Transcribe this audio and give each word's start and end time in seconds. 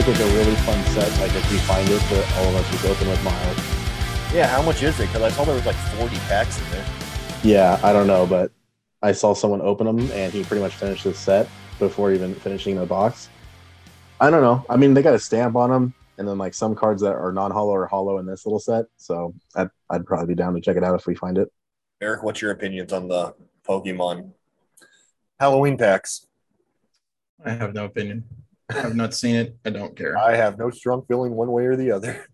No, 0.00 0.06
they 0.06 0.12
just 0.12 0.20
like 0.22 0.32
a 0.32 0.38
really 0.38 0.56
fun 0.62 0.84
set. 0.94 1.20
Like 1.20 1.34
if 1.34 1.52
we 1.52 1.58
find 1.58 1.86
it, 1.86 2.00
that 2.00 2.38
all 2.38 2.48
of 2.48 2.56
us 2.56 2.82
would 2.82 2.90
open 2.90 3.08
with 3.08 3.22
Miles. 3.22 4.34
Yeah, 4.34 4.46
how 4.46 4.62
much 4.62 4.82
is 4.82 4.98
it? 4.98 5.08
Because 5.08 5.20
I 5.20 5.28
saw 5.28 5.44
there 5.44 5.54
was 5.54 5.66
like 5.66 5.76
40 5.76 6.16
packs 6.20 6.58
in 6.58 6.70
there. 6.70 6.86
Yeah, 7.42 7.78
I 7.82 7.92
don't 7.92 8.06
know, 8.06 8.26
but 8.26 8.50
I 9.02 9.12
saw 9.12 9.34
someone 9.34 9.60
open 9.60 9.86
them 9.86 10.10
and 10.12 10.32
he 10.32 10.42
pretty 10.42 10.62
much 10.62 10.74
finished 10.74 11.04
the 11.04 11.12
set 11.12 11.48
before 11.78 12.12
even 12.12 12.34
finishing 12.34 12.76
the 12.76 12.86
box. 12.86 13.28
I 14.20 14.30
don't 14.30 14.40
know. 14.40 14.64
I 14.70 14.76
mean, 14.76 14.94
they 14.94 15.02
got 15.02 15.14
a 15.14 15.18
stamp 15.18 15.54
on 15.54 15.68
them, 15.68 15.94
and 16.16 16.26
then 16.26 16.38
like 16.38 16.54
some 16.54 16.74
cards 16.74 17.02
that 17.02 17.12
are 17.12 17.32
non-hollow 17.32 17.74
or 17.74 17.86
hollow 17.86 18.16
in 18.18 18.24
this 18.26 18.46
little 18.46 18.60
set. 18.60 18.86
So 18.96 19.34
I'd, 19.54 19.68
I'd 19.90 20.06
probably 20.06 20.28
be 20.28 20.34
down 20.34 20.54
to 20.54 20.62
check 20.62 20.76
it 20.78 20.84
out 20.84 20.98
if 20.98 21.06
we 21.06 21.14
find 21.14 21.36
it. 21.36 21.52
Eric, 22.00 22.22
what's 22.22 22.40
your 22.40 22.52
opinions 22.52 22.94
on 22.94 23.08
the 23.08 23.34
Pokemon 23.68 24.30
Halloween 25.38 25.76
packs? 25.76 26.26
I 27.44 27.50
have 27.50 27.74
no 27.74 27.84
opinion. 27.84 28.24
I 28.70 28.80
have 28.82 28.94
not 28.94 29.14
seen 29.14 29.34
it. 29.34 29.56
I 29.64 29.70
don't 29.70 29.96
care. 29.96 30.16
I 30.16 30.36
have 30.36 30.56
no 30.56 30.70
strong 30.70 31.02
feeling 31.08 31.32
one 31.34 31.50
way 31.50 31.66
or 31.66 31.74
the 31.74 31.90
other. 31.90 32.24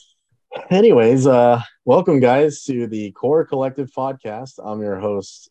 Anyways, 0.70 1.26
uh, 1.26 1.62
welcome 1.86 2.20
guys 2.20 2.64
to 2.64 2.86
the 2.86 3.12
Core 3.12 3.46
Collective 3.46 3.90
podcast. 3.96 4.60
I'm 4.62 4.82
your 4.82 4.98
host, 4.98 5.48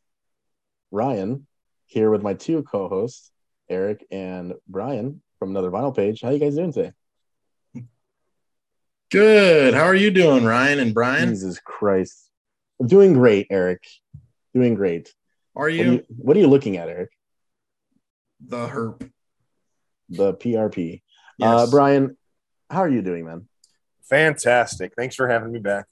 Ryan, 0.92 1.48
here 1.88 2.12
with 2.12 2.22
my 2.22 2.36
two 2.36 2.62
co-hosts, 2.62 3.32
Eric 3.70 4.06
and 4.12 4.54
Brian 4.68 5.22
from 5.40 5.50
another 5.50 5.72
vinyl 5.72 5.96
page. 5.96 6.22
How 6.22 6.30
you 6.30 6.38
guys 6.40 6.56
doing 6.56 6.74
today? 6.74 6.92
Good. 9.10 9.74
How 9.74 9.86
are 9.86 9.96
you 9.96 10.12
doing, 10.12 10.44
Ryan 10.46 10.80
and 10.80 10.94
Brian? 10.94 11.30
Jesus 11.30 11.60
Christ. 11.60 12.30
I'm 12.80 12.88
doing 12.88 13.14
great, 13.14 13.48
Eric. 13.50 13.84
Doing 14.54 14.76
great. 14.76 15.12
Are 15.56 15.64
What 15.64 15.66
are 15.66 15.70
you 15.70 15.92
you, 15.94 16.06
what 16.18 16.38
are 16.38 16.40
you 16.40 16.48
looking 16.48 16.78
at, 16.78 16.88
Eric? 16.88 17.10
the 18.46 18.68
herp? 18.68 19.10
The 20.10 20.34
PRP. 20.34 21.02
Yes. 21.38 21.48
Uh, 21.48 21.68
Brian, 21.70 22.18
how 22.70 22.80
are 22.80 22.90
you 22.90 23.02
doing, 23.02 23.26
man? 23.26 23.48
Fantastic. 24.04 24.94
Thanks 24.96 25.16
for 25.16 25.28
having 25.28 25.52
me 25.52 25.60
back. 25.60 25.86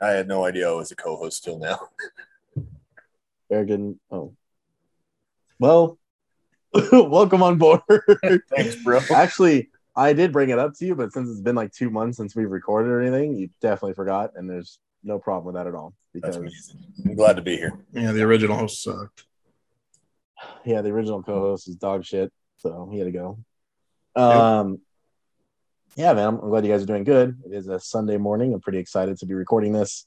I 0.00 0.08
had 0.10 0.26
no 0.26 0.44
idea 0.44 0.68
I 0.68 0.72
was 0.74 0.90
a 0.90 0.96
co-host 0.96 1.44
till 1.44 1.58
now. 1.58 1.78
Eric 3.50 3.70
and 3.70 4.00
oh. 4.10 4.34
Well, 5.58 5.98
welcome 6.92 7.42
on 7.42 7.58
board. 7.58 7.82
Thanks, 8.50 8.76
bro. 8.82 9.00
Actually, 9.14 9.70
I 9.94 10.12
did 10.14 10.32
bring 10.32 10.48
it 10.50 10.58
up 10.58 10.74
to 10.78 10.86
you, 10.86 10.94
but 10.94 11.12
since 11.12 11.28
it's 11.30 11.40
been 11.40 11.54
like 11.54 11.72
two 11.72 11.90
months 11.90 12.16
since 12.16 12.34
we've 12.34 12.50
recorded 12.50 12.88
or 12.90 13.00
anything, 13.02 13.36
you 13.36 13.50
definitely 13.60 13.94
forgot, 13.94 14.32
and 14.34 14.48
there's 14.48 14.78
no 15.04 15.18
problem 15.18 15.44
with 15.46 15.54
that 15.54 15.68
at 15.68 15.74
all. 15.74 15.92
That's 16.14 16.36
Because 16.36 16.36
amazing. 16.36 16.76
I'm 17.04 17.14
glad 17.14 17.36
to 17.36 17.42
be 17.42 17.56
here. 17.56 17.78
Yeah, 17.92 18.12
the 18.12 18.22
original 18.22 18.56
host 18.56 18.82
sucked. 18.82 19.24
yeah, 20.64 20.80
the 20.80 20.90
original 20.90 21.22
co-host 21.22 21.68
is 21.68 21.76
dog 21.76 22.04
shit, 22.04 22.32
so 22.62 22.88
he 22.90 22.98
had 22.98 23.06
to 23.06 23.10
go. 23.12 23.38
Um, 24.14 24.80
yeah, 25.96 26.12
man, 26.14 26.28
I'm, 26.28 26.38
I'm 26.38 26.48
glad 26.48 26.64
you 26.64 26.72
guys 26.72 26.82
are 26.82 26.86
doing 26.86 27.04
good. 27.04 27.38
It 27.44 27.52
is 27.52 27.68
a 27.68 27.80
Sunday 27.80 28.16
morning. 28.16 28.54
I'm 28.54 28.60
pretty 28.60 28.78
excited 28.78 29.18
to 29.18 29.26
be 29.26 29.34
recording 29.34 29.72
this. 29.72 30.06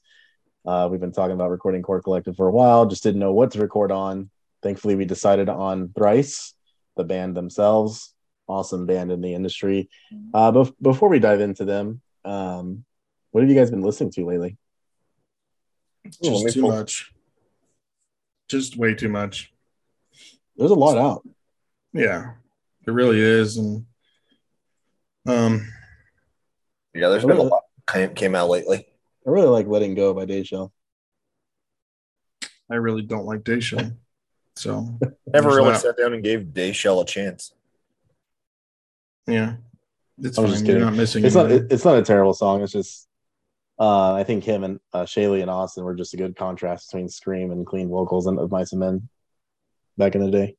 Uh, 0.64 0.88
we've 0.90 1.00
been 1.00 1.12
talking 1.12 1.34
about 1.34 1.50
recording 1.50 1.82
Core 1.82 2.02
Collective 2.02 2.34
for 2.34 2.48
a 2.48 2.52
while, 2.52 2.86
just 2.86 3.02
didn't 3.02 3.20
know 3.20 3.32
what 3.32 3.52
to 3.52 3.60
record 3.60 3.92
on. 3.92 4.30
Thankfully, 4.62 4.96
we 4.96 5.04
decided 5.04 5.48
on 5.48 5.92
Thrice, 5.94 6.54
the 6.96 7.04
band 7.04 7.36
themselves, 7.36 8.14
awesome 8.48 8.86
band 8.86 9.12
in 9.12 9.20
the 9.20 9.34
industry. 9.34 9.88
Uh, 10.34 10.50
bef- 10.50 10.74
before 10.82 11.08
we 11.08 11.20
dive 11.20 11.40
into 11.40 11.64
them, 11.64 12.00
um, 12.24 12.84
what 13.30 13.42
have 13.42 13.50
you 13.50 13.54
guys 13.54 13.70
been 13.70 13.82
listening 13.82 14.10
to 14.12 14.24
lately? 14.24 14.56
Just 16.22 16.44
me 16.44 16.50
too 16.50 16.62
pull- 16.62 16.70
much. 16.70 17.12
Just 18.48 18.76
way 18.76 18.94
too 18.94 19.08
much. 19.08 19.52
There's 20.56 20.70
a 20.70 20.74
lot 20.74 20.96
out. 20.96 21.22
Yeah, 21.92 22.32
it 22.86 22.90
really 22.90 23.20
is. 23.20 23.56
And 23.56 23.84
um, 25.26 25.66
Yeah, 26.94 27.08
there's 27.08 27.24
been 27.24 27.36
a 27.36 27.42
lot 27.42 27.62
came, 27.88 28.14
came 28.14 28.34
out 28.34 28.48
lately. 28.48 28.86
I 29.26 29.30
really 29.30 29.48
like 29.48 29.66
Letting 29.66 29.94
Go 29.94 30.14
by 30.14 30.26
Dayshell. 30.26 30.70
I 32.70 32.76
really 32.76 33.02
don't 33.02 33.26
like 33.26 33.42
Dayshell. 33.42 33.96
So 34.56 34.98
Never 35.26 35.48
really 35.50 35.72
that. 35.72 35.80
sat 35.80 35.96
down 35.96 36.14
and 36.14 36.22
gave 36.22 36.40
Dayshell 36.52 37.02
a 37.02 37.06
chance. 37.06 37.52
Yeah, 39.26 39.54
it's 40.18 40.38
I'm 40.38 40.44
fine. 40.44 40.52
just 40.52 40.64
You're 40.64 40.74
kidding. 40.76 40.88
not 40.88 40.94
missing. 40.96 41.24
It's 41.24 41.34
not. 41.34 41.50
It's 41.50 41.84
not 41.84 41.98
a 41.98 42.02
terrible 42.02 42.34
song. 42.34 42.62
It's 42.62 42.72
just. 42.72 43.08
Uh, 43.78 44.14
I 44.14 44.24
think 44.24 44.42
him 44.44 44.64
and 44.64 44.80
uh, 44.94 45.04
Shayley 45.04 45.42
and 45.42 45.50
Austin 45.50 45.84
were 45.84 45.94
just 45.94 46.14
a 46.14 46.16
good 46.16 46.34
contrast 46.34 46.88
between 46.90 47.08
scream 47.10 47.50
and 47.50 47.66
clean 47.66 47.90
vocals 47.90 48.26
and 48.26 48.38
of 48.38 48.50
Mice 48.50 48.72
and 48.72 48.80
Men 48.80 49.08
back 49.98 50.14
in 50.14 50.22
the 50.24 50.30
day. 50.30 50.56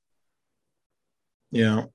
Yeah. 1.51 1.85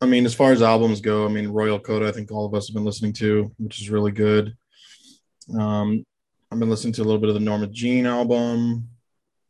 I 0.00 0.06
mean, 0.06 0.24
as 0.24 0.34
far 0.34 0.52
as 0.52 0.62
albums 0.62 1.00
go, 1.00 1.26
I 1.26 1.28
mean, 1.28 1.48
Royal 1.48 1.78
Coda, 1.78 2.08
I 2.08 2.12
think 2.12 2.30
all 2.30 2.46
of 2.46 2.54
us 2.54 2.68
have 2.68 2.74
been 2.74 2.84
listening 2.84 3.12
to, 3.14 3.52
which 3.58 3.80
is 3.80 3.90
really 3.90 4.12
good. 4.12 4.56
Um, 5.58 6.04
I've 6.50 6.58
been 6.58 6.70
listening 6.70 6.94
to 6.94 7.02
a 7.02 7.04
little 7.04 7.20
bit 7.20 7.28
of 7.28 7.34
the 7.34 7.40
Norma 7.40 7.66
Jean 7.66 8.06
album. 8.06 8.88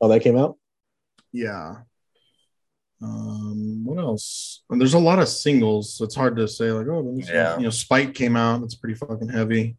Oh, 0.00 0.08
that 0.08 0.20
came 0.20 0.36
out. 0.36 0.56
Yeah. 1.32 1.76
Um, 3.02 3.84
what 3.84 3.98
else? 3.98 4.62
And 4.68 4.80
there's 4.80 4.94
a 4.94 4.98
lot 4.98 5.20
of 5.20 5.28
singles, 5.28 5.94
so 5.94 6.04
it's 6.04 6.14
hard 6.14 6.36
to 6.36 6.48
say, 6.48 6.72
like, 6.72 6.86
oh, 6.88 7.00
let 7.00 7.14
me 7.14 7.22
see. 7.22 7.32
Yeah. 7.32 7.56
You 7.56 7.64
know, 7.64 7.70
Spike 7.70 8.14
came 8.14 8.36
out. 8.36 8.62
It's 8.62 8.74
pretty 8.74 8.96
fucking 8.96 9.28
heavy. 9.28 9.76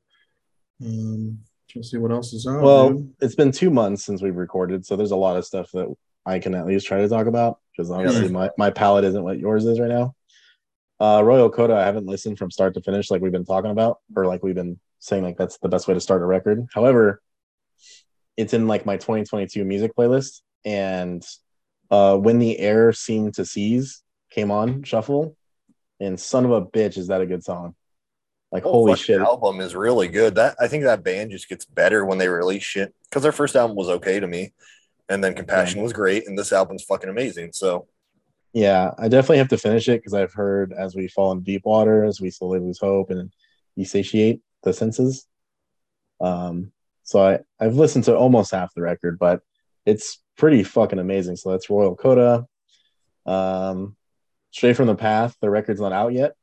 Um, 0.84 1.40
let's 1.76 1.92
see 1.92 1.98
what 1.98 2.12
else 2.12 2.34
is 2.34 2.48
out. 2.48 2.62
well, 2.62 2.94
dude. 2.94 3.14
it's 3.22 3.36
been 3.36 3.52
two 3.52 3.70
months 3.70 4.04
since 4.06 4.22
we've 4.22 4.36
recorded, 4.36 4.86
so 4.86 4.96
there's 4.96 5.12
a 5.12 5.16
lot 5.16 5.38
of 5.38 5.46
stuff 5.46 5.70
that 5.74 5.94
I 6.26 6.40
can 6.40 6.56
at 6.56 6.66
least 6.66 6.88
try 6.88 7.02
to 7.02 7.10
talk 7.10 7.28
about 7.28 7.60
because 7.72 7.92
obviously 7.92 8.30
my 8.30 8.50
my 8.58 8.70
palette 8.70 9.06
isn't 9.06 9.24
what 9.24 9.40
yours 9.40 9.66
is 9.66 9.80
right 9.80 9.90
now. 9.90 10.16
Uh, 11.02 11.24
Royal 11.24 11.50
Coda, 11.50 11.76
I 11.76 11.84
haven't 11.84 12.06
listened 12.06 12.38
from 12.38 12.52
start 12.52 12.76
to 12.76 12.82
finish 12.82 13.10
like 13.10 13.24
we've 13.24 13.32
been 13.32 13.44
talking 13.44 13.72
about, 13.72 13.98
or 14.16 14.28
like 14.28 14.44
we've 14.44 14.54
been 14.54 14.80
saying 15.00 15.24
like 15.24 15.36
that's 15.36 15.58
the 15.58 15.68
best 15.68 15.88
way 15.88 15.96
to 15.96 16.00
start 16.00 16.22
a 16.22 16.26
record. 16.26 16.68
However, 16.72 17.24
it's 18.38 18.54
in 18.54 18.68
like 18.68 18.86
my 18.86 18.98
2022 18.98 19.66
music 19.66 19.96
playlist, 19.96 20.42
and 20.64 21.26
uh, 21.90 22.18
when 22.18 22.38
the 22.38 22.60
air 22.60 22.94
seemed 22.94 23.34
to 23.34 23.46
seize 23.48 24.04
came 24.30 24.52
on 24.52 24.84
shuffle, 24.84 25.36
and 26.00 26.20
son 26.20 26.46
of 26.46 26.52
a 26.52 26.64
bitch, 26.64 27.00
is 27.00 27.08
that 27.08 27.22
a 27.22 27.26
good 27.26 27.44
song? 27.44 27.74
Like 28.52 28.62
Whole 28.62 28.86
holy 28.86 28.96
shit! 28.96 29.22
album 29.22 29.60
is 29.60 29.74
really 29.74 30.08
good. 30.08 30.36
That 30.36 30.56
I 30.60 30.68
think 30.68 30.84
that 30.84 31.04
band 31.04 31.32
just 31.32 31.50
gets 31.50 31.66
better 31.66 32.06
when 32.06 32.20
they 32.20 32.28
release 32.28 32.62
shit. 32.62 32.94
Because 33.10 33.24
their 33.24 33.32
first 33.32 33.56
album 33.56 33.76
was 33.76 33.90
okay 33.90 34.20
to 34.20 34.28
me, 34.28 34.54
and 35.10 35.24
then 35.24 35.34
Compassion 35.34 35.82
was 35.82 35.94
great, 35.94 36.28
and 36.28 36.38
this 36.38 36.54
album's 36.54 36.84
fucking 36.84 37.10
amazing. 37.10 37.54
So 37.54 37.88
Yeah, 38.54 38.92
I 38.98 39.08
definitely 39.08 39.38
have 39.38 39.50
to 39.50 39.58
finish 39.58 39.88
it 39.88 40.02
because 40.02 40.14
I've 40.14 40.34
heard 40.34 40.74
as 40.74 40.96
we 40.96 41.08
fall 41.08 41.32
in 41.32 41.42
deep 41.42 41.66
waters, 41.66 42.20
we 42.20 42.30
slowly 42.30 42.60
lose 42.60 42.80
hope 42.80 43.10
and 43.10 43.32
you 43.76 43.86
satiate 43.86 44.42
the 44.64 44.74
senses. 44.74 45.26
Um, 46.20 46.72
so 47.04 47.26
I 47.26 47.40
I've 47.60 47.76
listened 47.76 48.06
to 48.06 48.18
almost 48.18 48.52
half 48.52 48.74
the 48.74 48.82
record, 48.82 49.18
but 49.20 49.42
it's 49.86 50.22
pretty 50.38 50.64
fucking 50.64 51.00
amazing. 51.00 51.38
So 51.38 51.52
that's 51.52 51.70
Royal 51.70 51.96
Coda. 51.96 52.46
Um, 53.26 53.96
Straight 54.52 54.76
from 54.76 54.88
the 54.88 54.96
Path. 54.96 55.36
The 55.42 55.50
record's 55.50 55.80
not 55.80 55.94
out 55.94 56.12
yet. 56.14 56.34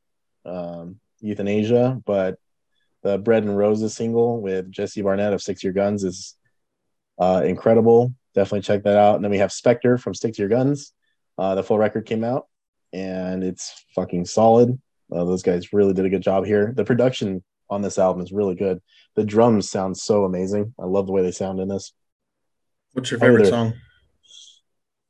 Um, 0.47 0.99
Euthanasia, 1.21 2.01
but 2.07 2.39
the 3.03 3.19
Bread 3.19 3.43
and 3.45 3.57
Roses 3.57 3.95
single 3.95 4.41
with 4.41 4.71
Jesse 4.71 5.03
Barnett 5.03 5.35
of 5.35 5.43
Stick 5.43 5.59
to 5.59 5.67
Your 5.67 5.75
Guns 5.75 6.05
is 6.05 6.37
uh, 7.19 7.43
incredible. 7.45 8.15
Definitely 8.35 8.63
check 8.63 8.85
that 8.85 8.97
out. 8.97 9.17
And 9.17 9.25
then 9.25 9.31
we 9.31 9.39
have 9.39 9.53
Spectre 9.53 9.99
from 9.99 10.15
Stick 10.15 10.35
to 10.35 10.43
Your 10.43 10.49
Guns. 10.49 10.93
Uh, 11.39 11.55
the 11.55 11.63
full 11.63 11.79
record 11.79 12.05
came 12.05 12.25
out 12.25 12.47
and 12.93 13.45
it's 13.45 13.85
fucking 13.95 14.25
solid. 14.25 14.79
Uh, 15.13 15.25
those 15.25 15.43
guys 15.43 15.73
really 15.73 15.93
did 15.95 16.05
a 16.05 16.11
good 16.11 16.23
job 16.23 16.45
here. 16.45 16.73
The 16.77 16.85
production 16.85 17.43
on 17.71 17.81
this 17.83 17.99
album 17.99 18.23
is 18.23 18.33
really 18.33 18.55
good. 18.55 18.81
The 19.15 19.25
drums 19.25 19.71
sound 19.71 19.97
so 19.97 20.25
amazing. 20.25 20.75
I 20.79 20.85
love 20.87 21.07
the 21.07 21.13
way 21.13 21.23
they 21.23 21.33
sound 21.33 21.61
in 21.61 21.69
this. 21.69 21.93
what's 22.93 23.11
your 23.11 23.21
favorite 23.21 23.47
song? 23.49 23.75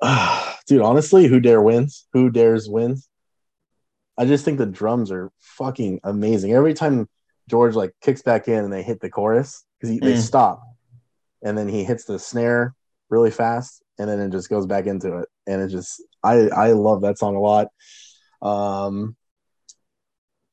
Dude, 0.66 0.82
honestly, 0.82 1.26
Who 1.26 1.40
Dare 1.40 1.62
wins? 1.62 2.06
Who 2.12 2.30
Dares 2.30 2.68
wins? 2.68 3.08
I 4.16 4.26
just 4.26 4.44
think 4.44 4.58
the 4.58 4.66
drums 4.66 5.10
are 5.10 5.30
fucking 5.38 6.00
amazing. 6.04 6.52
Every 6.52 6.74
time 6.74 7.08
George 7.48 7.74
like 7.74 7.92
kicks 8.02 8.22
back 8.22 8.48
in 8.48 8.64
and 8.64 8.72
they 8.72 8.82
hit 8.82 9.00
the 9.00 9.08
chorus 9.08 9.64
because 9.80 9.98
they 10.00 10.12
Mm. 10.14 10.18
stop, 10.18 10.62
and 11.42 11.56
then 11.56 11.68
he 11.68 11.84
hits 11.84 12.04
the 12.04 12.18
snare 12.18 12.74
really 13.10 13.30
fast, 13.30 13.82
and 13.98 14.08
then 14.10 14.20
it 14.20 14.30
just 14.30 14.50
goes 14.50 14.66
back 14.66 14.86
into 14.86 15.18
it, 15.18 15.28
and 15.46 15.62
it 15.62 15.68
just 15.68 16.02
I 16.22 16.48
I 16.48 16.72
love 16.72 17.02
that 17.02 17.18
song 17.18 17.36
a 17.36 17.40
lot. 17.40 17.68
Um, 18.40 19.16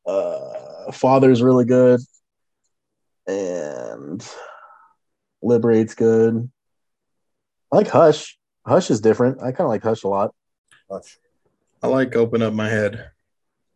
uh, 0.05 0.91
Father's 0.91 1.41
really 1.41 1.65
good, 1.65 1.99
and 3.27 4.25
Liberate's 5.41 5.95
good. 5.95 6.49
I 7.71 7.75
like 7.77 7.87
Hush. 7.87 8.37
Hush 8.65 8.89
is 8.89 9.01
different. 9.01 9.41
I 9.41 9.51
kind 9.51 9.61
of 9.61 9.69
like 9.69 9.83
Hush 9.83 10.03
a 10.03 10.07
lot. 10.07 10.33
Hush. 10.89 11.17
I 11.83 11.87
like 11.87 12.15
Open 12.15 12.41
Up 12.41 12.53
My 12.53 12.69
Head. 12.69 13.11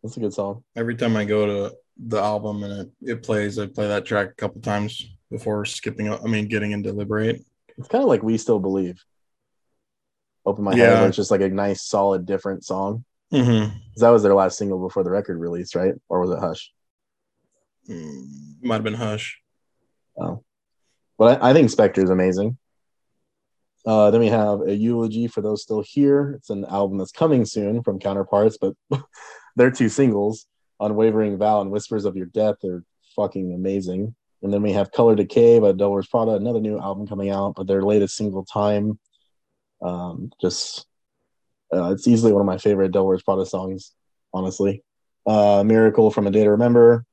That's 0.02 0.16
a 0.16 0.20
good 0.20 0.34
song. 0.34 0.64
Every 0.74 0.96
time 0.96 1.16
I 1.16 1.24
go 1.24 1.46
to 1.46 1.76
the 1.96 2.20
album 2.20 2.62
and 2.62 2.72
it, 2.80 2.90
it 3.02 3.22
plays, 3.22 3.58
I 3.58 3.66
play 3.66 3.86
that 3.88 4.06
track 4.06 4.28
a 4.28 4.34
couple 4.34 4.60
times 4.62 5.06
before 5.30 5.64
skipping. 5.64 6.12
I 6.12 6.26
mean, 6.26 6.48
getting 6.48 6.72
into 6.72 6.92
Liberate. 6.92 7.44
It's 7.76 7.88
kind 7.88 8.02
of 8.02 8.08
like 8.08 8.22
We 8.22 8.38
Still 8.38 8.58
Believe. 8.58 9.04
Open 10.46 10.64
My 10.64 10.72
Head, 10.72 10.78
Yeah. 10.78 10.98
where 11.00 11.08
it's 11.08 11.16
just 11.16 11.30
like 11.30 11.40
a 11.40 11.48
nice, 11.48 11.82
solid, 11.82 12.26
different 12.26 12.64
song. 12.64 13.04
Mm-hmm. 13.32 13.76
That 13.96 14.10
was 14.10 14.22
their 14.22 14.34
last 14.34 14.58
single 14.58 14.80
before 14.80 15.04
the 15.04 15.10
record 15.10 15.38
release, 15.38 15.74
right? 15.74 15.94
Or 16.08 16.20
was 16.20 16.30
it 16.30 16.38
Hush? 16.40 16.72
Mm, 17.88 18.62
might 18.62 18.74
have 18.76 18.84
been 18.84 18.94
Hush. 18.94 19.40
Oh, 20.18 20.42
but 21.18 21.42
I, 21.42 21.50
I 21.50 21.52
think 21.52 21.70
Spectre 21.70 22.02
is 22.02 22.10
amazing. 22.10 22.58
Uh, 23.86 24.10
then 24.10 24.20
we 24.20 24.28
have 24.28 24.60
a 24.60 24.74
eulogy 24.74 25.26
for 25.26 25.40
those 25.40 25.62
still 25.62 25.82
here. 25.86 26.32
It's 26.36 26.50
an 26.50 26.64
album 26.66 26.98
that's 26.98 27.12
coming 27.12 27.46
soon 27.46 27.82
from 27.82 27.98
Counterparts, 27.98 28.58
but 28.60 28.74
they're 29.56 29.70
two 29.70 29.88
singles, 29.88 30.46
Unwavering 30.80 31.38
Vow 31.38 31.62
and 31.62 31.70
Whispers 31.70 32.04
of 32.04 32.16
Your 32.16 32.26
Death. 32.26 32.56
They're 32.62 32.84
fucking 33.16 33.54
amazing. 33.54 34.14
And 34.42 34.52
then 34.52 34.62
we 34.62 34.72
have 34.72 34.92
Color 34.92 35.14
Decay 35.16 35.58
by 35.60 35.72
Devil 35.72 35.92
Wears 35.92 36.08
Prada, 36.08 36.32
another 36.32 36.60
new 36.60 36.78
album 36.78 37.06
coming 37.06 37.30
out, 37.30 37.54
but 37.56 37.66
their 37.66 37.82
latest 37.82 38.16
single, 38.16 38.44
Time, 38.44 38.98
um, 39.82 40.30
just 40.40 40.86
uh, 41.72 41.92
it's 41.92 42.08
easily 42.08 42.32
one 42.32 42.40
of 42.40 42.46
my 42.46 42.58
favorite 42.58 42.92
Devil 42.92 43.08
Wears 43.08 43.22
Prada 43.22 43.46
songs, 43.46 43.92
honestly. 44.32 44.82
Uh, 45.26 45.62
Miracle 45.64 46.10
from 46.10 46.26
A 46.26 46.30
Day 46.30 46.44
to 46.44 46.50
Remember, 46.50 47.04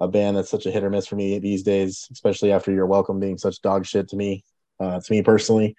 a 0.00 0.08
band 0.08 0.36
that's 0.36 0.50
such 0.50 0.66
a 0.66 0.70
hit 0.70 0.82
or 0.82 0.90
miss 0.90 1.06
for 1.06 1.16
me 1.16 1.38
these 1.38 1.62
days, 1.62 2.08
especially 2.10 2.52
after 2.52 2.72
You're 2.72 2.86
Welcome 2.86 3.20
being 3.20 3.38
such 3.38 3.62
dog 3.62 3.86
shit 3.86 4.08
to 4.08 4.16
me, 4.16 4.44
uh, 4.80 5.00
to 5.00 5.12
me 5.12 5.22
personally. 5.22 5.76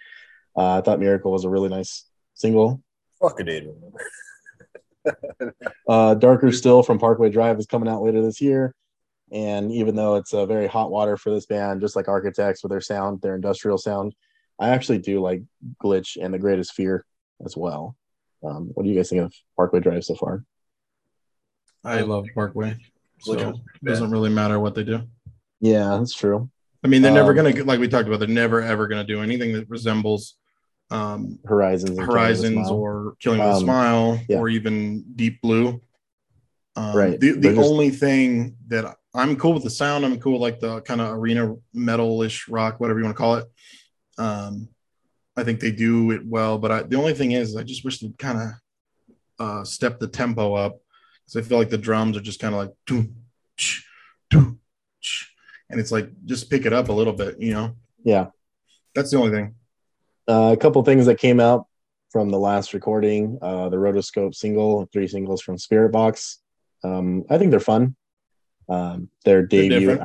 Uh, 0.55 0.77
I 0.77 0.81
thought 0.81 0.99
Miracle 0.99 1.31
was 1.31 1.43
a 1.43 1.49
really 1.49 1.69
nice 1.69 2.05
single. 2.33 2.81
Fuck 3.19 3.39
a 3.39 3.43
day 3.43 3.61
to 3.61 3.67
remember. 3.67 3.99
Uh, 5.89 6.13
Darker 6.13 6.51
Still 6.51 6.83
from 6.83 6.99
Parkway 6.99 7.31
Drive 7.31 7.57
is 7.57 7.65
coming 7.65 7.89
out 7.89 8.03
later 8.03 8.21
this 8.21 8.39
year. 8.39 8.75
And 9.31 9.71
even 9.71 9.95
though 9.95 10.15
it's 10.15 10.33
a 10.33 10.45
very 10.45 10.67
hot 10.67 10.91
water 10.91 11.17
for 11.17 11.31
this 11.31 11.47
band, 11.47 11.81
just 11.81 11.95
like 11.95 12.07
Architects 12.07 12.61
with 12.61 12.69
their 12.69 12.81
sound, 12.81 13.21
their 13.21 13.35
industrial 13.35 13.77
sound, 13.77 14.13
I 14.61 14.69
actually 14.69 14.99
do 14.99 15.19
like 15.19 15.41
Glitch 15.83 16.17
and 16.23 16.33
The 16.33 16.39
Greatest 16.39 16.73
Fear 16.73 17.03
as 17.43 17.57
well. 17.57 17.95
Um, 18.45 18.69
what 18.73 18.83
do 18.83 18.89
you 18.89 18.95
guys 18.95 19.09
think 19.09 19.23
of 19.23 19.33
Parkway 19.57 19.79
Drive 19.79 20.03
so 20.03 20.15
far? 20.15 20.43
I 21.83 22.01
love 22.01 22.27
Parkway. 22.35 22.77
So 23.21 23.33
Look 23.33 23.41
it 23.55 23.55
doesn't 23.83 24.11
really 24.11 24.29
matter 24.29 24.59
what 24.59 24.75
they 24.75 24.83
do. 24.83 25.01
Yeah, 25.59 25.97
that's 25.97 26.13
true. 26.13 26.49
I 26.83 26.87
mean, 26.87 27.01
they're 27.01 27.11
never 27.11 27.31
Um, 27.31 27.35
gonna 27.51 27.63
like 27.65 27.79
we 27.79 27.87
talked 27.87 28.07
about. 28.07 28.19
They're 28.19 28.27
never 28.27 28.61
ever 28.61 28.87
gonna 28.87 29.03
do 29.03 29.21
anything 29.21 29.53
that 29.53 29.69
resembles 29.69 30.35
um, 30.91 31.39
Horizons, 31.45 31.91
and 31.91 31.99
Killing 31.99 32.07
the 32.09 32.13
Horizons 32.13 32.67
Smile. 32.67 32.73
or 32.79 33.15
Killing 33.19 33.39
with 33.39 33.47
a 33.47 33.51
Um, 33.53 33.59
Smile 33.63 34.19
yeah. 34.27 34.37
or 34.39 34.49
even 34.49 35.03
Deep 35.15 35.41
Blue. 35.41 35.79
Um, 36.75 36.95
Right. 36.95 37.19
The, 37.19 37.31
the 37.31 37.53
just- 37.53 37.59
only 37.69 37.89
thing 37.91 38.57
that 38.67 38.97
I'm 39.13 39.35
cool 39.37 39.53
with 39.53 39.63
the 39.63 39.69
sound, 39.69 40.03
I'm 40.05 40.19
cool 40.19 40.33
with 40.33 40.41
like 40.41 40.59
the 40.59 40.81
kind 40.81 40.99
of 41.01 41.11
arena 41.17 41.55
metal-ish 41.73 42.47
rock, 42.49 42.79
whatever 42.79 42.99
you 42.99 43.05
want 43.05 43.15
to 43.15 43.21
call 43.21 43.35
it. 43.35 43.45
Um, 44.17 44.69
I 45.35 45.43
think 45.43 45.59
they 45.59 45.71
do 45.71 46.11
it 46.11 46.25
well, 46.25 46.57
but 46.57 46.71
I, 46.71 46.83
the 46.83 46.97
only 46.97 47.13
thing 47.13 47.31
is, 47.31 47.55
I 47.55 47.63
just 47.63 47.85
wish 47.85 47.99
they'd 47.99 48.17
kind 48.17 48.39
of 48.39 48.49
uh, 49.39 49.63
step 49.63 49.99
the 49.99 50.07
tempo 50.07 50.53
up 50.53 50.79
because 51.25 51.45
I 51.45 51.47
feel 51.47 51.57
like 51.57 51.69
the 51.69 51.77
drums 51.77 52.17
are 52.17 52.21
just 52.21 52.39
kind 52.39 52.53
of 52.53 52.59
like, 52.59 52.71
doom, 52.85 53.15
ch, 53.57 53.85
doom, 54.29 54.59
ch, 54.99 55.33
and 55.69 55.79
it's 55.79 55.91
like 55.91 56.09
just 56.25 56.49
pick 56.49 56.65
it 56.65 56.73
up 56.73 56.89
a 56.89 56.93
little 56.93 57.13
bit, 57.13 57.39
you 57.39 57.53
know. 57.53 57.75
Yeah. 58.03 58.27
That's 58.93 59.11
the 59.11 59.17
only 59.17 59.31
thing. 59.31 59.55
Uh, 60.27 60.51
a 60.53 60.57
couple 60.57 60.83
things 60.83 61.05
that 61.05 61.17
came 61.17 61.39
out 61.39 61.67
from 62.11 62.29
the 62.29 62.37
last 62.37 62.73
recording 62.73 63.39
uh, 63.41 63.69
the 63.69 63.77
rotoscope 63.77 64.35
single 64.35 64.87
three 64.91 65.07
singles 65.07 65.41
from 65.41 65.55
Spiritbox 65.55 66.37
um, 66.83 67.23
i 67.29 67.37
think 67.37 67.51
they're 67.51 67.59
fun 67.59 67.95
um, 68.69 69.09
their 69.23 69.45
debut 69.45 69.97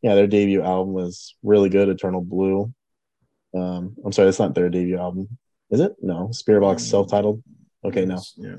yeah 0.00 0.14
their 0.14 0.28
debut 0.28 0.62
album 0.62 0.94
was 0.94 1.34
really 1.42 1.68
good 1.68 1.88
eternal 1.88 2.20
blue 2.20 2.72
um, 3.54 3.94
i'm 4.04 4.12
sorry 4.12 4.28
it's 4.28 4.38
not 4.38 4.54
their 4.54 4.68
debut 4.68 4.98
album. 4.98 5.28
Is 5.70 5.80
it? 5.80 5.94
No. 6.02 6.28
Spiritbox 6.32 6.76
Mm. 6.76 6.80
self-titled? 6.90 7.42
Okay 7.84 8.04
no. 8.04 8.20
Yeah. 8.36 8.56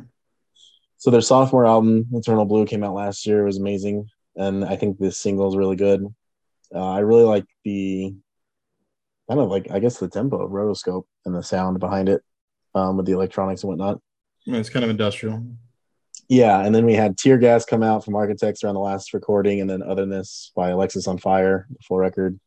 so 0.97 1.11
their 1.11 1.21
sophomore 1.21 1.65
album 1.65 2.07
eternal 2.13 2.45
blue 2.45 2.65
came 2.65 2.83
out 2.83 2.93
last 2.95 3.25
year. 3.25 3.41
It 3.41 3.45
was 3.45 3.57
amazing. 3.59 4.09
And 4.35 4.65
i 4.65 4.75
think 4.75 4.97
this 4.97 5.17
single 5.17 5.47
is 5.49 5.55
really 5.55 5.75
good. 5.75 6.05
Uh, 6.73 6.89
i 6.91 6.99
really 6.99 7.23
like 7.23 7.45
the 7.63 8.13
kind 9.29 9.39
of 9.39 9.49
like 9.49 9.67
i 9.71 9.79
guess 9.79 9.97
the 9.99 10.07
tempo 10.07 10.37
of 10.43 10.51
rotoscope 10.51 11.05
and 11.25 11.33
the 11.35 11.41
sound 11.43 11.79
behind 11.79 12.09
it 12.09 12.21
um, 12.73 12.97
with 12.97 13.05
the 13.05 13.13
electronics 13.13 13.63
and 13.63 13.69
whatnot. 13.69 13.99
It's 14.47 14.69
kind 14.69 14.83
of 14.83 14.89
industrial. 14.91 15.43
yeah 16.27 16.63
and 16.65 16.73
then 16.75 16.85
we 16.85 16.93
had 16.93 17.17
tear 17.17 17.37
gas 17.37 17.65
come 17.65 17.83
out 17.83 18.03
from 18.03 18.15
architects 18.15 18.63
around 18.63 18.75
the 18.75 18.79
last 18.91 19.13
recording 19.13 19.61
and 19.61 19.69
then 19.69 19.81
otherness 19.83 20.51
by 20.55 20.71
Alexisonfire 20.71 21.65
the 21.69 21.77
full 21.87 21.97
record 21.99 22.39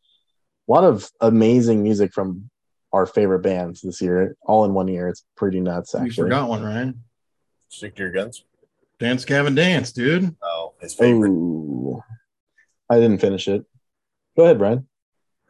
a 0.68 0.72
lot 0.72 0.84
of 0.84 1.10
amazing 1.20 1.82
music 1.82 2.12
from 2.12 2.50
our 2.92 3.06
favorite 3.06 3.40
bands 3.40 3.80
this 3.82 4.00
year 4.00 4.36
all 4.42 4.64
in 4.64 4.74
one 4.74 4.88
year 4.88 5.08
it's 5.08 5.24
pretty 5.36 5.60
nuts 5.60 5.94
You 5.94 6.00
actually 6.00 6.24
forgot 6.24 6.48
one, 6.48 6.62
Ryan. 6.62 7.02
Stick 7.68 7.96
to 7.96 8.02
your 8.02 8.12
guns. 8.12 8.44
Dance 8.98 9.24
Gavin 9.24 9.54
Dance, 9.54 9.92
dude. 9.92 10.34
Oh, 10.42 10.74
his 10.80 10.94
favorite. 10.94 11.30
Ooh. 11.30 12.02
i 12.90 12.98
didn't 12.98 13.20
finish 13.20 13.46
it 13.48 13.64
go 14.36 14.44
ahead 14.44 14.58
brian 14.58 14.86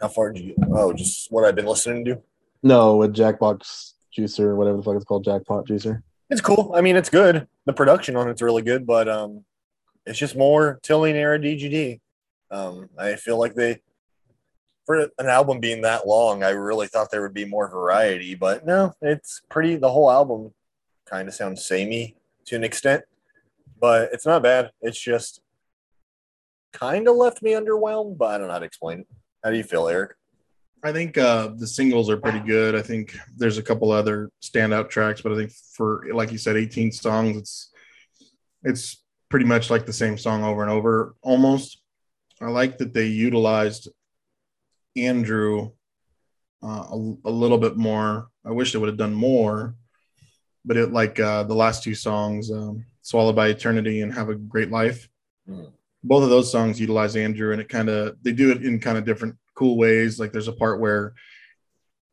How 0.01 0.09
far 0.09 0.33
did 0.33 0.43
you 0.45 0.55
get? 0.55 0.69
Oh, 0.73 0.93
just 0.93 1.31
what 1.31 1.45
I've 1.45 1.55
been 1.55 1.67
listening 1.67 2.05
to. 2.07 2.21
No, 2.63 2.97
with 2.97 3.15
Jackbox 3.15 3.93
Juicer, 4.17 4.57
whatever 4.57 4.79
the 4.79 4.83
fuck 4.83 4.97
it's 4.97 5.05
called, 5.05 5.25
Jackpot 5.25 5.67
Juicer. 5.69 6.03
It's 6.31 6.41
cool. 6.41 6.73
I 6.75 6.81
mean, 6.81 6.97
it's 6.97 7.09
good. 7.09 7.47
The 7.67 7.73
production 7.73 8.17
on 8.17 8.29
it's 8.29 8.43
really 8.43 8.63
good, 8.63 8.85
but 8.87 9.09
um, 9.09 9.45
it's 10.05 10.19
just 10.19 10.37
more 10.37 10.81
Tilian 10.83 11.15
era 11.15 11.39
DGD. 11.39 12.01
Um, 12.51 12.89
I 12.99 13.15
feel 13.17 13.39
like 13.39 13.55
they, 13.55 13.81
for 14.89 15.11
an 15.19 15.27
album 15.27 15.61
being 15.61 15.83
that 15.83 16.09
long, 16.09 16.43
I 16.43 16.49
really 16.49 16.87
thought 16.87 17.11
there 17.11 17.21
would 17.21 17.35
be 17.35 17.45
more 17.45 17.69
variety, 17.69 18.35
but 18.35 18.65
no, 18.65 18.95
it's 19.03 19.43
pretty. 19.51 19.77
The 19.77 19.91
whole 19.91 20.11
album 20.11 20.55
kind 21.05 21.29
of 21.29 21.35
sounds 21.35 21.63
samey 21.63 22.17
to 22.47 22.57
an 22.57 22.65
extent, 22.65 23.05
but 23.79 24.09
it's 24.15 24.25
not 24.25 24.43
bad. 24.43 24.71
It's 24.81 24.99
just 24.99 25.43
kind 26.73 27.07
of 27.07 27.17
left 27.17 27.43
me 27.43 27.51
underwhelmed, 27.51 28.17
but 28.17 28.31
I 28.31 28.39
don't 28.39 28.47
know 28.47 28.55
how 28.55 28.61
to 28.61 28.65
explain 28.65 29.01
it. 29.01 29.07
How 29.45 29.51
do 29.51 29.59
you 29.59 29.63
feel, 29.63 29.89
Eric? 29.89 30.15
I 30.83 30.93
think 30.93 31.19
uh, 31.19 31.49
the 31.55 31.67
singles 31.67 32.09
are 32.09 32.17
pretty 32.17 32.41
good. 32.41 32.75
I 32.75 32.81
think 32.81 33.15
there's 33.37 33.59
a 33.59 33.63
couple 33.63 33.93
other 33.93 34.31
standout 34.41 34.89
tracks, 34.89 35.21
but 35.21 35.33
I 35.33 35.37
think 35.37 35.53
for 35.75 36.07
like 36.15 36.33
you 36.33 36.39
said, 36.39 36.57
18 36.57 36.93
songs, 36.93 37.37
it's 37.37 37.71
it's 38.63 39.05
pretty 39.29 39.45
much 39.45 39.69
like 39.69 39.85
the 39.85 39.93
same 39.93 40.17
song 40.17 40.45
over 40.45 40.63
and 40.63 40.71
over 40.71 41.15
almost. 41.21 41.83
I 42.41 42.47
like 42.47 42.79
that 42.79 42.95
they 42.95 43.07
utilized 43.07 43.89
Andrew 45.07 45.71
uh, 46.63 46.87
a, 46.91 47.15
a 47.25 47.31
little 47.31 47.59
bit 47.59 47.77
more. 47.77 48.29
I 48.45 48.51
wish 48.51 48.73
they 48.73 48.79
would 48.79 48.89
have 48.89 48.97
done 48.97 49.15
more, 49.15 49.75
but 50.65 50.77
it 50.77 50.93
like 50.93 51.21
uh, 51.21 51.45
the 51.45 51.55
last 51.55 51.83
two 51.83 51.95
songs, 51.95 52.51
um, 52.51 52.85
"Swallowed 53.03 53.37
by 53.37 53.49
Eternity" 53.49 54.03
and 54.03 54.13
"Have 54.13 54.29
a 54.29 54.35
Great 54.35 54.71
Life." 54.71 55.09
Mm. 55.49 55.73
Both 56.05 56.25
of 56.25 56.31
those 56.31 56.51
songs 56.51 56.81
utilize 56.81 57.17
Andrew, 57.17 57.53
and 57.53 57.61
it 57.61 57.69
kind 57.69 57.89
of 57.89 58.17
they 58.23 58.33
do 58.33 58.51
it 58.51 58.65
in 58.65 58.81
kind 58.81 58.99
of 58.99 59.05
different 59.05 59.37
cool 59.55 59.77
ways. 59.77 60.19
Like 60.19 60.33
there's 60.33 60.49
a 60.49 60.53
part 60.53 60.81
where 60.81 61.15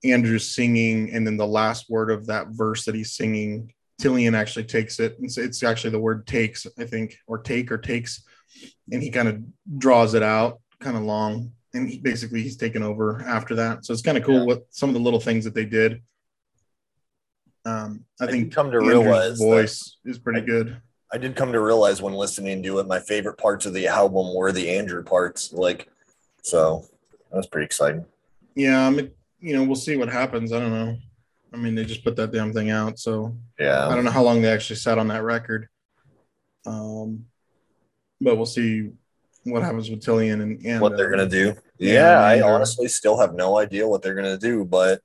Andrew's 0.03 0.53
singing, 0.53 1.11
and 1.11 1.25
then 1.25 1.37
the 1.37 1.47
last 1.47 1.89
word 1.89 2.11
of 2.11 2.27
that 2.27 2.47
verse 2.49 2.85
that 2.85 2.95
he's 2.95 3.13
singing, 3.13 3.73
Tilian 4.01 4.35
actually 4.35 4.65
takes 4.65 4.99
it. 4.99 5.17
And 5.19 5.31
so 5.31 5.41
it's 5.41 5.63
actually 5.63 5.91
the 5.91 5.99
word 5.99 6.27
takes, 6.27 6.67
I 6.77 6.85
think, 6.85 7.17
or 7.27 7.39
take 7.39 7.71
or 7.71 7.77
takes, 7.77 8.23
and 8.91 9.01
he 9.01 9.09
kind 9.09 9.27
of 9.27 9.41
draws 9.77 10.13
it 10.13 10.23
out 10.23 10.59
kind 10.79 10.97
of 10.97 11.03
long. 11.03 11.51
And 11.75 11.89
he 11.89 11.99
basically 11.99 12.41
he's 12.41 12.57
taken 12.57 12.81
over 12.83 13.21
after 13.21 13.53
that. 13.55 13.85
So 13.85 13.91
it's 13.93 14.01
kind 14.01 14.17
of 14.17 14.23
cool 14.23 14.39
Yeah. 14.39 14.43
what 14.45 14.65
some 14.69 14.89
of 14.89 14.93
the 14.95 15.01
little 15.01 15.19
things 15.19 15.43
that 15.43 15.53
they 15.53 15.65
did. 15.65 16.01
Um, 17.65 18.05
I 18.19 18.25
I 18.25 18.31
think 18.31 18.53
come 18.53 18.71
to 18.71 18.77
Andrew's 18.77 18.89
realize 19.03 19.37
voice 19.39 19.97
is 20.05 20.17
pretty 20.19 20.41
I- 20.41 20.45
good. 20.45 20.77
I 21.13 21.17
did 21.17 21.35
come 21.35 21.51
to 21.51 21.59
realize 21.61 22.01
when 22.01 22.13
listening 22.13 22.61
to 22.63 22.79
it, 22.79 22.87
my 22.87 22.99
favorite 22.99 23.37
parts 23.37 23.65
of 23.65 23.73
the 23.73 23.87
album 23.87 24.33
were 24.35 24.51
the 24.51 24.69
Andrew 24.69 25.03
parts. 25.03 25.53
Like, 25.53 25.87
so 26.41 26.83
that 27.29 27.37
was 27.37 27.47
pretty 27.47 27.65
exciting. 27.65 28.05
Yeah, 28.55 28.85
I 28.85 28.89
mean, 28.89 29.11
you 29.39 29.53
know, 29.55 29.63
we'll 29.63 29.75
see 29.75 29.95
what 29.97 30.09
happens. 30.09 30.51
I 30.51 30.59
don't 30.59 30.71
know. 30.71 30.97
I 31.53 31.57
mean, 31.57 31.75
they 31.75 31.85
just 31.85 32.03
put 32.03 32.15
that 32.17 32.31
damn 32.31 32.51
thing 32.51 32.69
out, 32.69 32.99
so 32.99 33.37
Yeah. 33.59 33.87
I 33.87 33.95
don't 33.95 34.03
know 34.03 34.11
how 34.11 34.23
long 34.23 34.41
they 34.41 34.51
actually 34.51 34.77
sat 34.77 34.97
on 34.97 35.07
that 35.09 35.23
record. 35.23 35.69
Um, 36.65 37.25
but 38.19 38.35
we'll 38.35 38.45
see 38.45 38.89
what 39.43 39.61
happens 39.61 39.89
with 39.89 40.01
Tilian 40.01 40.41
and, 40.41 40.65
and 40.65 40.81
what 40.81 40.97
they're 40.97 41.07
uh, 41.13 41.17
gonna 41.17 41.29
do. 41.29 41.55
Yeah, 41.77 41.93
Yeah, 41.93 42.19
I 42.21 42.39
uh, 42.39 42.47
honestly 42.47 42.87
still 42.87 43.17
have 43.19 43.33
no 43.33 43.57
idea 43.57 43.87
what 43.87 44.01
they're 44.01 44.15
gonna 44.15 44.37
do, 44.37 44.65
but 44.65 45.01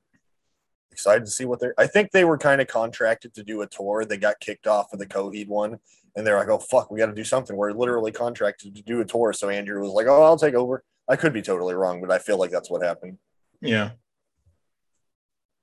excited 0.92 1.24
to 1.24 1.30
see 1.30 1.44
what 1.44 1.60
they're. 1.60 1.74
I 1.78 1.86
think 1.86 2.10
they 2.10 2.24
were 2.24 2.38
kind 2.38 2.60
of 2.60 2.68
contracted 2.68 3.34
to 3.34 3.42
do 3.42 3.62
a 3.62 3.66
tour. 3.66 4.04
They 4.04 4.16
got 4.16 4.40
kicked 4.40 4.66
off 4.66 4.92
of 4.92 4.98
the 4.98 5.06
Coheed 5.06 5.48
one, 5.48 5.78
and 6.14 6.26
they're 6.26 6.38
like, 6.38 6.48
"Oh 6.48 6.58
fuck, 6.58 6.90
we 6.90 6.98
got 6.98 7.06
to 7.06 7.14
do 7.14 7.24
something." 7.24 7.56
We're 7.56 7.72
literally 7.72 8.12
contracted 8.12 8.74
to 8.74 8.82
do 8.82 9.00
a 9.00 9.04
tour. 9.04 9.32
So 9.32 9.48
Andrew 9.48 9.80
was 9.82 9.92
like, 9.92 10.06
"Oh, 10.06 10.22
I'll 10.22 10.38
take 10.38 10.54
over." 10.54 10.84
I 11.08 11.16
could 11.16 11.32
be 11.32 11.42
totally 11.42 11.74
wrong, 11.74 12.00
but 12.00 12.10
I 12.10 12.18
feel 12.18 12.38
like 12.38 12.50
that's 12.50 12.70
what 12.70 12.82
happened. 12.82 13.18
Yeah. 13.60 13.90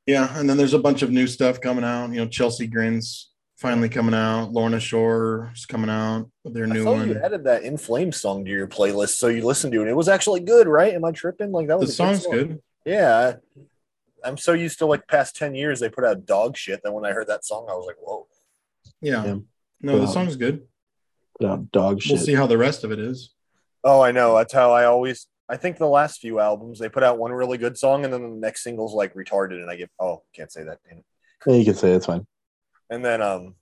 Yeah, 0.05 0.37
and 0.37 0.49
then 0.49 0.57
there's 0.57 0.73
a 0.73 0.79
bunch 0.79 1.01
of 1.01 1.11
new 1.11 1.27
stuff 1.27 1.59
coming 1.61 1.83
out. 1.83 2.11
You 2.11 2.17
know, 2.17 2.27
Chelsea 2.27 2.67
Grins 2.67 3.31
finally 3.57 3.89
coming 3.89 4.13
out. 4.13 4.51
Lorna 4.53 4.79
Shore 4.79 5.51
is 5.55 5.65
coming 5.65 5.89
out 5.89 6.29
with 6.43 6.53
their 6.53 6.65
I 6.65 6.69
new 6.69 6.85
one. 6.85 7.09
you 7.09 7.19
added 7.19 7.43
that 7.45 7.63
"In 7.63 7.77
Flames" 7.77 8.19
song 8.21 8.45
to 8.45 8.51
your 8.51 8.67
playlist, 8.67 9.17
so 9.17 9.27
you 9.27 9.43
listened 9.45 9.73
to 9.73 9.81
it. 9.81 9.87
It 9.87 9.95
was 9.95 10.07
actually 10.07 10.39
good, 10.41 10.67
right? 10.67 10.93
Am 10.93 11.03
I 11.05 11.11
tripping? 11.11 11.51
Like 11.51 11.67
that 11.67 11.75
The 11.75 11.79
was 11.81 11.89
a 11.89 11.93
song's 11.93 12.23
song. 12.23 12.31
good. 12.33 12.61
Yeah, 12.85 13.33
I, 14.23 14.27
I'm 14.27 14.37
so 14.37 14.53
used 14.53 14.79
to 14.79 14.85
like 14.85 15.07
past 15.07 15.35
ten 15.35 15.55
years 15.55 15.79
they 15.79 15.89
put 15.89 16.05
out 16.05 16.25
dog 16.25 16.55
shit 16.57 16.81
that 16.83 16.93
when 16.93 17.05
I 17.05 17.11
heard 17.11 17.27
that 17.27 17.45
song 17.45 17.67
I 17.69 17.73
was 17.73 17.85
like, 17.85 17.97
whoa. 17.99 18.27
Yeah. 19.01 19.25
Yeah. 19.25 19.35
No, 19.81 19.97
the 19.99 20.05
uh, 20.05 20.07
song's 20.07 20.35
good. 20.35 20.65
Put 21.39 21.47
out 21.49 21.71
dog 21.71 22.01
shit. 22.01 22.13
We'll 22.15 22.25
see 22.25 22.33
how 22.33 22.47
the 22.47 22.57
rest 22.57 22.83
of 22.83 22.91
it 22.91 22.99
is. 22.99 23.33
Oh, 23.83 24.01
I 24.01 24.11
know. 24.11 24.35
That's 24.37 24.53
how 24.53 24.71
I 24.71 24.85
always. 24.85 25.27
I 25.49 25.55
think 25.55 25.77
the 25.77 25.87
last 25.87 26.19
few 26.19 26.39
albums 26.39 26.79
they 26.79 26.89
put 26.89 27.03
out 27.03 27.17
one 27.19 27.31
really 27.31 27.57
good 27.57 27.77
song 27.77 28.03
and 28.03 28.13
then 28.13 28.21
the 28.23 28.27
next 28.35 28.63
single's 28.63 28.93
like 28.93 29.13
retarded 29.13 29.61
and 29.61 29.69
I 29.69 29.75
get 29.75 29.89
oh 29.99 30.23
can't 30.33 30.51
say 30.51 30.63
that. 30.63 30.79
damn. 30.89 31.03
Yeah, 31.45 31.55
you 31.59 31.65
can 31.65 31.75
say 31.75 31.91
it's 31.91 32.05
fine. 32.07 32.25
And 32.89 33.03
then 33.03 33.21
um, 33.21 33.55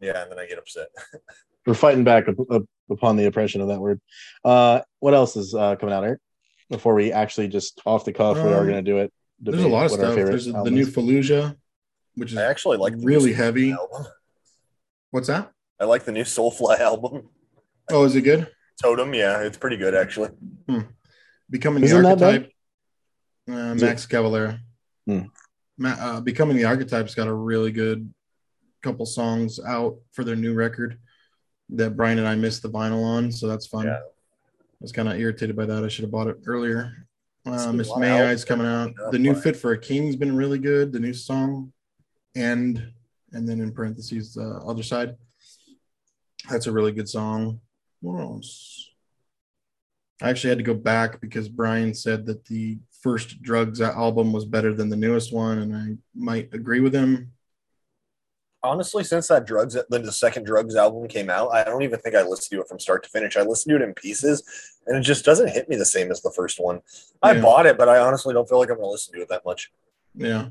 yeah, 0.00 0.22
and 0.22 0.30
then 0.30 0.38
I 0.38 0.46
get 0.46 0.58
upset. 0.58 0.88
We're 1.66 1.74
fighting 1.74 2.04
back 2.04 2.28
up, 2.28 2.36
up 2.50 2.62
upon 2.90 3.16
the 3.16 3.26
oppression 3.26 3.60
of 3.60 3.68
that 3.68 3.80
word. 3.80 4.00
Uh, 4.44 4.80
what 5.00 5.12
else 5.14 5.36
is 5.36 5.54
uh, 5.54 5.76
coming 5.76 5.94
out, 5.94 6.04
Eric? 6.04 6.20
Before 6.70 6.94
we 6.94 7.12
actually 7.12 7.48
just 7.48 7.80
off 7.86 8.04
the 8.04 8.12
cuff, 8.12 8.36
we 8.36 8.42
are 8.42 8.60
Um, 8.60 8.64
going 8.68 8.82
to 8.84 8.90
do 8.90 8.98
it. 8.98 9.12
There's 9.40 9.62
a 9.62 9.68
lot 9.68 9.86
of 9.86 9.92
stuff. 9.92 10.14
favorite 10.14 10.30
There's 10.32 10.46
the 10.46 10.70
new. 10.70 10.86
Fallujah, 10.86 11.56
which 12.14 12.32
is 12.32 12.38
I 12.38 12.44
actually 12.44 12.76
like 12.78 12.96
the 12.98 13.04
really 13.06 13.32
Soulfly 13.32 13.36
heavy. 13.36 13.72
Album. 13.72 14.06
What's 15.10 15.28
that? 15.28 15.52
I 15.80 15.84
like 15.84 16.04
the 16.04 16.12
new 16.12 16.24
Soulfly 16.24 16.78
album. 16.80 17.28
Oh, 17.90 18.04
is 18.04 18.16
it 18.16 18.22
good? 18.22 18.48
Totem, 18.82 19.14
yeah, 19.14 19.40
it's 19.42 19.56
pretty 19.56 19.76
good 19.76 19.94
actually. 19.94 20.30
Becoming 21.50 21.82
Isn't 21.84 22.02
the 22.02 22.14
that 22.16 22.22
archetype. 22.22 22.52
Uh, 23.48 23.74
Max 23.74 24.06
Cavalera. 24.06 24.58
Hmm. 25.06 25.20
Uh, 25.84 26.20
Becoming 26.20 26.56
the 26.56 26.64
archetype's 26.64 27.14
got 27.14 27.28
a 27.28 27.32
really 27.32 27.70
good 27.70 28.12
couple 28.82 29.06
songs 29.06 29.60
out 29.60 29.96
for 30.12 30.24
their 30.24 30.36
new 30.36 30.54
record 30.54 30.98
that 31.70 31.96
Brian 31.96 32.18
and 32.18 32.26
I 32.26 32.34
missed 32.34 32.62
the 32.62 32.70
vinyl 32.70 33.04
on, 33.04 33.30
so 33.30 33.46
that's 33.46 33.66
fun. 33.66 33.86
Yeah. 33.86 33.98
I 33.98 34.80
was 34.80 34.92
kind 34.92 35.08
of 35.08 35.18
irritated 35.18 35.56
by 35.56 35.66
that. 35.66 35.84
I 35.84 35.88
should 35.88 36.04
have 36.04 36.12
bought 36.12 36.28
it 36.28 36.38
earlier. 36.46 37.08
Uh, 37.44 37.72
Miss 37.72 37.94
May 37.96 38.10
I's 38.10 38.44
coming 38.44 38.66
out. 38.66 38.92
The 39.10 39.18
new 39.18 39.34
Fit 39.34 39.56
for 39.56 39.72
a 39.72 39.78
King's 39.78 40.16
been 40.16 40.36
really 40.36 40.58
good. 40.58 40.92
The 40.92 41.00
new 41.00 41.14
song, 41.14 41.72
and 42.34 42.92
and 43.32 43.48
then 43.48 43.60
in 43.60 43.72
parentheses 43.72 44.34
the 44.34 44.60
other 44.66 44.82
side. 44.82 45.16
That's 46.48 46.66
a 46.66 46.72
really 46.72 46.92
good 46.92 47.08
song. 47.08 47.60
What 48.00 48.20
else? 48.20 48.90
I 50.22 50.30
actually 50.30 50.50
had 50.50 50.58
to 50.58 50.64
go 50.64 50.74
back 50.74 51.20
because 51.20 51.48
Brian 51.48 51.94
said 51.94 52.26
that 52.26 52.44
the 52.46 52.78
first 53.00 53.40
Drugs 53.42 53.80
album 53.80 54.32
was 54.32 54.44
better 54.44 54.72
than 54.74 54.88
the 54.88 54.96
newest 54.96 55.32
one, 55.32 55.58
and 55.58 55.74
I 55.76 55.96
might 56.14 56.52
agree 56.52 56.80
with 56.80 56.94
him. 56.94 57.32
Honestly, 58.60 59.04
since 59.04 59.28
that 59.28 59.46
drugs 59.46 59.76
then 59.88 60.02
the 60.02 60.10
second 60.10 60.42
drugs 60.44 60.74
album 60.74 61.06
came 61.06 61.30
out, 61.30 61.50
I 61.52 61.62
don't 61.62 61.82
even 61.84 62.00
think 62.00 62.16
I 62.16 62.22
listened 62.22 62.56
to 62.58 62.62
it 62.62 62.68
from 62.68 62.80
start 62.80 63.04
to 63.04 63.08
finish. 63.08 63.36
I 63.36 63.42
listened 63.42 63.70
to 63.70 63.76
it 63.76 63.86
in 63.86 63.94
pieces, 63.94 64.42
and 64.86 64.96
it 64.96 65.02
just 65.02 65.24
doesn't 65.24 65.50
hit 65.50 65.68
me 65.68 65.76
the 65.76 65.84
same 65.84 66.10
as 66.10 66.22
the 66.22 66.32
first 66.32 66.58
one. 66.58 66.80
I 67.22 67.34
Yeah. 67.34 67.42
bought 67.42 67.66
it, 67.66 67.78
but 67.78 67.88
I 67.88 67.98
honestly 67.98 68.34
don't 68.34 68.48
feel 68.48 68.58
like 68.58 68.68
I'm 68.68 68.76
gonna 68.76 68.88
listen 68.88 69.14
to 69.14 69.22
it 69.22 69.28
that 69.28 69.44
much. 69.44 69.70
Yeah, 70.16 70.48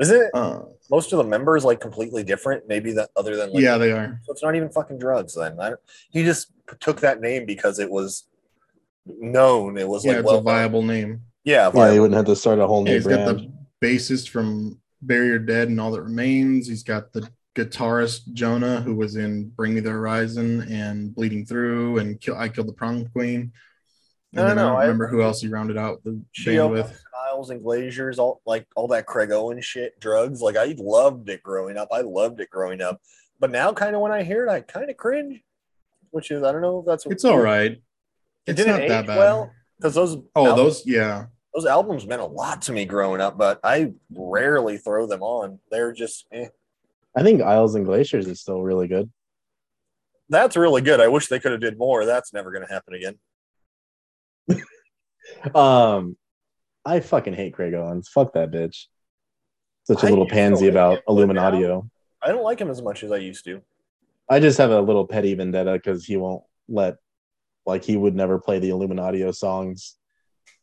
Isn't 0.00 0.20
it 0.20 0.30
uh, 0.34 0.62
most 0.90 1.12
of 1.12 1.18
the 1.18 1.24
members 1.24 1.64
like 1.64 1.80
completely 1.80 2.24
different? 2.24 2.66
Maybe 2.66 2.92
that 2.94 3.10
other 3.14 3.36
than 3.36 3.52
like, 3.52 3.62
yeah, 3.62 3.78
they 3.78 3.92
are. 3.92 4.20
So 4.24 4.32
it's 4.32 4.42
not 4.42 4.56
even 4.56 4.68
fucking 4.70 4.98
drugs 4.98 5.34
then. 5.34 5.60
I, 5.60 5.74
he 6.10 6.24
just 6.24 6.50
took 6.80 7.00
that 7.00 7.20
name 7.20 7.46
because 7.46 7.78
it 7.78 7.88
was 7.88 8.26
known. 9.06 9.78
It 9.78 9.88
was 9.88 10.04
Yeah, 10.04 10.16
like 10.16 10.24
well 10.24 10.38
a 10.38 10.42
viable 10.42 10.82
name. 10.82 11.22
Yeah, 11.46 11.54
Yeah, 11.66 11.70
viable. 11.70 11.94
you 11.94 12.00
wouldn't 12.02 12.16
have 12.16 12.26
to 12.26 12.36
start 12.36 12.58
a 12.58 12.66
whole 12.66 12.80
Yeah, 12.84 12.90
new 12.92 12.94
he's 12.96 13.06
got 13.06 13.24
the 13.24 13.50
bassist 13.82 14.28
from 14.28 14.78
Bury 15.00 15.28
Your 15.28 15.38
Dead 15.38 15.68
and 15.68 15.80
All 15.80 15.92
That 15.92 16.02
Remains. 16.02 16.66
He's 16.68 16.82
got 16.82 17.12
the 17.14 17.26
guitarist 17.54 18.32
Jona, 18.34 18.82
who 18.82 18.94
was 18.94 19.16
in 19.16 19.48
Bring 19.50 19.72
Me 19.74 19.80
the 19.80 19.90
Horizon 19.90 20.62
and 20.70 21.14
Bleeding 21.14 21.46
Through 21.46 21.98
and 21.98 22.20
Kill, 22.20 22.36
I 22.36 22.48
Killed 22.50 22.68
the 22.68 22.72
Prom 22.74 23.06
Queen. 23.08 23.52
And 24.34 24.40
I 24.44 24.48
don't 24.50 24.58
I 24.58 24.62
don't 24.62 24.76
I- 24.76 24.82
remember 24.82 25.06
who 25.06 25.22
else 25.22 25.40
he 25.40 25.48
rounded 25.48 25.78
out 25.78 26.04
the 26.04 26.20
band 26.44 26.70
with. 26.72 27.00
Isles 27.32 27.50
and 27.50 27.62
Glaciers, 27.62 28.18
all 28.18 28.40
like 28.46 28.66
all 28.76 28.88
that 28.88 29.06
Craig 29.06 29.30
Owen 29.30 29.60
shit, 29.60 29.98
drugs. 30.00 30.40
Like 30.42 30.56
I 30.56 30.74
loved 30.78 31.28
it 31.28 31.42
growing 31.42 31.76
up. 31.76 31.88
I 31.92 32.00
loved 32.02 32.40
it 32.40 32.50
growing 32.50 32.80
up. 32.80 33.00
But 33.40 33.50
now, 33.50 33.72
kind 33.72 33.94
of 33.94 34.00
when 34.02 34.12
I 34.12 34.22
hear 34.22 34.46
it, 34.46 34.50
I 34.50 34.60
kind 34.60 34.88
of 34.90 34.96
cringe. 34.96 35.42
Which 36.10 36.30
is, 36.30 36.42
I 36.42 36.52
don't 36.52 36.62
know 36.62 36.80
if 36.80 36.86
that's 36.86 37.04
It's 37.06 37.24
all 37.24 37.38
right. 37.38 37.72
It 37.72 37.80
It's 38.46 38.56
didn't 38.56 38.72
not 38.72 38.80
age 38.82 38.88
that 38.90 39.06
bad. 39.06 39.18
well 39.18 39.50
because 39.78 39.94
those 39.94 40.16
oh, 40.34 40.46
albums, 40.46 40.56
those, 40.56 40.86
yeah. 40.86 41.26
Those 41.56 41.66
albums 41.66 42.06
meant 42.06 42.20
a 42.20 42.26
lot 42.26 42.60
to 42.62 42.72
me 42.72 42.84
growing 42.84 43.22
up. 43.22 43.38
But 43.38 43.60
I 43.64 43.94
rarely 44.14 44.76
throw 44.76 45.06
them 45.06 45.22
on. 45.22 45.58
They're 45.70 45.92
just 45.92 46.26
eh. 46.30 46.48
I 47.16 47.22
think 47.22 47.40
Isles 47.40 47.74
and 47.74 47.86
Glaciers 47.86 48.26
is 48.26 48.40
still 48.40 48.62
really 48.62 48.88
good. 48.88 49.10
that's 50.28 50.54
really 50.56 50.82
good. 50.82 51.00
I 51.00 51.08
wish 51.08 51.28
they 51.28 51.40
could 51.40 51.52
have 51.52 51.62
did 51.62 51.78
more. 51.78 52.04
That's 52.04 52.34
never 52.34 52.52
going 52.52 52.66
to 52.66 52.72
happen 52.72 52.94
again. 52.94 53.18
Um, 55.54 56.16
I 56.84 57.00
fucking 57.00 57.34
hate 57.34 57.52
Craig 57.52 57.74
Owens. 57.74 58.08
Fuck 58.08 58.34
that 58.34 58.50
bitch. 58.50 58.84
Such 59.84 60.02
a 60.02 60.06
I 60.06 60.10
little 60.10 60.28
pansy 60.28 60.68
about 60.68 61.00
Illuminaudio. 61.08 61.88
I 62.22 62.28
don't 62.28 62.44
like 62.44 62.60
him 62.60 62.70
as 62.70 62.82
much 62.82 63.02
as 63.02 63.12
I 63.12 63.16
used 63.16 63.44
to. 63.44 63.60
I 64.28 64.40
just 64.40 64.58
have 64.58 64.70
a 64.70 64.80
little 64.80 65.06
petty 65.06 65.34
vendetta 65.34 65.72
because 65.72 66.04
he 66.04 66.16
won't 66.16 66.44
let, 66.68 66.96
like, 67.64 67.84
he 67.84 67.96
would 67.96 68.14
never 68.14 68.38
play 68.38 68.58
the 68.58 68.70
Illuminaudio 68.70 69.34
songs, 69.34 69.96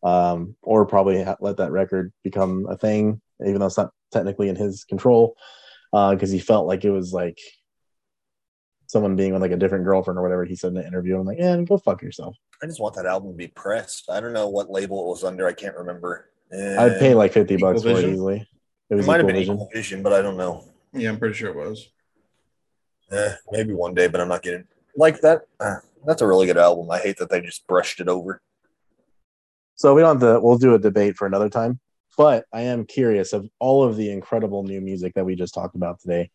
um, 0.03 0.55
or 0.61 0.85
probably 0.85 1.23
ha- 1.23 1.37
let 1.39 1.57
that 1.57 1.71
record 1.71 2.11
become 2.23 2.67
a 2.69 2.77
thing, 2.77 3.21
even 3.45 3.59
though 3.59 3.67
it's 3.67 3.77
not 3.77 3.91
technically 4.11 4.49
in 4.49 4.55
his 4.55 4.83
control, 4.83 5.35
because 5.91 6.31
he 6.31 6.39
felt 6.39 6.67
like 6.67 6.85
it 6.85 6.91
was 6.91 7.13
like 7.13 7.39
someone 8.87 9.15
being 9.15 9.33
with 9.33 9.41
like 9.41 9.51
a 9.51 9.57
different 9.57 9.85
girlfriend 9.85 10.19
or 10.19 10.21
whatever 10.21 10.45
he 10.45 10.55
said 10.55 10.67
in 10.67 10.73
the 10.75 10.85
interview. 10.85 11.19
I'm 11.19 11.25
like, 11.25 11.39
yeah, 11.39 11.59
go 11.61 11.77
fuck 11.77 12.01
yourself. 12.01 12.35
I 12.61 12.65
just 12.65 12.79
want 12.79 12.95
that 12.95 13.05
album 13.05 13.31
to 13.31 13.37
be 13.37 13.47
pressed. 13.47 14.09
I 14.09 14.19
don't 14.19 14.33
know 14.33 14.49
what 14.49 14.69
label 14.69 15.05
it 15.05 15.09
was 15.09 15.23
under. 15.23 15.47
I 15.47 15.53
can't 15.53 15.75
remember. 15.75 16.29
Eh, 16.51 16.77
I'd 16.77 16.99
pay 16.99 17.15
like 17.15 17.33
fifty 17.33 17.57
bucks 17.57 17.81
for 17.81 17.89
it 17.89 18.05
easily. 18.05 18.47
It 18.89 18.99
It 18.99 19.05
might 19.05 19.17
have 19.17 19.27
been 19.27 19.35
Vision. 19.35 19.55
Equal 19.55 19.69
Vision, 19.73 20.03
but 20.03 20.13
I 20.13 20.21
don't 20.21 20.37
know. 20.37 20.63
Yeah, 20.93 21.09
I'm 21.09 21.17
pretty 21.17 21.35
sure 21.35 21.49
it 21.49 21.55
was. 21.55 21.89
Eh, 23.11 23.33
maybe 23.51 23.73
one 23.73 23.93
day, 23.93 24.07
but 24.07 24.21
I'm 24.21 24.27
not 24.27 24.43
getting 24.43 24.67
like 24.95 25.21
that. 25.21 25.47
Uh, 25.59 25.77
that's 26.05 26.21
a 26.21 26.27
really 26.27 26.45
good 26.45 26.57
album. 26.57 26.91
I 26.91 26.99
hate 26.99 27.17
that 27.17 27.29
they 27.29 27.41
just 27.41 27.65
brushed 27.67 27.99
it 27.99 28.07
over. 28.07 28.41
So 29.75 29.93
we 29.93 30.01
don't 30.01 30.19
have 30.21 30.35
to. 30.35 30.39
We'll 30.39 30.57
do 30.57 30.75
a 30.75 30.79
debate 30.79 31.15
for 31.17 31.25
another 31.25 31.49
time. 31.49 31.79
But 32.17 32.45
I 32.53 32.61
am 32.61 32.85
curious 32.85 33.33
of 33.33 33.47
all 33.59 33.83
of 33.83 33.95
the 33.97 34.11
incredible 34.11 34.63
new 34.63 34.79
music 34.81 35.13
that 35.15 35.25
we 35.25 35.35
just 35.35 35.53
talked 35.53 35.75
about 35.75 35.99
today. 35.99 36.29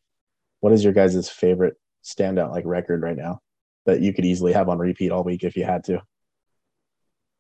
What 0.61 0.73
is 0.73 0.83
your 0.83 0.93
guys' 0.93 1.31
favorite 1.31 1.75
standout 2.05 2.51
like 2.51 2.65
record 2.67 3.03
right 3.03 3.17
now 3.17 3.41
that 3.87 4.01
you 4.01 4.13
could 4.13 4.25
easily 4.25 4.53
have 4.53 4.69
on 4.69 4.79
repeat 4.79 5.13
all 5.13 5.23
week 5.23 5.45
if 5.45 5.57
you 5.57 5.65
had 5.65 5.85
to? 5.85 6.03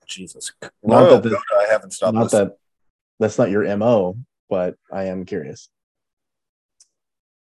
Jesus, 0.06 0.52
Not 0.62 0.72
Royal 0.82 1.10
that 1.10 1.22
the- 1.24 1.30
Coda, 1.30 1.42
I 1.60 1.66
haven't 1.70 1.92
stopped. 1.92 2.14
Not 2.14 2.24
listening. 2.24 2.48
that 2.48 2.56
that's 3.18 3.36
not 3.38 3.50
your 3.50 3.76
mo, 3.76 4.16
but 4.48 4.76
I 4.92 5.04
am 5.06 5.24
curious. 5.26 5.68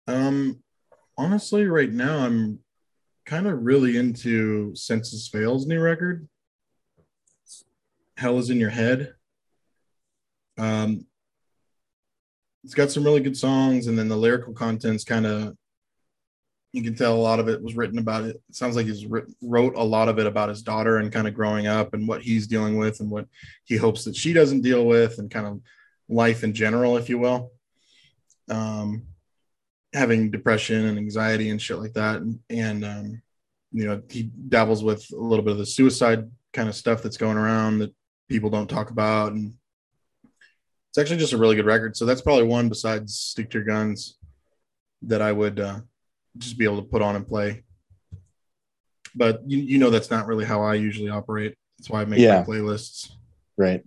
Um, 0.09 0.63
honestly, 1.17 1.67
right 1.67 1.91
now 1.91 2.19
I'm 2.27 2.59
kind 3.25 3.47
of 3.47 3.63
really 3.63 3.97
into 3.97 4.75
Senses 4.75 5.29
Fail 5.29 5.65
new 5.65 5.81
record. 5.81 6.29
Hell 8.23 8.39
is 8.39 8.51
in 8.51 8.61
your 8.61 8.71
head. 8.71 9.15
Um, 10.57 11.07
it's 12.63 12.75
got 12.75 12.93
some 12.93 13.03
really 13.03 13.21
good 13.21 13.37
songs, 13.37 13.89
and 13.89 13.99
then 13.99 14.07
the 14.07 14.17
lyrical 14.17 14.55
content's 14.55 15.03
kind 15.03 15.27
of 15.27 15.57
you 16.73 16.85
can 16.85 16.95
tell 16.95 17.17
a 17.17 17.19
lot 17.19 17.41
of 17.41 17.49
it 17.49 17.61
was 17.61 17.75
written 17.75 17.99
about 17.99 18.23
it. 18.23 18.37
It 18.49 18.55
sounds 18.55 18.77
like 18.77 18.87
he's 18.87 19.05
writ- 19.07 19.35
wrote 19.43 19.75
a 19.75 19.83
lot 19.83 20.09
of 20.09 20.21
it 20.21 20.27
about 20.29 20.51
his 20.51 20.63
daughter 20.63 20.99
and 20.99 21.11
kind 21.11 21.27
of 21.27 21.35
growing 21.35 21.67
up 21.67 21.95
and 21.95 22.07
what 22.07 22.23
he's 22.23 22.47
dealing 22.47 22.79
with 22.79 23.01
and 23.01 23.11
what 23.11 23.27
he 23.65 23.77
hopes 23.77 24.05
that 24.05 24.15
she 24.15 24.33
doesn't 24.33 24.63
deal 24.63 24.87
with 24.87 25.19
and 25.19 25.29
kind 25.29 25.47
of 25.49 25.61
life 26.09 26.45
in 26.45 26.55
general, 26.55 26.97
if 26.97 27.09
you 27.09 27.19
will. 27.19 27.51
Um, 28.49 29.03
having 29.93 30.31
depression 30.31 30.87
and 30.87 30.97
anxiety 30.97 31.51
and 31.51 31.61
shit 31.61 31.81
like 31.81 31.95
that. 31.95 32.23
And, 32.23 32.39
and 32.49 32.85
um, 32.85 33.23
you 33.73 33.85
know, 33.85 34.01
he 34.09 34.31
dabbles 34.49 34.85
with 34.85 35.05
a 35.13 35.17
little 35.17 35.45
bit 35.45 35.53
of 35.53 35.59
the 35.59 35.67
suicide 35.67 36.31
kind 36.53 36.69
of 36.69 36.77
stuff 36.77 37.03
that's 37.03 37.17
going 37.17 37.37
around 37.37 37.81
that 37.81 37.93
people 38.29 38.51
don't 38.51 38.69
talk 38.69 38.91
about. 38.91 39.33
And 39.33 39.55
it's 40.91 40.99
actually 40.99 41.19
just 41.19 41.33
a 41.33 41.39
really 41.39 41.57
good 41.57 41.67
record. 41.67 41.97
So 41.97 42.05
that's 42.05 42.23
probably 42.23 42.45
one 42.45 42.69
besides 42.69 43.15
Stick 43.17 43.51
to 43.51 43.59
Your 43.59 43.65
Guns 43.67 44.19
that 45.03 45.23
I 45.23 45.33
would 45.33 45.59
uh, 45.61 45.81
just 46.39 46.59
be 46.59 46.65
able 46.65 46.77
to 46.77 46.89
put 46.89 47.03
on 47.03 47.17
and 47.17 47.27
play. 47.27 47.65
But 49.15 49.43
you, 49.47 49.59
you 49.59 49.79
know, 49.79 49.91
that's 49.91 50.11
not 50.11 50.27
really 50.27 50.45
how 50.45 50.63
I 50.63 50.75
usually 50.75 51.11
operate. 51.11 51.55
That's 51.79 51.91
why 51.91 52.03
I 52.03 52.05
make 52.05 52.21
Yeah. 52.21 52.39
my 52.41 52.45
playlists. 52.45 53.11
Right. 53.57 53.83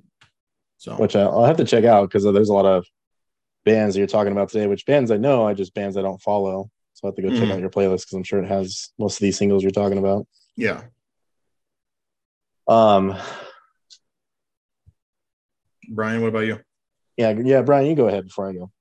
So 0.77 0.95
Which 0.95 1.15
I'll 1.15 1.45
have 1.45 1.57
to 1.57 1.63
check 1.65 1.83
out 1.85 2.09
because 2.09 2.23
there's 2.23 2.49
a 2.49 2.53
lot 2.53 2.65
of 2.65 2.85
bands 3.63 3.95
that 3.95 3.99
you're 3.99 4.07
talking 4.07 4.31
about 4.31 4.49
today. 4.49 4.67
Which 4.67 4.85
bands 4.85 5.09
I 5.09 5.17
know, 5.17 5.47
I 5.47 5.53
just 5.55 5.73
bands 5.73 5.97
I 5.97 6.01
don't 6.03 6.21
follow. 6.21 6.69
So 6.93 7.07
I 7.07 7.09
have 7.09 7.15
to 7.15 7.21
go 7.23 7.29
check 7.31 7.49
Mhm. 7.49 7.51
out 7.53 7.59
your 7.59 7.69
playlist 7.71 8.01
because 8.03 8.13
I'm 8.13 8.23
sure 8.23 8.43
it 8.43 8.47
has 8.47 8.89
most 8.99 9.15
of 9.15 9.21
these 9.21 9.37
singles 9.37 9.63
you're 9.63 9.71
talking 9.71 9.97
about. 9.97 10.27
yeah, 10.55 10.83
Um, 12.67 13.17
Brian, 15.89 16.21
what 16.21 16.27
about 16.29 16.45
you? 16.45 16.59
yeah, 17.17 17.31
yeah, 17.43 17.61
Brian, 17.61 17.85
you 17.87 17.95
go 17.95 18.07
ahead 18.07 18.25
before 18.25 18.49
I 18.49 18.53
go. 18.53 18.71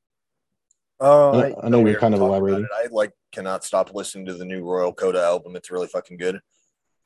Uh, 1.01 1.31
I- 1.39 1.55
I 1.65 1.69
know 1.69 1.81
we 1.81 1.91
you're 1.91 2.01
kind 2.01 2.15
of 2.15 2.23
already 2.23 2.41
talked 2.41 2.51
about 2.51 2.59
elaborating. 2.61 2.69
I 2.75 2.87
like 2.91 3.13
cannot 3.33 3.65
stop 3.65 3.93
listening 3.95 4.27
to 4.27 4.35
the 4.35 4.45
new 4.45 4.63
Royal 4.65 4.93
Coda 4.93 5.21
album. 5.23 5.57
It's 5.57 5.71
really 5.71 5.89
fucking 5.89 6.17
good. 6.19 6.41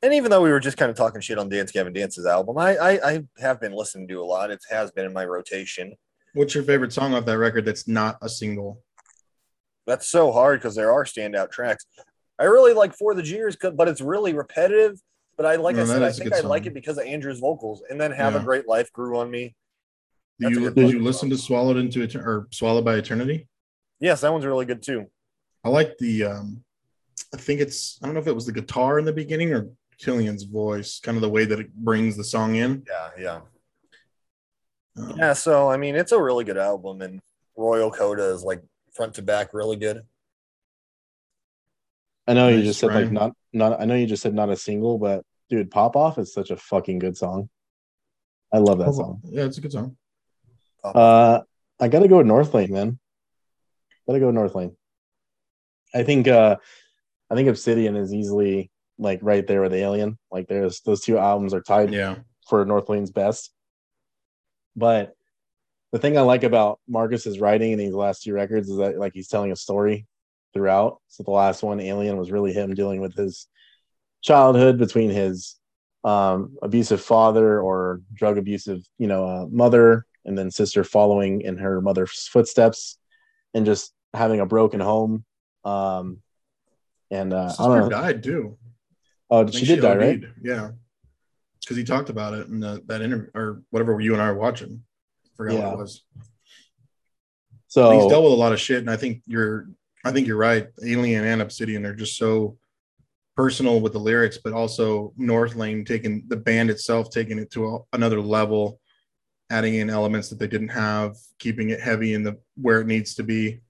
And 0.01 0.13
even 0.13 0.31
though 0.31 0.41
we 0.41 0.51
were 0.51 0.59
just 0.61 0.77
kind 0.77 0.89
of 0.89 0.95
talking 0.95 1.19
shit 1.21 1.37
on 1.37 1.49
Dance 1.49 1.71
Gavin 1.71 1.91
Dance's 1.91 2.25
album, 2.25 2.57
I, 2.57 2.77
I 2.77 3.09
I 3.11 3.23
have 3.39 3.59
been 3.59 3.73
listening 3.73 4.07
to 4.09 4.21
a 4.21 4.23
lot. 4.25 4.51
It 4.51 4.59
has 4.69 4.91
been 4.91 5.05
in 5.05 5.11
my 5.13 5.25
rotation. 5.25 5.93
What's 6.33 6.53
your 6.55 6.63
favorite 6.63 6.93
song 6.93 7.13
off 7.15 7.25
that 7.25 7.37
record 7.37 7.65
that's 7.65 7.87
not 7.87 8.17
a 8.21 8.29
single? 8.29 8.81
That's 9.87 10.07
so 10.07 10.31
hard 10.31 10.59
because 10.59 10.75
there 10.75 10.91
are 10.91 11.03
standout 11.03 11.51
tracks. 11.51 11.85
I 12.37 12.43
really 12.45 12.73
like 12.73 12.95
For 12.95 13.13
the 13.15 13.23
Jeers, 13.23 13.57
but 13.57 13.87
it's 13.89 13.99
really 14.01 14.33
repetitive. 14.33 15.01
But 15.35 15.45
I 15.47 15.55
like 15.55 15.75
No, 15.75 15.81
I 15.81 15.85
said, 15.85 16.03
I 16.03 16.11
think 16.11 16.31
good 16.31 16.45
I 16.45 16.47
like 16.47 16.65
it 16.67 16.73
because 16.73 16.97
of 16.97 17.05
Andrew's 17.05 17.39
vocals. 17.39 17.81
And 17.89 17.99
then 17.99 18.11
Have 18.11 18.33
Yeah. 18.33 18.41
a 18.41 18.43
Great 18.43 18.67
Life 18.67 18.91
grew 18.93 19.17
on 19.17 19.29
me. 19.31 19.55
Do 20.39 20.45
That's 20.45 20.55
you 20.55 20.71
did 20.71 20.83
one. 20.85 20.93
you 20.93 21.03
listen 21.03 21.29
to 21.29 21.37
Swallowed 21.37 21.77
into 21.77 21.99
Etern- 21.99 22.25
or 22.25 22.47
Swallowed 22.51 22.85
by 22.85 22.95
Eternity? 22.95 23.47
Yes, 23.99 24.21
that 24.21 24.31
one's 24.31 24.45
really 24.45 24.65
good 24.65 24.81
too. 24.81 25.07
I 25.63 25.69
like 25.69 25.97
the 25.97 26.23
um 26.25 26.63
I 27.33 27.37
think 27.37 27.59
it's 27.59 27.99
I 28.01 28.05
don't 28.05 28.15
know 28.15 28.21
if 28.21 28.27
it 28.27 28.35
was 28.35 28.45
the 28.45 28.53
guitar 28.53 28.99
in 28.99 29.05
the 29.05 29.13
beginning 29.13 29.53
or 29.53 29.69
Tilian's 30.01 30.43
voice, 30.43 30.99
kind 31.01 31.17
of 31.17 31.21
the 31.21 31.29
way 31.29 31.43
that 31.43 31.59
it 31.59 31.75
brings 31.75 32.15
the 32.15 32.23
song 32.23 32.55
in. 32.55 32.85
Yeah, 32.87 33.09
yeah. 33.19 33.41
Um, 34.97 35.17
Yeah, 35.17 35.33
so 35.33 35.69
I 35.69 35.75
mean, 35.75 35.95
it's 35.95 36.13
a 36.13 36.21
really 36.21 36.45
good 36.45 36.57
album, 36.57 37.01
and 37.01 37.19
Royal 37.57 37.91
Coda 37.91 38.33
is 38.33 38.43
like 38.43 38.63
front 38.93 39.15
to 39.15 39.21
back 39.21 39.53
really 39.53 39.75
good. 39.75 40.03
I 42.27 42.33
know 42.33 42.47
you 42.47 42.57
Nice, 42.57 42.65
just 42.65 42.79
said 42.79 42.93
like 42.93 43.11
not 43.11 43.33
not. 43.51 43.81
I 43.81 43.85
know 43.85 43.95
you 43.95 44.05
just 44.05 44.23
said 44.23 44.33
not 44.33 44.49
a 44.49 44.55
single, 44.55 44.97
but 44.97 45.25
dude, 45.49 45.71
"Pop 45.71 45.95
Off" 45.97 46.17
is 46.17 46.33
such 46.33 46.51
a 46.51 46.55
fucking 46.55 46.99
good 46.99 47.17
song. 47.17 47.49
I 48.53 48.59
love 48.59 48.79
that 48.79 48.93
song. 48.93 49.21
Yeah, 49.25 49.43
it's 49.45 49.57
a 49.57 49.61
good 49.61 49.71
song. 49.71 49.97
Uh, 50.83 51.41
I 51.79 51.87
gotta 51.87 52.07
go 52.07 52.17
with 52.17 52.27
North 52.27 52.53
Lane, 52.53 52.71
man. 52.73 52.99
Gotta 54.07 54.19
go 54.19 54.27
with 54.27 54.35
North 54.35 54.55
Lane. 54.55 54.75
I 55.93 56.03
think 56.03 56.27
uh, 56.27 56.57
I 57.29 57.35
think 57.35 57.49
Obsidian 57.49 57.95
is 57.95 58.13
easily 58.13 58.71
like 58.97 59.19
right 59.21 59.45
there 59.45 59.61
with 59.61 59.73
Alien. 59.73 60.17
Like 60.31 60.47
there's 60.47 60.81
those 60.81 61.01
two 61.01 61.17
albums 61.17 61.53
are 61.53 61.61
tied 61.61 61.93
Yeah. 61.93 62.17
for 62.47 62.65
North 62.65 62.89
Lane's 62.89 63.11
best. 63.11 63.51
But 64.75 65.13
the 65.91 65.99
thing 65.99 66.17
I 66.17 66.21
like 66.21 66.43
about 66.43 66.79
Marcus's 66.87 67.39
writing 67.39 67.71
in 67.71 67.79
these 67.79 67.93
last 67.93 68.23
two 68.23 68.33
records 68.33 68.69
is 68.69 68.77
that 68.77 68.97
like 68.99 69.13
he's 69.13 69.27
telling 69.27 69.51
a 69.51 69.55
story 69.55 70.05
throughout. 70.53 71.01
So 71.07 71.23
the 71.23 71.31
last 71.31 71.63
one, 71.63 71.79
Alien, 71.79 72.17
was 72.17 72.31
really 72.31 72.53
him 72.53 72.73
dealing 72.75 73.01
with 73.01 73.15
his 73.15 73.47
childhood 74.21 74.77
between 74.77 75.09
his 75.09 75.55
um, 76.03 76.57
abusive 76.61 77.01
father 77.01 77.59
or 77.61 78.01
drug 78.13 78.37
abusive, 78.37 78.81
you 78.97 79.07
know, 79.07 79.25
uh, 79.25 79.45
mother, 79.49 80.05
and 80.25 80.37
then 80.37 80.51
sister 80.51 80.83
following 80.83 81.41
in 81.41 81.57
her 81.57 81.81
mother's 81.81 82.27
footsteps, 82.27 82.97
and 83.53 83.65
just 83.65 83.93
having 84.13 84.39
a 84.39 84.45
broken 84.45 84.79
home. 84.79 85.25
Um, 85.65 86.21
and 87.11 87.33
uh, 87.33 87.45
I 87.45 87.47
Sister 87.49 87.63
don't 87.63 87.79
know. 87.81 87.89
died 87.89 88.23
too. 88.23 88.57
Oh, 89.29 89.45
I 89.47 89.49
she 89.49 89.65
did 89.65 89.81
die, 89.81 89.95
right? 89.95 90.23
OD'd. 90.23 90.33
Yeah. 90.43 90.71
Because 91.59 91.77
he 91.77 91.83
talked 91.83 92.09
about 92.09 92.33
it 92.33 92.47
in 92.47 92.59
the, 92.59 92.81
that 92.87 93.01
interview 93.01 93.29
or 93.35 93.61
whatever 93.69 93.99
you 93.99 94.13
and 94.13 94.21
I 94.21 94.31
were 94.31 94.37
watching. 94.37 94.83
Forgot 95.35 95.53
Yeah. 95.53 95.65
what 95.65 95.73
it 95.73 95.77
was. 95.77 96.03
So 97.67 97.91
he's 97.91 98.07
dealt 98.09 98.23
with 98.23 98.33
a 98.33 98.35
lot 98.35 98.51
of 98.53 98.59
shit, 98.59 98.79
and 98.79 98.89
I 98.89 98.97
think 98.97 99.21
you're 99.27 99.67
I 100.05 100.11
think 100.11 100.27
you're 100.27 100.37
right. 100.37 100.67
Alien 100.83 101.25
and 101.25 101.41
Obsidian 101.41 101.85
are 101.85 101.93
just 101.93 102.17
so 102.17 102.57
personal 103.35 103.79
with 103.81 103.93
the 103.93 103.99
lyrics, 103.99 104.37
but 104.43 104.53
also 104.53 105.13
North 105.17 105.55
Lane 105.55 105.85
taking 105.85 106.23
the 106.27 106.37
band 106.37 106.69
itself, 106.69 107.09
taking 107.11 107.37
it 107.37 107.51
to 107.51 107.67
a, 107.67 107.79
another 107.93 108.21
level, 108.21 108.78
adding 109.49 109.75
in 109.75 109.89
elements 109.89 110.29
that 110.29 110.39
they 110.39 110.47
didn't 110.47 110.69
have, 110.69 111.15
keeping 111.39 111.69
it 111.71 111.79
heavy 111.79 112.13
in 112.13 112.23
the 112.23 112.37
where 112.55 112.81
it 112.81 112.87
needs 112.87 113.15
to 113.15 113.23
be. 113.23 113.61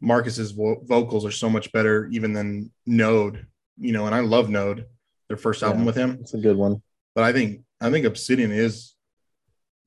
Marcus's 0.00 0.50
vo- 0.52 0.82
vocals 0.84 1.24
are 1.24 1.30
so 1.30 1.48
much 1.48 1.72
better 1.72 2.08
even 2.12 2.32
than 2.32 2.70
Node, 2.84 3.46
you 3.78 3.92
know, 3.92 4.06
and 4.06 4.14
I 4.14 4.20
love 4.20 4.50
Node, 4.50 4.86
their 5.28 5.36
first 5.38 5.62
album 5.62 5.80
Yeah. 5.80 5.86
with 5.86 5.96
him 5.96 6.18
it's 6.20 6.34
a 6.34 6.38
good 6.38 6.56
one. 6.56 6.82
but 7.14 7.24
I 7.24 7.32
think 7.32 7.62
I 7.80 7.90
think 7.90 8.04
Obsidian 8.06 8.52
is 8.52 8.94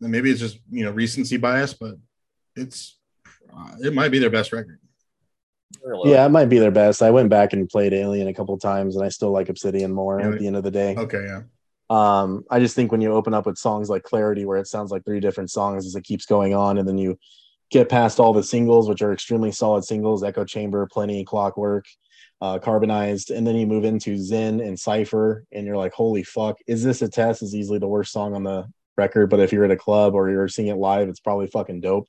and 0.01 0.11
maybe 0.11 0.29
it's 0.31 0.39
just 0.39 0.59
you 0.71 0.83
know 0.85 0.91
recency 0.91 1.37
bias, 1.37 1.73
but 1.73 1.95
it's 2.55 2.97
uh, 3.55 3.71
it 3.83 3.93
might 3.93 4.09
be 4.09 4.19
their 4.19 4.29
best 4.31 4.51
record. 4.53 4.79
Yeah, 6.05 6.25
it 6.25 6.29
might 6.29 6.45
be 6.49 6.59
their 6.59 6.71
best. 6.71 7.01
I 7.01 7.11
went 7.11 7.29
back 7.29 7.53
and 7.53 7.67
played 7.69 7.93
Alien 7.93 8.27
a 8.27 8.33
couple 8.33 8.57
times, 8.57 8.95
and 8.95 9.03
I 9.05 9.09
still 9.09 9.31
like 9.31 9.49
Obsidian 9.49 9.91
more 9.93 10.19
Yeah. 10.19 10.29
at 10.31 10.39
the 10.39 10.47
end 10.47 10.55
of 10.55 10.63
the 10.63 10.71
day. 10.71 10.95
Okay, 10.95 11.23
yeah, 11.25 11.41
Um, 11.89 12.43
I 12.49 12.59
just 12.59 12.75
think 12.75 12.91
when 12.91 13.01
you 13.01 13.13
open 13.13 13.33
up 13.33 13.45
with 13.45 13.57
songs 13.57 13.89
like 13.89 14.03
Clarity, 14.03 14.45
where 14.45 14.57
it 14.57 14.67
sounds 14.67 14.91
like 14.91 15.05
three 15.05 15.19
different 15.19 15.51
songs 15.51 15.85
as 15.85 15.95
it 15.95 16.03
keeps 16.03 16.25
going 16.25 16.53
on, 16.53 16.77
and 16.77 16.87
then 16.87 16.97
you 16.97 17.17
get 17.69 17.89
past 17.89 18.19
all 18.19 18.33
the 18.33 18.43
singles, 18.43 18.89
which 18.89 19.01
are 19.01 19.13
extremely 19.13 19.51
solid 19.51 19.83
singles, 19.83 20.23
Echo 20.23 20.45
Chamber, 20.45 20.87
Plenty, 20.91 21.23
Clockwork, 21.23 21.85
uh, 22.41 22.59
Carbonized, 22.59 23.31
and 23.31 23.45
then 23.45 23.55
you 23.55 23.65
move 23.65 23.83
into 23.83 24.17
Zen 24.17 24.59
and 24.59 24.79
Cypher, 24.79 25.45
and 25.51 25.65
you're 25.65 25.77
like, 25.77 25.93
holy 25.93 26.23
fuck, 26.23 26.57
is 26.67 26.83
this 26.83 27.01
a 27.01 27.09
test? 27.09 27.41
Is 27.41 27.55
easily 27.55 27.79
the 27.79 27.87
worst 27.87 28.11
song 28.11 28.35
on 28.35 28.43
the 28.43 28.65
record, 28.97 29.29
but 29.29 29.39
if 29.39 29.51
you're 29.53 29.65
at 29.65 29.71
a 29.71 29.77
club 29.77 30.13
or 30.13 30.29
you're 30.29 30.47
seeing 30.47 30.67
it 30.67 30.77
live, 30.77 31.07
it's 31.07 31.19
probably 31.19 31.47
fucking 31.47 31.81
dope. 31.81 32.07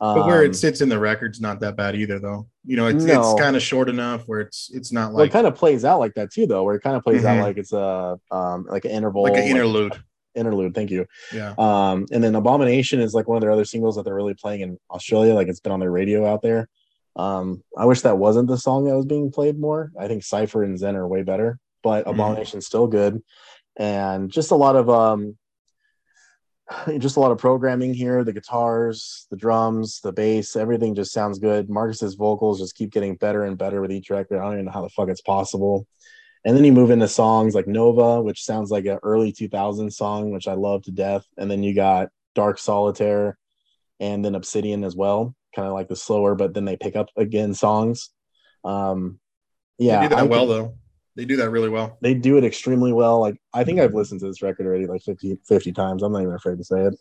But 0.00 0.26
where 0.26 0.40
Um, 0.40 0.50
it 0.50 0.54
sits 0.56 0.80
in 0.80 0.88
the 0.88 0.98
record's 0.98 1.40
not 1.40 1.60
that 1.60 1.76
bad 1.76 1.94
either, 1.96 2.18
though. 2.18 2.46
You 2.64 2.76
know, 2.76 2.86
it's 2.86 3.04
No. 3.04 3.20
it's 3.20 3.40
kind 3.40 3.56
of 3.56 3.62
short 3.62 3.88
enough 3.88 4.22
where 4.26 4.40
it's 4.40 4.70
it's 4.72 4.92
not 4.92 5.12
well, 5.12 5.24
it 5.24 5.30
kind 5.32 5.46
of 5.46 5.54
plays 5.54 5.84
out 5.84 5.98
like 6.00 6.14
that 6.14 6.32
too, 6.32 6.46
though, 6.46 6.62
where 6.64 6.74
it 6.76 6.82
kind 6.82 6.96
of 6.96 7.02
plays 7.02 7.22
Mhm. 7.22 7.26
out 7.38 7.42
like 7.44 7.56
it's 7.58 7.72
a 7.72 8.18
um 8.30 8.66
like 8.68 8.84
an 8.84 8.90
interval, 8.90 9.22
like 9.22 9.34
an 9.34 9.40
like- 9.40 9.50
interlude. 9.50 9.92
interlude. 10.34 10.74
Thank 10.74 10.90
you. 10.90 11.06
Yeah, 11.32 11.54
Um, 11.58 12.06
and 12.10 12.22
then 12.24 12.34
Abomination 12.34 12.98
is 13.00 13.14
like 13.14 13.28
one 13.28 13.36
of 13.36 13.40
their 13.40 13.52
other 13.52 13.64
singles 13.64 13.94
that 13.94 14.04
they're 14.04 14.16
really 14.16 14.34
playing 14.34 14.62
in 14.62 14.78
Australia. 14.90 15.32
Like 15.32 15.46
it's 15.46 15.60
been 15.60 15.70
on 15.70 15.78
their 15.78 15.92
radio 15.92 16.26
out 16.26 16.42
there. 16.42 16.68
Um, 17.14 17.62
I 17.78 17.84
wish 17.86 18.00
that 18.00 18.18
wasn't 18.18 18.48
the 18.48 18.58
song 18.58 18.84
that 18.86 18.96
was 18.96 19.06
being 19.06 19.30
played 19.30 19.56
more. 19.60 19.92
I 19.96 20.08
think 20.08 20.24
Cypher 20.24 20.64
and 20.64 20.76
Zen 20.76 20.96
are 20.96 21.06
way 21.06 21.22
better, 21.22 21.60
but 21.84 22.04
Mhm. 22.04 22.10
Abomination's 22.14 22.66
still 22.66 22.88
good. 22.88 23.22
And 23.76 24.28
just 24.30 24.50
a 24.50 24.56
lot 24.56 24.74
of 24.74 24.90
um 24.90 25.36
just 26.98 27.16
a 27.16 27.20
lot 27.20 27.32
of 27.32 27.38
programming 27.38 27.94
here. 27.94 28.24
The 28.24 28.32
guitars, 28.32 29.26
the 29.30 29.36
drums, 29.36 30.00
the 30.02 30.12
bass, 30.12 30.56
everything 30.56 30.94
just 30.94 31.12
sounds 31.12 31.38
good. 31.38 31.68
Marcus's 31.68 32.14
vocals 32.14 32.60
just 32.60 32.76
keep 32.76 32.92
getting 32.92 33.16
better 33.16 33.44
and 33.44 33.58
better 33.58 33.80
with 33.80 33.92
each 33.92 34.10
record. 34.10 34.38
I 34.38 34.44
don't 34.44 34.54
even 34.54 34.64
know 34.66 34.72
how 34.72 34.82
the 34.82 34.90
fuck 34.90 35.08
it's 35.08 35.20
possible. 35.20 35.86
And 36.44 36.56
then 36.56 36.64
you 36.64 36.72
move 36.72 36.90
into 36.90 37.08
songs 37.08 37.54
like 37.54 37.66
Nova, 37.66 38.22
which 38.22 38.44
sounds 38.44 38.70
like 38.70 38.84
an 38.84 38.98
early 39.02 39.32
2000 39.32 39.90
song, 39.90 40.30
which 40.30 40.46
I 40.46 40.54
love 40.54 40.82
to 40.84 40.90
death. 40.90 41.24
And 41.38 41.50
then 41.50 41.62
you 41.62 41.74
got 41.74 42.10
Dark 42.34 42.58
Solitaire 42.58 43.38
and 44.00 44.24
then 44.24 44.34
Obsidian 44.34 44.84
as 44.84 44.94
well, 44.94 45.34
kind 45.54 45.68
of 45.68 45.74
like 45.74 45.88
the 45.88 45.96
slower, 45.96 46.34
but 46.34 46.52
then 46.52 46.66
they 46.66 46.76
pick 46.76 46.96
up 46.96 47.08
again 47.16 47.54
songs. 47.54 48.10
Um, 48.62 49.20
yeah, 49.78 50.00
they 50.00 50.06
do 50.06 50.08
that 50.10 50.18
I'm- 50.18 50.28
well 50.28 50.46
though. 50.46 50.74
They 51.16 51.24
do 51.24 51.36
that 51.36 51.50
really 51.50 51.68
well. 51.68 51.96
they 52.00 52.14
do 52.14 52.36
it 52.36 52.44
extremely 52.44 52.92
well. 52.92 53.20
Like 53.20 53.36
I 53.52 53.64
think 53.64 53.80
I've 53.80 53.94
listened 53.94 54.20
to 54.20 54.26
this 54.26 54.42
record 54.42 54.66
already 54.66 54.86
like 54.86 55.02
50, 55.02 55.38
50 55.46 55.72
times. 55.72 56.02
I'm 56.02 56.12
not 56.12 56.22
even 56.22 56.34
afraid 56.34 56.58
to 56.58 56.64
say 56.64 56.80
it. 56.80 56.94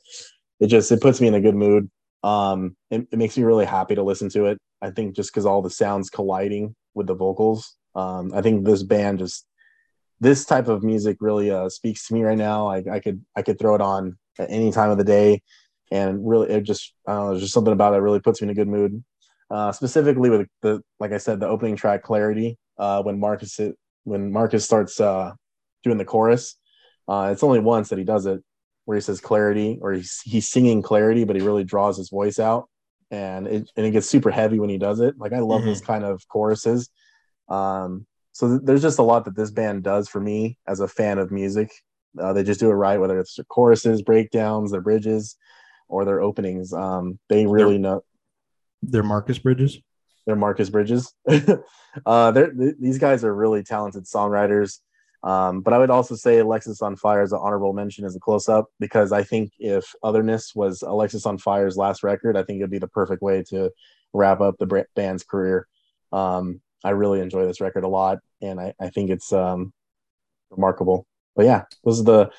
It 0.60 0.68
just 0.68 0.92
it 0.92 1.02
puts 1.02 1.20
me 1.20 1.28
in 1.28 1.34
a 1.34 1.42
good 1.42 1.56
mood. 1.56 1.90
Um, 2.24 2.76
it, 2.90 3.08
it 3.12 3.18
makes 3.18 3.38
me 3.38 3.44
really 3.44 3.66
happy 3.66 3.96
to 3.96 4.04
listen 4.04 4.30
to 4.30 4.46
it. 4.46 4.58
I 4.82 4.92
think 4.92 5.16
just 5.16 5.32
because 5.32 5.46
all 5.46 5.62
the 5.62 5.70
sounds 5.70 6.10
colliding 6.10 6.76
with 6.94 7.08
the 7.08 7.16
vocals. 7.16 7.76
Um, 7.96 8.32
I 8.34 8.42
think 8.42 8.66
this 8.66 8.84
band 8.84 9.20
just 9.20 9.46
this 10.20 10.46
type 10.46 10.68
of 10.68 10.84
music 10.84 11.18
really 11.20 11.52
uh, 11.52 11.70
speaks 11.70 12.08
to 12.08 12.14
me 12.14 12.24
right 12.24 12.38
now. 12.38 12.68
I, 12.68 12.84
I 12.92 13.00
could 13.00 13.24
I 13.36 13.42
could 13.42 13.60
throw 13.60 13.76
it 13.76 13.82
on 13.82 14.18
at 14.40 14.50
any 14.50 14.72
time 14.72 14.90
of 14.90 14.98
the 14.98 15.04
day, 15.04 15.42
and 15.92 16.28
really 16.28 16.50
it 16.50 16.64
just 16.64 16.94
I 17.08 17.14
don't 17.14 17.22
know. 17.22 17.30
There's 17.32 17.42
just 17.42 17.54
something 17.54 17.74
about 17.74 17.94
it 17.94 17.98
really 17.98 18.20
puts 18.20 18.42
me 18.42 18.46
in 18.46 18.52
a 18.52 18.56
good 18.56 18.68
mood. 18.68 19.04
Uh, 19.52 19.72
specifically 19.72 20.30
with 20.30 20.48
the 20.62 20.82
like 21.00 21.12
I 21.12 21.18
said, 21.18 21.40
the 21.40 21.48
opening 21.48 21.76
track 21.76 22.04
"Clarity." 22.04 22.58
Uh, 22.76 23.04
when 23.04 23.20
Marcus 23.20 23.60
when 24.04 24.32
Marcus 24.32 24.66
starts 24.66 25.00
uh, 25.00 25.32
doing 25.84 25.98
the 25.98 26.06
chorus, 26.06 26.56
uh, 27.08 27.30
it's 27.32 27.44
only 27.44 27.60
once 27.60 27.90
that 27.90 27.98
he 27.98 28.04
does 28.06 28.26
it, 28.26 28.42
where 28.86 28.96
he 28.96 29.02
says 29.02 29.20
"clarity" 29.22 29.80
or 29.82 29.94
he's 29.94 30.22
he's 30.24 30.48
singing 30.50 30.82
"clarity," 30.82 31.24
but 31.24 31.36
he 31.36 31.42
really 31.42 31.64
draws 31.64 31.98
his 31.98 32.10
voice 32.10 32.40
out, 32.40 32.70
and 33.12 33.48
it 33.48 33.70
and 33.76 33.86
it 33.86 33.92
gets 33.92 34.10
super 34.10 34.32
heavy 34.32 34.60
when 34.60 34.70
he 34.70 34.78
does 34.78 35.00
it. 35.00 35.16
Like 35.18 35.34
I 35.34 35.40
love 35.40 35.62
Mhm. 35.62 35.66
those 35.66 35.82
kind 35.82 36.04
of 36.04 36.28
choruses. 36.28 36.90
Um, 37.50 38.06
so 38.32 38.48
th- 38.50 38.62
there's 38.64 38.82
just 38.82 39.00
a 39.00 39.04
lot 39.04 39.26
that 39.26 39.36
this 39.36 39.52
band 39.52 39.84
does 39.84 40.08
for 40.10 40.20
me 40.20 40.58
as 40.68 40.80
a 40.80 40.88
fan 40.88 41.18
of 41.20 41.32
music. 41.32 41.72
Uh, 42.20 42.34
they 42.34 42.44
just 42.44 42.60
do 42.60 42.70
it 42.70 42.74
right, 42.74 43.00
whether 43.00 43.20
it's 43.20 43.36
their 43.36 43.46
choruses, 43.46 44.02
breakdowns, 44.02 44.72
their 44.72 44.82
bridges, 44.82 45.36
or 45.88 46.06
their 46.06 46.22
openings. 46.22 46.72
Um, 46.74 47.20
they 47.30 47.46
really 47.46 47.78
know 47.78 48.04
They're 48.82 49.04
Marcus 49.04 49.40
Bridges. 49.40 49.80
They're 50.26 50.36
Marcus 50.36 50.70
Bridges. 50.70 51.14
uh, 52.06 52.32
they're, 52.32 52.52
th- 52.52 52.76
these 52.80 52.98
guys 52.98 53.24
are 53.24 53.34
really 53.34 53.64
talented 53.64 54.06
songwriters. 54.06 54.80
Um, 55.24 55.62
but 55.62 55.74
I 55.74 55.78
would 55.78 55.90
also 55.90 56.16
say 56.16 56.38
Alexisonfire 56.38 57.24
is 57.24 57.32
an 57.32 57.40
honorable 57.42 57.72
mention 57.72 58.04
as 58.04 58.16
a 58.16 58.20
close 58.20 58.50
up 58.50 58.66
because 58.80 59.14
I 59.14 59.24
think 59.24 59.54
if 59.58 59.96
Otherness 60.04 60.54
was 60.54 60.82
Alexisonfire's 60.82 61.78
last 61.78 62.04
record, 62.04 62.36
I 62.36 62.44
think 62.44 62.60
it'd 62.60 62.70
be 62.70 62.80
the 62.80 62.88
perfect 62.90 63.22
way 63.22 63.44
to 63.50 63.72
wrap 64.12 64.42
up 64.42 64.56
the 64.60 64.86
band's 64.96 65.24
career. 65.24 65.68
Um, 66.12 66.62
I 66.84 66.90
really 66.90 67.22
enjoy 67.22 67.46
this 67.46 67.62
record 67.62 67.86
a 67.86 67.88
lot, 67.88 68.20
and 68.42 68.60
I, 68.60 68.74
I 68.80 68.90
think 68.90 69.10
it's 69.10 69.32
um, 69.32 69.72
remarkable. 70.52 71.08
But 71.36 71.46
yeah, 71.46 71.64
those 71.84 72.02
are 72.02 72.04
the 72.04 72.32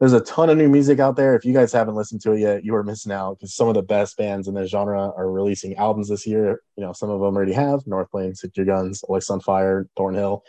there's 0.00 0.12
a 0.12 0.20
ton 0.20 0.50
of 0.50 0.56
new 0.58 0.68
music 0.68 0.98
out 0.98 1.16
there. 1.16 1.36
If 1.36 1.44
you 1.44 1.52
guys 1.52 1.72
haven't 1.72 1.94
listened 1.94 2.20
to 2.22 2.32
it 2.32 2.40
yet, 2.40 2.64
you 2.64 2.74
are 2.74 2.82
missing 2.82 3.12
out 3.12 3.38
because 3.38 3.54
some 3.54 3.68
of 3.68 3.74
the 3.74 3.82
best 3.82 4.16
bands 4.16 4.48
in 4.48 4.54
this 4.54 4.70
genre 4.70 5.12
are 5.16 5.30
releasing 5.30 5.76
albums 5.76 6.08
this 6.08 6.26
year. 6.26 6.60
You 6.76 6.84
know, 6.84 6.92
some 6.92 7.10
of 7.10 7.20
them 7.20 7.36
already 7.36 7.52
have 7.52 7.86
North 7.86 8.08
Lane, 8.12 8.34
Sick 8.34 8.56
Your 8.56 8.66
Guns, 8.66 9.04
Alex 9.08 9.30
on 9.30 9.40
Fire, 9.40 9.86
Thornhill, 9.96 10.42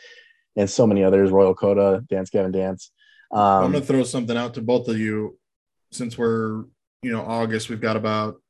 and 0.55 0.69
so 0.69 0.87
many 0.87 1.03
others. 1.03 1.29
Royal 1.31 1.53
Coda, 1.53 2.03
Dance 2.09 2.29
Gavin 2.31 2.51
Dance. 2.51 2.91
I'm 3.31 3.65
Um, 3.65 3.71
gonna 3.71 3.85
throw 3.85 4.03
something 4.03 4.35
out 4.37 4.53
to 4.55 4.61
both 4.61 4.87
of 4.87 4.97
you 4.97 5.37
since 5.91 6.17
we're 6.17 6.63
you 7.03 7.11
know 7.11 7.21
August. 7.21 7.69
We've 7.69 7.81
got 7.81 7.97
about 7.97 8.41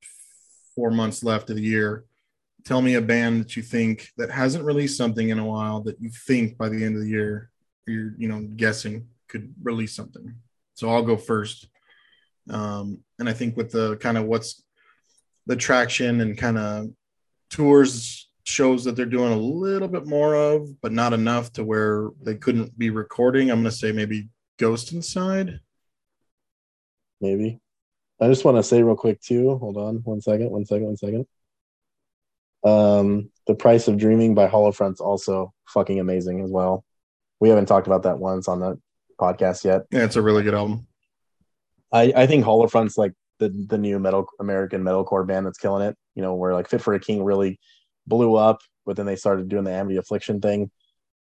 four 0.75 0.91
months 0.91 1.23
left 1.23 1.49
of 1.49 1.58
the 1.58 1.62
year. 1.62 2.05
Tell 2.63 2.81
me 2.81 2.95
a 2.95 3.01
band 3.01 3.41
that 3.41 3.55
you 3.55 3.63
think 3.63 4.10
that 4.17 4.31
hasn't 4.31 4.65
released 4.65 4.97
something 4.97 5.29
in 5.29 5.39
a 5.39 5.45
while 5.45 5.81
that 5.84 5.99
you 6.01 6.10
think 6.10 6.58
by 6.58 6.69
the 6.69 6.84
end 6.84 6.95
of 6.95 7.01
the 7.01 7.10
year 7.10 7.51
you're 7.86 8.13
you 8.17 8.27
know 8.27 8.41
guessing 8.55 9.08
could 9.27 9.53
release 9.62 9.93
something. 9.93 10.34
So 10.75 10.89
I'll 10.89 11.03
go 11.03 11.17
first. 11.17 11.67
Um, 12.49 12.99
and 13.17 13.27
I 13.27 13.33
think 13.33 13.57
with 13.57 13.71
the 13.71 13.97
kind 13.97 14.17
of 14.17 14.25
what's 14.25 14.63
the 15.47 15.55
traction 15.55 16.21
and 16.21 16.38
kind 16.38 16.57
of 16.57 16.88
tours 17.49 18.29
shows 18.43 18.83
that 18.83 18.95
they're 18.95 19.05
doing 19.05 19.33
a 19.33 19.38
little 19.38 19.88
bit 19.88 20.05
more 20.05 20.35
of, 20.35 20.79
but 20.81 20.91
not 20.91 21.13
enough 21.13 21.51
to 21.53 21.63
where 21.63 22.09
they 22.21 22.35
couldn't 22.35 22.77
be 22.77 22.91
recording. 22.91 23.49
I'm 23.49 23.61
going 23.61 23.71
to 23.71 23.71
say 23.71 23.91
maybe 23.91 24.29
Ghost 24.57 24.91
Inside. 24.93 25.59
Maybe. 27.21 27.59
I 28.21 28.27
just 28.27 28.45
want 28.45 28.57
to 28.57 28.63
say 28.63 28.83
real 28.83 28.95
quick 28.95 29.19
too. 29.21 29.57
Hold 29.57 29.77
on, 29.77 29.97
one 30.03 30.21
second, 30.21 30.51
one 30.51 30.65
second, 30.65 30.85
one 30.85 30.97
second. 30.97 31.25
Um, 32.63 33.29
the 33.47 33.55
price 33.55 33.88
of 33.88 33.97
dreaming 33.97 34.35
by 34.35 34.47
Hollow 34.47 34.71
Front's 34.71 35.01
also 35.01 35.53
fucking 35.67 35.99
amazing 35.99 36.41
as 36.41 36.49
well. 36.49 36.83
We 37.39 37.49
haven't 37.49 37.67
talked 37.67 37.88
about 37.88 38.03
that 38.03 38.19
once 38.19 38.47
on 38.47 38.59
the 38.59 38.79
podcast 39.19 39.63
yet. 39.63 39.84
Yeah, 39.91 40.04
it's 40.04 40.15
a 40.15 40.21
really 40.21 40.43
good 40.43 40.54
album. 40.54 40.88
I, 41.91 42.13
I 42.15 42.28
think 42.28 42.43
Hollow 42.43 42.67
Front's 42.67 42.97
like 42.97 43.13
the 43.39 43.49
the 43.49 43.78
new 43.78 43.99
metal 43.99 44.28
American 44.39 44.84
metalcore 44.84 45.25
band 45.25 45.45
that's 45.45 45.58
killing 45.58 45.88
it. 45.88 45.95
You 46.15 46.21
know, 46.21 46.36
where 46.36 46.54
like 46.54 46.69
Fit 46.69 46.82
for 46.82 46.93
a 46.93 46.99
King 46.99 47.23
really 47.23 47.60
blew 48.08 48.36
up, 48.36 48.60
but 48.86 48.95
then 48.95 49.06
they 49.06 49.15
started 49.15 49.49
doing 49.49 49.63
the 49.63 49.71
Amity 49.71 49.97
Affliction 49.97 50.41
thing. 50.41 50.71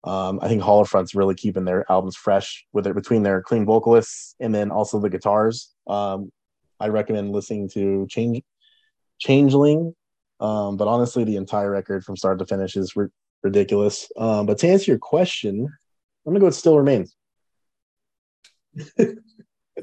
Um, 0.03 0.39
I 0.41 0.47
think 0.47 0.61
Hollow 0.61 0.85
Front's 0.85 1.13
really 1.13 1.35
keeping 1.35 1.65
their 1.65 1.89
albums 1.91 2.15
fresh 2.15 2.65
with 2.71 2.87
it 2.87 2.95
between 2.95 3.23
their 3.23 3.41
clean 3.41 3.65
vocalists 3.65 4.33
and 4.39 4.55
then 4.55 4.71
also 4.71 4.99
the 4.99 5.09
guitars. 5.09 5.73
Um, 5.87 6.31
I 6.79 6.87
recommend 6.87 7.33
listening 7.33 7.69
to 7.73 8.07
Change 8.09 8.41
Changeling, 9.19 9.93
um, 10.39 10.77
but 10.77 10.87
honestly, 10.87 11.25
the 11.25 11.35
entire 11.35 11.71
record 11.71 12.05
from 12.05 12.15
start 12.15 12.39
to 12.39 12.45
finish 12.45 12.77
is 12.77 12.95
ri- 12.95 13.09
ridiculous. 13.43 14.09
Um, 14.17 14.45
but 14.45 14.57
to 14.59 14.69
answer 14.69 14.91
your 14.91 14.99
question, 14.99 15.67
I'm 16.25 16.33
gonna 16.33 16.39
go 16.39 16.45
with 16.45 16.55
Still 16.55 16.77
Remains. 16.77 17.15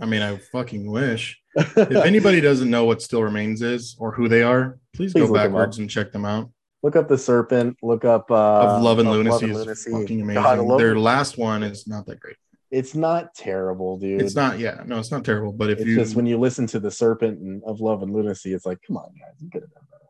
I 0.00 0.04
mean, 0.06 0.22
I 0.22 0.36
fucking 0.36 0.90
wish. 0.90 1.38
If 1.56 1.78
anybody 2.04 2.42
doesn't 2.42 2.68
know 2.68 2.84
what 2.84 3.00
Still 3.00 3.22
Remains 3.22 3.62
is 3.62 3.96
or 3.98 4.12
who 4.12 4.28
they 4.28 4.42
are, 4.42 4.78
please, 4.94 5.12
Please 5.12 5.26
go 5.26 5.32
backwards 5.32 5.78
and 5.78 5.88
check 5.88 6.12
them 6.12 6.26
out. 6.26 6.50
look 6.82 6.96
up 6.96 7.08
the 7.08 7.16
Serpent. 7.16 7.78
Look 7.82 8.04
up 8.04 8.30
uh, 8.30 8.34
of 8.76 8.82
Love 8.82 8.98
and 8.98 9.08
of 9.08 9.14
Lunacy 9.14 9.46
Love 9.46 9.66
is 9.68 9.84
fucking 9.84 10.20
amazing. 10.20 10.42
God, 10.42 10.78
Their 10.78 10.98
last 10.98 11.38
one 11.38 11.62
is 11.62 11.86
not 11.86 12.04
that 12.06 12.20
great. 12.20 12.36
it's 12.70 12.94
not 12.94 13.34
terrible, 13.34 13.96
dude. 13.98 14.20
It's 14.20 14.34
not, 14.34 14.58
yeah, 14.58 14.82
no, 14.84 14.98
it's 14.98 15.10
not 15.10 15.24
terrible. 15.24 15.52
But 15.52 15.70
if 15.70 15.78
It's 15.78 15.88
you, 15.88 15.96
just 15.96 16.14
when 16.14 16.26
you 16.26 16.38
listen 16.38 16.66
to 16.68 16.78
the 16.78 16.90
Serpent 16.90 17.38
and 17.40 17.62
of 17.64 17.80
Love 17.80 18.02
and 18.02 18.12
Lunacy, 18.12 18.52
it's 18.52 18.66
like, 18.66 18.78
come 18.86 18.98
on, 18.98 19.06
guys, 19.18 19.40
you 19.40 19.48
could 19.50 19.62
have 19.62 19.72
done 19.72 19.84
better. 19.90 20.04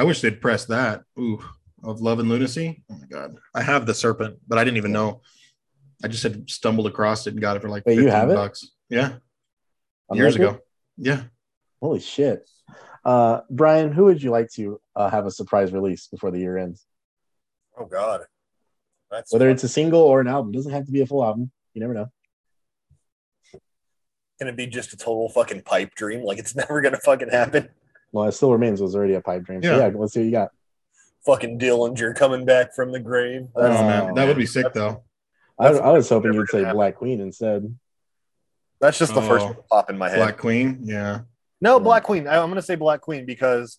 I 0.00 0.04
wish 0.04 0.22
they'd 0.22 0.40
press 0.40 0.64
that. 0.66 1.02
Ooh, 1.18 1.44
of 1.84 2.00
Love 2.00 2.20
and 2.20 2.30
Lunacy. 2.30 2.82
Oh 2.90 2.96
my 2.98 3.06
god, 3.06 3.36
I 3.54 3.60
have 3.60 3.84
the 3.84 3.92
Serpent, 3.92 4.38
but 4.48 4.56
I 4.56 4.64
didn't 4.64 4.78
even 4.78 4.92
know. 4.92 5.20
I 6.04 6.08
just 6.08 6.22
had 6.22 6.48
stumbled 6.50 6.86
across 6.86 7.26
it 7.26 7.30
and 7.32 7.40
got 7.40 7.56
it 7.56 7.62
for 7.62 7.68
like 7.68 7.84
Wait, 7.86 7.94
you 7.94 8.02
15 8.04 8.12
have 8.20 8.30
it? 8.30 8.34
bucks. 8.34 8.70
Yeah, 8.88 9.14
On 10.08 10.16
years 10.16 10.38
record? 10.38 10.54
ago. 10.56 10.60
Yeah. 10.98 11.22
Holy 11.80 12.00
shit. 12.00 12.48
Uh, 13.04 13.40
Brian, 13.50 13.92
who 13.92 14.04
would 14.04 14.22
you 14.22 14.30
like 14.30 14.50
to 14.52 14.80
uh, 14.94 15.08
have 15.10 15.26
a 15.26 15.30
surprise 15.30 15.72
release 15.72 16.06
before 16.08 16.30
the 16.30 16.38
year 16.38 16.58
ends? 16.58 16.84
Oh 17.78 17.84
God, 17.86 18.22
that's 19.10 19.32
Whether 19.32 19.50
it's 19.50 19.64
a 19.64 19.68
single 19.68 20.00
or 20.00 20.20
an 20.20 20.28
album, 20.28 20.52
doesn't 20.52 20.72
have 20.72 20.86
to 20.86 20.92
be 20.92 21.00
a 21.02 21.06
full 21.06 21.24
album. 21.24 21.50
You 21.74 21.80
never 21.80 21.94
know. 21.94 22.06
gonna 24.40 24.52
be 24.52 24.66
just 24.66 24.92
a 24.92 24.96
total 24.96 25.28
fucking 25.28 25.62
pipe 25.62 25.94
dream. 25.94 26.22
Like 26.22 26.38
it's 26.38 26.54
never 26.56 26.80
gonna 26.80 26.98
fucking 26.98 27.30
happen. 27.30 27.68
Well, 28.12 28.28
it 28.28 28.32
still 28.32 28.52
remains 28.52 28.80
was 28.80 28.94
already 28.94 29.14
a 29.14 29.20
pipe 29.20 29.44
dream. 29.44 29.62
So 29.62 29.76
Yeah. 29.76 29.88
yeah, 29.88 29.92
let's 29.96 30.12
see 30.14 30.20
what 30.20 30.26
you 30.26 30.30
got. 30.32 30.50
Fucking 31.24 31.58
Dillinger 31.58 32.14
coming 32.14 32.44
back 32.44 32.74
from 32.74 32.92
the 32.92 33.00
grave. 33.00 33.48
Oh, 33.56 33.62
Oh, 33.66 33.68
man, 33.82 34.14
that 34.14 34.26
would 34.28 34.36
be 34.36 34.46
sick 34.46 34.64
That's- 34.72 34.74
though. 34.94 35.02
I, 35.58 35.68
I 35.68 35.90
was 35.92 36.08
hoping 36.08 36.34
you'd 36.34 36.48
say 36.48 36.60
happen. 36.60 36.76
Black 36.76 36.96
Queen 36.96 37.20
instead. 37.20 37.74
That's 38.80 38.98
just 38.98 39.14
the 39.14 39.22
first 39.22 39.44
Oh. 39.44 39.48
one 39.48 39.56
pop 39.70 39.90
in 39.90 39.96
my 39.98 40.08
head. 40.10 40.18
Black 40.18 40.36
Queen. 40.38 40.80
Yeah. 40.82 41.20
No, 41.60 41.80
Black 41.80 42.02
Queen. 42.02 42.26
I, 42.28 42.36
I'm 42.42 42.48
gonna 42.50 42.60
say 42.62 42.74
Black 42.74 43.00
Queen 43.00 43.24
because, 43.24 43.78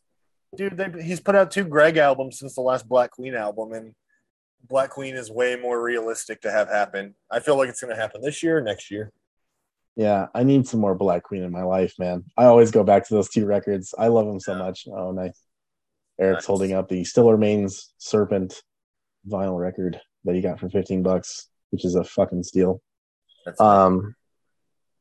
dude, 0.55 0.75
they, 0.77 1.03
he's 1.03 1.19
put 1.19 1.35
out 1.35 1.51
two 1.51 1.63
Greg 1.65 1.97
albums 1.97 2.39
since 2.39 2.55
the 2.55 2.61
last 2.61 2.87
Black 2.89 3.11
Queen 3.11 3.35
album, 3.35 3.73
and 3.73 3.93
Black 4.67 4.89
Queen 4.89 5.13
is 5.15 5.29
way 5.29 5.55
more 5.55 5.79
realistic 5.81 6.41
to 6.41 6.51
have 6.51 6.67
happen. 6.67 7.13
I 7.29 7.39
feel 7.39 7.55
like 7.57 7.69
it's 7.69 7.79
gonna 7.81 7.95
happen 7.95 8.21
this 8.21 8.41
year, 8.41 8.57
or 8.57 8.61
next 8.61 8.89
year. 8.89 9.11
Yeah, 9.95 10.27
I 10.33 10.43
need 10.43 10.67
some 10.67 10.79
more 10.79 10.95
Black 10.95 11.23
Queen 11.23 11.43
in 11.43 11.51
my 11.51 11.63
life, 11.63 11.93
man. 11.99 12.23
I 12.35 12.45
always 12.45 12.71
go 12.71 12.83
back 12.83 13.07
to 13.07 13.13
those 13.13 13.29
two 13.29 13.45
records. 13.45 13.93
I 13.97 14.07
love 14.07 14.25
them 14.25 14.39
so 14.39 14.53
Yeah. 14.53 14.57
much. 14.59 14.87
Oh, 14.91 15.11
nice. 15.11 15.39
Eric's 16.19 16.41
Nice. 16.41 16.45
holding 16.47 16.73
up 16.73 16.87
the 16.89 17.03
Still 17.03 17.31
Remains 17.31 17.93
Serpent 17.99 18.61
vinyl 19.27 19.59
record 19.59 20.01
that 20.23 20.33
he 20.35 20.41
got 20.41 20.59
for 20.59 20.69
15 20.69 21.03
bucks, 21.03 21.47
which 21.71 21.85
is 21.85 21.95
a 21.95 22.03
fucking 22.03 22.43
steal. 22.43 22.81
That's 23.45 23.59
Um, 23.59 24.15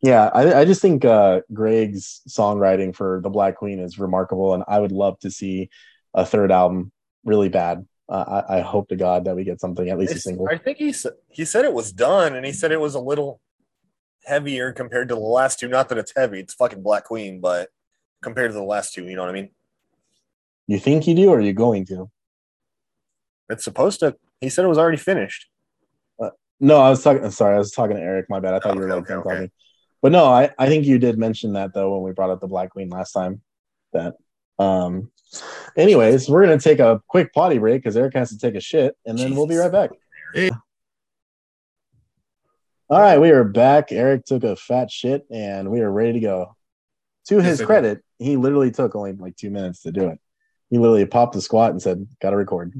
yeah, 0.03 0.31
I, 0.33 0.61
I 0.61 0.65
just 0.65 0.83
think 0.83 1.05
uh, 1.05 1.41
Greg's 1.53 2.23
songwriting 2.29 2.95
for 2.95 3.21
the 3.23 3.31
Black 3.31 3.57
Queen 3.57 3.79
is 3.81 3.99
remarkable, 3.99 4.55
and 4.55 4.63
I 4.69 4.79
would 4.79 4.93
love 4.93 5.19
to 5.21 5.31
see 5.31 5.71
a 6.15 6.25
third 6.25 6.53
album 6.53 6.93
really 7.25 7.49
bad. 7.49 7.87
Uh, 8.09 8.43
I, 8.49 8.59
I 8.59 8.61
hope 8.61 8.89
to 8.91 8.97
God 8.97 9.25
that 9.25 9.35
we 9.35 9.43
get 9.43 9.61
something 9.61 9.89
at 9.89 9.99
least 9.99 10.15
a 10.15 10.21
single. 10.21 10.49
I 10.49 10.59
think 10.59 10.79
he 10.79 10.93
said 10.93 11.15
he 11.29 11.45
said 11.45 11.65
it 11.65 11.73
was 11.73 11.93
done, 11.93 12.37
and 12.37 12.47
he 12.47 12.53
said 12.53 12.71
it 12.71 12.81
was 12.81 12.95
a 12.95 13.01
little 13.01 13.41
heavier 14.25 14.73
compared 14.73 15.09
to 15.09 15.15
the 15.15 15.21
last 15.21 15.59
two. 15.59 15.67
Not 15.67 15.89
that 15.89 15.99
it's 15.99 16.13
heavy; 16.15 16.41
it's 16.41 16.55
fucking 16.55 16.83
Black 16.83 17.05
Queen, 17.05 17.41
but 17.41 17.71
compared 18.23 18.51
to 18.51 18.55
the 18.55 18.63
last 18.63 18.95
two, 18.95 19.05
you 19.05 19.17
know 19.17 19.23
what 19.23 19.31
I 19.31 19.35
mean? 19.35 19.51
You 20.67 20.79
think 20.79 21.07
you 21.07 21.15
do, 21.15 21.31
or 21.31 21.39
are 21.39 21.41
you 21.41 21.53
going 21.53 21.85
to? 21.87 22.11
It's 23.49 23.65
supposed 23.65 24.01
to. 24.01 24.17
He 24.41 24.49
said 24.49 24.65
it 24.65 24.69
was 24.69 24.79
already 24.79 24.99
finished. 24.99 25.47
No, 26.61 26.79
I 26.79 26.91
was 26.91 27.03
talking. 27.03 27.31
Sorry, 27.31 27.55
I 27.55 27.59
was 27.59 27.73
talking 27.73 27.97
to 27.97 28.03
Eric. 28.03 28.27
My 28.29 28.41
bad. 28.41 28.55
I 28.55 28.61
thought 28.61 28.75
you 28.75 28.81
were 28.81 28.89
like 28.89 29.05
okay, 29.05 29.15
okay. 29.15 29.29
talking. 29.29 29.51
But 30.03 30.13
no, 30.13 30.27
I, 30.27 30.51
I 30.59 30.69
think 30.69 30.87
you 30.87 30.99
did 30.99 31.19
mention 31.19 31.55
that 31.55 31.75
though 31.75 31.95
when 31.95 32.03
we 32.03 32.13
brought 32.13 32.31
up 32.31 32.41
the 32.41 32.47
Black 32.47 32.71
Queen 32.71 32.89
last 32.89 33.13
time. 33.13 33.43
That 33.93 34.15
um 34.59 35.11
anyways, 35.77 36.29
we're 36.29 36.43
gonna 36.45 36.59
take 36.59 36.79
a 36.79 37.03
quick 37.09 37.33
potty 37.35 37.59
break 37.59 37.83
because 37.83 37.97
Eric 37.97 38.15
has 38.15 38.31
to 38.31 38.39
take 38.39 38.55
a 38.55 38.61
shit, 38.61 38.97
and 39.05 39.19
then 39.19 39.35
we'll 39.35 39.47
be 39.47 39.57
right 39.57 39.73
back. 39.73 39.91
Hey. 40.33 40.51
All 42.89 43.01
right, 43.01 43.21
we 43.21 43.31
are 43.31 43.43
back. 43.43 43.91
Eric 43.91 44.25
took 44.27 44.45
a 44.45 44.55
fat 44.55 44.93
shit 44.93 45.27
and 45.29 45.73
we 45.73 45.81
are 45.81 45.91
ready 45.91 46.13
to 46.15 46.21
go. 46.21 46.57
To 47.29 47.41
his 47.41 47.61
credit, 47.61 48.05
he 48.21 48.37
literally 48.37 48.71
took 48.71 48.95
only 48.95 49.13
like 49.13 49.35
two 49.35 49.51
minutes 49.51 49.83
to 49.83 49.91
do 49.91 50.07
it. 50.07 50.21
He 50.71 50.79
literally 50.79 51.05
popped 51.05 51.35
the 51.35 51.41
squat 51.41 51.73
and 51.73 51.83
said, 51.83 52.07
Gotta 52.23 52.37
record. 52.37 52.73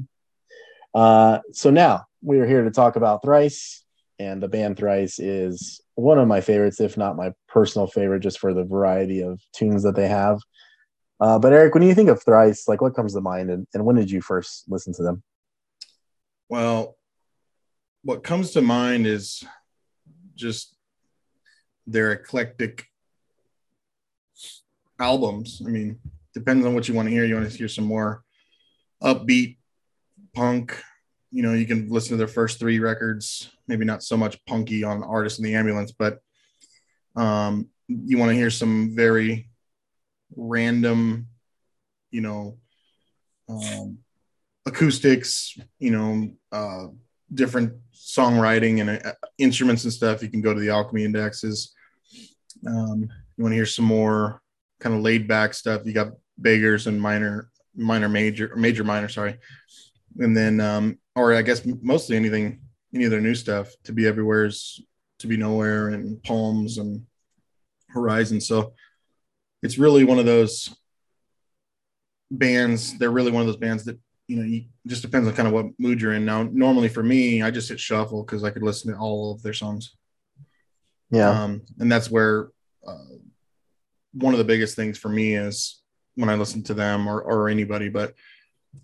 Uh, 0.93 1.39
so 1.51 1.71
now 1.71 2.06
we 2.21 2.39
are 2.39 2.47
here 2.47 2.63
to 2.63 2.71
talk 2.71 2.95
about 2.95 3.21
Thrice, 3.23 3.83
and 4.19 4.41
the 4.41 4.47
band 4.47 4.77
Thrice 4.77 5.19
is 5.19 5.81
one 5.95 6.19
of 6.19 6.27
my 6.27 6.41
favorites, 6.41 6.79
if 6.79 6.97
not 6.97 7.15
my 7.15 7.33
personal 7.47 7.87
favorite, 7.87 8.21
just 8.21 8.39
for 8.39 8.53
the 8.53 8.63
variety 8.63 9.21
of 9.21 9.41
tunes 9.53 9.83
that 9.83 9.95
they 9.95 10.07
have. 10.07 10.39
Uh, 11.19 11.39
but 11.39 11.53
Eric, 11.53 11.73
when 11.73 11.83
you 11.83 11.95
think 11.95 12.09
of 12.09 12.23
Thrice, 12.23 12.67
like 12.67 12.81
what 12.81 12.95
comes 12.95 13.13
to 13.13 13.21
mind, 13.21 13.49
and, 13.49 13.67
and 13.73 13.85
when 13.85 13.95
did 13.95 14.11
you 14.11 14.21
first 14.21 14.65
listen 14.67 14.93
to 14.93 15.03
them? 15.03 15.23
Well, 16.49 16.97
what 18.03 18.23
comes 18.23 18.51
to 18.51 18.61
mind 18.61 19.05
is 19.05 19.43
just 20.35 20.75
their 21.85 22.11
eclectic 22.11 22.85
albums. 24.99 25.61
I 25.65 25.69
mean, 25.69 25.99
depends 26.33 26.65
on 26.65 26.73
what 26.73 26.87
you 26.87 26.93
want 26.93 27.07
to 27.07 27.11
hear. 27.11 27.25
You 27.25 27.35
want 27.35 27.49
to 27.49 27.57
hear 27.57 27.67
some 27.67 27.85
more 27.85 28.23
upbeat 29.01 29.57
punk. 30.33 30.81
You 31.37 31.43
know, 31.43 31.53
you 31.53 31.67
can 31.67 31.87
listen 31.87 32.09
to 32.09 32.17
their 32.17 32.27
first 32.27 32.57
three 32.57 32.79
records, 32.79 33.51
maybe 33.67 33.85
not 33.85 34.01
so 34.01 34.17
much 34.17 34.43
punky 34.45 34.83
on 34.83 35.03
Artist 35.03 35.37
in 35.37 35.45
the 35.45 35.53
Ambulance, 35.53 35.91
but 35.91 36.19
um, 37.15 37.67
you 37.87 38.17
want 38.17 38.31
to 38.31 38.35
hear 38.35 38.49
some 38.49 38.95
very 38.95 39.47
random, 40.35 41.27
you 42.09 42.21
know, 42.21 42.57
um, 43.47 43.99
acoustics, 44.65 45.55
you 45.77 45.91
know, 45.91 46.31
uh, 46.51 46.87
different 47.31 47.73
songwriting 47.93 48.81
and 48.81 48.89
uh, 49.05 49.13
instruments 49.37 49.83
and 49.83 49.93
stuff. 49.93 50.23
You 50.23 50.29
can 50.29 50.41
go 50.41 50.55
to 50.55 50.59
the 50.59 50.71
Alchemy 50.71 51.05
Indexes. 51.05 51.71
Um, 52.65 53.09
you 53.35 53.43
want 53.43 53.51
to 53.51 53.57
hear 53.57 53.67
some 53.67 53.85
more 53.85 54.41
kind 54.79 54.95
of 54.95 55.03
laid 55.03 55.27
back 55.27 55.53
stuff. 55.53 55.83
You 55.85 55.93
got 55.93 56.13
beggars 56.39 56.87
and 56.87 56.99
minor, 56.99 57.51
minor, 57.75 58.09
major, 58.09 58.55
major, 58.55 58.83
minor. 58.83 59.07
Sorry, 59.07 59.37
and 60.17 60.35
then, 60.35 60.59
um, 60.59 60.97
or 61.17 61.33
I 61.33 61.41
guess 61.41 61.65
mostly 61.81 62.15
anything, 62.15 62.61
any 62.93 63.05
of 63.05 63.11
their 63.11 63.21
new 63.21 63.35
stuff. 63.35 63.73
To 63.85 63.91
be 63.91 64.05
everywhere 64.05 64.45
is 64.45 64.81
to 65.19 65.27
be 65.27 65.35
nowhere 65.35 65.89
and 65.89 66.21
palms 66.23 66.77
and 66.77 67.05
horizon. 67.87 68.39
So 68.39 68.73
it's 69.63 69.79
really 69.79 70.03
one 70.03 70.19
of 70.19 70.25
those 70.25 70.73
bands. 72.29 72.97
They're 72.97 73.11
really 73.11 73.31
one 73.31 73.41
of 73.41 73.47
those 73.47 73.57
bands 73.57 73.83
that 73.85 73.99
you 74.27 74.37
know, 74.37 74.43
you, 74.43 74.65
just 74.85 75.01
depends 75.01 75.27
on 75.27 75.33
kind 75.33 75.47
of 75.47 75.53
what 75.53 75.65
mood 75.79 76.01
you're 76.01 76.13
in. 76.13 76.25
Now, 76.25 76.43
normally 76.43 76.89
for 76.89 77.01
me, 77.01 77.41
I 77.41 77.49
just 77.49 77.69
hit 77.69 77.79
shuffle 77.79 78.23
because 78.23 78.43
I 78.43 78.51
could 78.51 78.63
listen 78.63 78.91
to 78.91 78.99
all 78.99 79.31
of 79.31 79.41
their 79.41 79.53
songs. 79.53 79.95
Yeah, 81.09 81.29
Um, 81.29 81.61
and 81.79 81.91
that's 81.91 82.11
where 82.11 82.49
uh, 82.85 83.15
one 84.11 84.33
of 84.33 84.37
the 84.37 84.43
biggest 84.43 84.75
things 84.75 84.97
for 84.97 85.09
me 85.09 85.35
is 85.35 85.81
when 86.15 86.29
I 86.29 86.35
listen 86.35 86.61
to 86.63 86.73
them 86.73 87.07
or 87.07 87.21
or 87.21 87.47
anybody, 87.47 87.87
but 87.87 88.13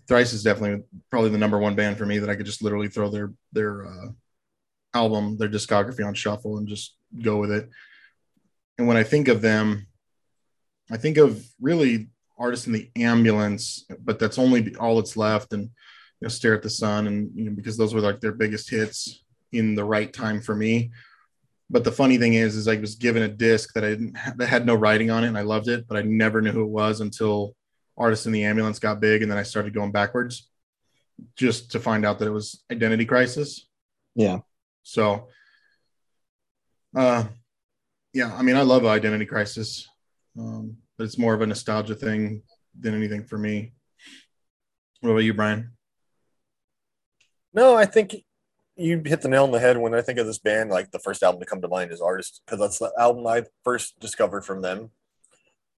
Thrice 0.08 0.32
is 0.32 0.42
definitely 0.42 0.84
probably 1.10 1.30
the 1.30 1.38
number 1.38 1.58
one 1.58 1.74
band 1.74 1.98
for 1.98 2.06
me 2.06 2.18
that 2.18 2.30
I 2.30 2.36
could 2.36 2.46
just 2.46 2.62
literally 2.62 2.88
throw 2.88 3.08
their 3.10 3.32
their 3.52 3.86
uh, 3.86 4.08
album, 4.94 5.36
their 5.36 5.48
discography 5.48 6.06
on 6.06 6.14
shuffle 6.14 6.58
and 6.58 6.68
just 6.68 6.96
go 7.22 7.36
with 7.38 7.50
it. 7.50 7.68
And 8.78 8.86
when 8.86 8.96
I 8.96 9.02
think 9.02 9.28
of 9.28 9.40
them, 9.40 9.86
I 10.90 10.96
think 10.96 11.16
of 11.16 11.44
really 11.60 12.08
artists 12.38 12.66
in 12.66 12.72
the 12.72 12.90
ambulance, 12.96 13.86
but 14.00 14.18
that's 14.18 14.38
only 14.38 14.74
all 14.76 14.96
that's 14.96 15.16
left. 15.16 15.52
And 15.52 15.62
you 15.62 15.70
know, 16.22 16.28
stare 16.28 16.54
at 16.54 16.62
the 16.62 16.70
sun, 16.70 17.06
and 17.06 17.30
you 17.34 17.44
know, 17.44 17.52
because 17.52 17.76
those 17.76 17.94
were 17.94 18.00
like 18.00 18.20
their 18.20 18.32
biggest 18.32 18.70
hits 18.70 19.24
in 19.52 19.74
the 19.74 19.84
right 19.84 20.12
time 20.12 20.40
for 20.40 20.54
me. 20.54 20.90
But 21.70 21.84
the 21.84 21.92
funny 21.92 22.18
thing 22.18 22.34
is, 22.34 22.56
is 22.56 22.68
I 22.68 22.76
was 22.76 22.94
given 22.94 23.22
a 23.22 23.28
disc 23.28 23.72
that 23.74 23.84
I 23.84 23.90
didn't 23.90 24.16
that 24.36 24.48
had 24.48 24.66
no 24.66 24.74
writing 24.74 25.10
on 25.10 25.24
it, 25.24 25.28
and 25.28 25.38
I 25.38 25.42
loved 25.42 25.68
it, 25.68 25.86
but 25.88 25.96
I 25.96 26.02
never 26.02 26.40
knew 26.40 26.52
who 26.52 26.62
it 26.62 26.70
was 26.70 27.00
until 27.00 27.54
Artists 27.96 28.26
in 28.26 28.32
the 28.32 28.44
Ambulance 28.44 28.78
got 28.78 29.00
big, 29.00 29.22
and 29.22 29.30
then 29.30 29.38
I 29.38 29.44
started 29.44 29.74
going 29.74 29.92
backwards, 29.92 30.48
just 31.36 31.72
to 31.72 31.80
find 31.80 32.04
out 32.04 32.18
that 32.18 32.26
it 32.26 32.32
was 32.32 32.64
Identity 32.70 33.04
Crisis. 33.04 33.68
Yeah. 34.14 34.40
So, 34.82 35.28
uh, 36.96 37.24
yeah, 38.12 38.34
I 38.34 38.42
mean, 38.42 38.56
I 38.56 38.62
love 38.62 38.84
Identity 38.84 39.26
Crisis, 39.26 39.88
um, 40.38 40.76
but 40.96 41.04
it's 41.04 41.18
more 41.18 41.34
of 41.34 41.40
a 41.40 41.46
nostalgia 41.46 41.94
thing 41.94 42.42
than 42.78 42.94
anything 42.94 43.24
for 43.24 43.38
me. 43.38 43.72
What 45.00 45.10
about 45.10 45.20
you, 45.24 45.34
Brian? 45.34 45.72
No, 47.52 47.76
I 47.76 47.86
think 47.86 48.16
you 48.76 49.00
hit 49.04 49.20
the 49.20 49.28
nail 49.28 49.44
on 49.44 49.52
the 49.52 49.60
head 49.60 49.78
when 49.78 49.94
I 49.94 50.00
think 50.00 50.18
of 50.18 50.26
this 50.26 50.38
band. 50.38 50.70
Like 50.70 50.90
the 50.90 50.98
first 50.98 51.22
album 51.22 51.40
to 51.40 51.46
come 51.46 51.60
to 51.62 51.68
mind 51.68 51.92
is 51.92 52.00
Artist, 52.00 52.42
because 52.44 52.58
that's 52.58 52.78
the 52.78 52.92
album 52.98 53.26
I 53.26 53.44
first 53.62 54.00
discovered 54.00 54.44
from 54.44 54.62
them. 54.62 54.90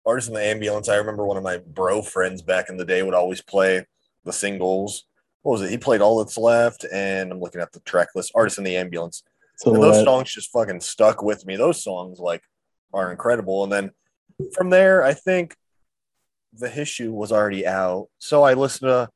Artist 0.07 0.29
in 0.29 0.35
the 0.35 0.42
Ambulance. 0.42 0.88
I 0.88 0.97
remember 0.97 1.27
one 1.27 1.37
of 1.37 1.42
my 1.42 1.59
bro 1.59 2.01
friends 2.01 2.40
back 2.40 2.69
in 2.69 2.77
the 2.77 2.85
day 2.85 3.03
would 3.03 3.14
always 3.14 3.42
play 3.42 3.85
the 4.25 4.33
singles. 4.33 5.05
What 5.42 5.53
was 5.53 5.62
it? 5.62 5.71
He 5.71 5.79
played 5.79 6.01
All 6.01 6.19
That's 6.19 6.38
Left, 6.38 6.85
and 6.92 7.33
I'm 7.33 7.40
looking 7.40 7.61
at 7.61 7.73
the 7.73 7.81
track 7.81 8.09
list. 8.14 8.33
Artist 8.35 8.59
in 8.59 8.64
the 8.64 8.77
Ambulance. 8.77 9.23
So 9.57 9.75
And 9.75 9.83
those 9.83 10.05
songs 10.05 10.33
just 10.33 10.51
fucking 10.53 10.81
stuck 10.81 11.23
with 11.23 11.45
me. 11.47 11.57
Those 11.57 11.83
songs 11.83 12.19
like 12.19 12.42
are 12.92 13.11
incredible. 13.11 13.64
And 13.64 13.73
then 13.73 13.90
from 14.53 14.71
there, 14.71 15.03
I 15.03 15.14
think 15.14 15.57
the 16.53 16.81
issue 16.81 17.12
was 17.12 17.33
already 17.33 17.66
out, 17.66 18.09
so 18.19 18.42
I 18.42 18.55
listened 18.55 18.88
to 18.88 19.09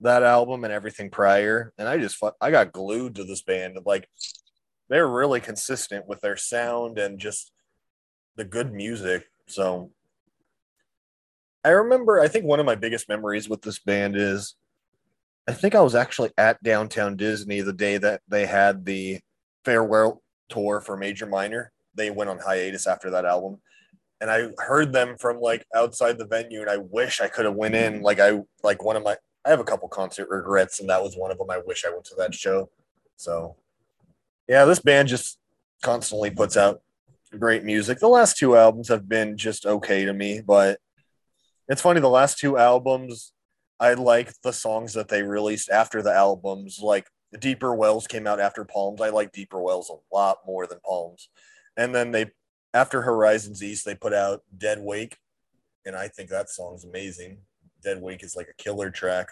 that 0.00 0.22
album 0.22 0.64
and 0.64 0.72
everything 0.72 1.10
prior, 1.10 1.72
and 1.76 1.86
I 1.86 1.98
just 1.98 2.16
fu- 2.16 2.30
I 2.40 2.50
got 2.50 2.72
glued 2.72 3.16
to 3.16 3.24
this 3.24 3.42
band. 3.42 3.78
Like 3.84 4.08
they're 4.88 5.08
really 5.08 5.40
consistent 5.40 6.08
with 6.08 6.20
their 6.20 6.36
sound 6.36 6.98
and 6.98 7.18
just 7.18 7.52
the 8.36 8.44
good 8.44 8.72
music. 8.72 9.24
So 9.46 9.90
I 11.64 11.70
remember, 11.70 12.20
I 12.20 12.28
think 12.28 12.44
one 12.44 12.60
of 12.60 12.66
my 12.66 12.74
biggest 12.74 13.08
memories 13.08 13.48
with 13.48 13.62
this 13.62 13.78
band 13.78 14.16
is 14.16 14.54
I 15.48 15.52
think 15.52 15.74
I 15.74 15.80
was 15.80 15.94
actually 15.94 16.30
at 16.38 16.62
Downtown 16.62 17.16
Disney 17.16 17.60
the 17.60 17.72
day 17.72 17.98
that 17.98 18.22
they 18.28 18.46
had 18.46 18.84
the 18.84 19.20
farewell 19.64 20.22
tour 20.48 20.80
for 20.80 20.96
Major 20.96 21.26
Minor. 21.26 21.72
They 21.94 22.10
went 22.10 22.30
on 22.30 22.38
hiatus 22.38 22.86
after 22.86 23.10
that 23.10 23.24
album. 23.24 23.60
And 24.20 24.30
I 24.30 24.50
heard 24.58 24.92
them 24.92 25.16
from 25.18 25.40
like 25.40 25.64
outside 25.74 26.18
the 26.18 26.26
venue 26.26 26.60
and 26.60 26.70
I 26.70 26.76
wish 26.76 27.20
I 27.20 27.28
could 27.28 27.46
have 27.46 27.54
went 27.54 27.74
in. 27.74 28.02
Like 28.02 28.20
I 28.20 28.42
like 28.62 28.84
one 28.84 28.96
of 28.96 29.02
my 29.02 29.16
I 29.44 29.50
have 29.50 29.60
a 29.60 29.64
couple 29.64 29.88
concert 29.88 30.28
regrets 30.28 30.80
and 30.80 30.90
that 30.90 31.02
was 31.02 31.16
one 31.16 31.30
of 31.30 31.38
them. 31.38 31.50
I 31.50 31.62
wish 31.64 31.84
I 31.86 31.90
went 31.90 32.04
to 32.06 32.14
that 32.18 32.34
show. 32.34 32.70
So 33.16 33.56
yeah, 34.46 34.66
this 34.66 34.80
band 34.80 35.08
just 35.08 35.38
constantly 35.82 36.30
puts 36.30 36.56
out 36.56 36.82
great 37.38 37.64
music. 37.64 37.98
The 37.98 38.08
last 38.08 38.36
two 38.36 38.56
albums 38.56 38.88
have 38.88 39.08
been 39.08 39.36
just 39.36 39.64
okay 39.64 40.04
to 40.04 40.12
me, 40.12 40.42
but 40.46 40.78
it's 41.70 41.80
funny 41.80 42.00
the 42.00 42.08
last 42.08 42.38
two 42.38 42.58
albums 42.58 43.32
I 43.80 43.94
like 43.94 44.34
the 44.42 44.52
songs 44.52 44.92
that 44.92 45.08
they 45.08 45.22
released 45.22 45.70
after 45.70 46.02
the 46.02 46.12
albums. 46.12 46.78
Like 46.82 47.06
Deeper 47.38 47.74
Wells 47.74 48.06
came 48.06 48.26
out 48.26 48.38
after 48.38 48.64
Palms. 48.64 49.00
I 49.00 49.08
like 49.08 49.32
Deeper 49.32 49.60
Wells 49.60 49.90
a 49.90 50.14
lot 50.14 50.38
more 50.46 50.66
than 50.66 50.80
Palms. 50.84 51.30
And 51.78 51.94
then 51.94 52.10
they, 52.10 52.26
after 52.74 53.00
Horizons 53.00 53.62
East, 53.62 53.86
they 53.86 53.94
put 53.94 54.12
out 54.12 54.42
Dead 54.56 54.78
Wake, 54.80 55.16
and 55.86 55.96
I 55.96 56.08
think 56.08 56.28
that 56.28 56.50
song's 56.50 56.84
amazing. 56.84 57.38
Dead 57.82 58.02
Wake 58.02 58.22
is 58.22 58.36
like 58.36 58.48
a 58.48 58.62
killer 58.62 58.90
track. 58.90 59.28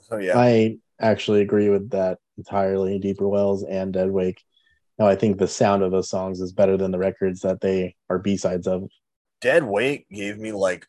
So 0.00 0.18
yeah, 0.18 0.36
I 0.36 0.78
actually 1.00 1.42
agree 1.42 1.70
with 1.70 1.90
that 1.90 2.18
entirely. 2.36 2.98
Deeper 2.98 3.28
Wells 3.28 3.62
and 3.62 3.92
Dead 3.92 4.10
Wake. 4.10 4.42
No, 4.98 5.06
I 5.06 5.14
think 5.14 5.38
the 5.38 5.46
sound 5.46 5.84
of 5.84 5.92
those 5.92 6.10
songs 6.10 6.40
is 6.40 6.52
better 6.52 6.76
than 6.76 6.90
the 6.90 6.98
records 6.98 7.40
that 7.42 7.60
they 7.60 7.94
are 8.10 8.18
B 8.18 8.36
sides 8.36 8.66
of. 8.66 8.90
Dead 9.42 9.64
weight 9.64 10.06
gave 10.08 10.38
me 10.38 10.52
like 10.52 10.86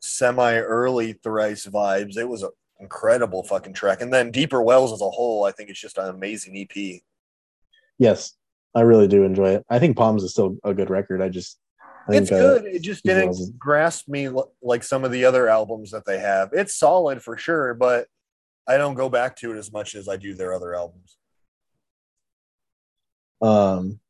semi 0.00 0.58
early 0.58 1.14
thrice 1.14 1.66
vibes. 1.66 2.16
It 2.16 2.28
was 2.28 2.42
an 2.42 2.50
incredible 2.78 3.42
fucking 3.42 3.72
track. 3.72 4.00
And 4.00 4.12
then 4.12 4.30
Deeper 4.30 4.62
Wells 4.62 4.92
as 4.92 5.00
a 5.00 5.10
whole, 5.10 5.44
I 5.44 5.52
think 5.52 5.70
it's 5.70 5.80
just 5.80 5.98
an 5.98 6.08
amazing 6.08 6.56
EP. 6.56 7.00
Yes, 7.98 8.34
I 8.74 8.82
really 8.82 9.08
do 9.08 9.24
enjoy 9.24 9.54
it. 9.54 9.66
I 9.68 9.78
think 9.78 9.96
Palms 9.96 10.22
is 10.22 10.32
still 10.32 10.56
a 10.62 10.74
good 10.74 10.90
record. 10.90 11.20
I 11.20 11.28
just, 11.28 11.58
I 12.06 12.12
think, 12.12 12.22
it's 12.22 12.32
uh, 12.32 12.38
good. 12.38 12.64
It 12.66 12.82
just 12.82 13.04
didn't 13.04 13.26
Wells 13.26 13.50
grasp 13.58 14.08
me 14.08 14.28
like 14.62 14.84
some 14.84 15.04
of 15.04 15.10
the 15.10 15.24
other 15.24 15.48
albums 15.48 15.90
that 15.90 16.04
they 16.04 16.18
have. 16.18 16.50
It's 16.52 16.74
solid 16.74 17.22
for 17.22 17.36
sure, 17.36 17.74
but 17.74 18.06
I 18.66 18.76
don't 18.76 18.94
go 18.94 19.08
back 19.08 19.36
to 19.36 19.52
it 19.52 19.58
as 19.58 19.72
much 19.72 19.94
as 19.94 20.08
I 20.08 20.16
do 20.16 20.34
their 20.34 20.52
other 20.52 20.74
albums. 20.74 21.16
Um, 23.40 24.00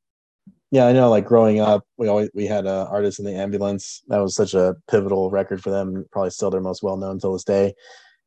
yeah, 0.70 0.87
I 0.87 0.92
know. 0.92 1.09
Like 1.09 1.24
growing 1.24 1.61
up, 1.61 1.85
we 1.96 2.09
always 2.09 2.31
we 2.35 2.46
had 2.46 2.66
uh, 2.66 2.87
artists 2.90 3.18
in 3.18 3.24
the 3.24 3.35
ambulance. 3.35 4.02
That 4.09 4.18
was 4.18 4.35
such 4.35 4.54
a 4.54 4.76
pivotal 4.90 5.31
record 5.31 5.62
for 5.62 5.70
them. 5.70 6.04
Probably 6.12 6.31
still 6.31 6.50
their 6.50 6.61
most 6.61 6.83
well 6.83 6.96
known 6.96 7.18
till 7.18 7.33
this 7.33 7.44
day. 7.44 7.74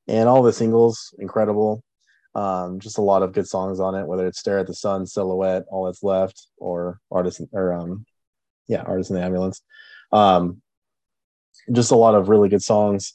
And 0.07 0.27
all 0.27 0.41
the 0.41 0.53
singles, 0.53 1.13
incredible. 1.19 1.83
Um, 2.33 2.79
just 2.79 2.97
a 2.97 3.01
lot 3.01 3.23
of 3.23 3.33
good 3.33 3.47
songs 3.47 3.79
on 3.79 3.93
it. 3.93 4.07
Whether 4.07 4.25
it's 4.25 4.39
"Stare 4.39 4.59
at 4.59 4.67
the 4.67 4.73
Sun," 4.73 5.05
"Silhouette," 5.05 5.65
"All 5.69 5.85
That's 5.85 6.01
Left," 6.01 6.47
or 6.57 6.99
"Artist" 7.11 7.41
or 7.51 7.73
um, 7.73 8.05
yeah, 8.67 8.81
"Artist 8.83 9.11
in 9.11 9.17
the 9.17 9.23
Ambulance." 9.23 9.61
Um, 10.11 10.61
just 11.71 11.91
a 11.91 11.95
lot 11.95 12.15
of 12.15 12.29
really 12.29 12.49
good 12.49 12.63
songs. 12.63 13.13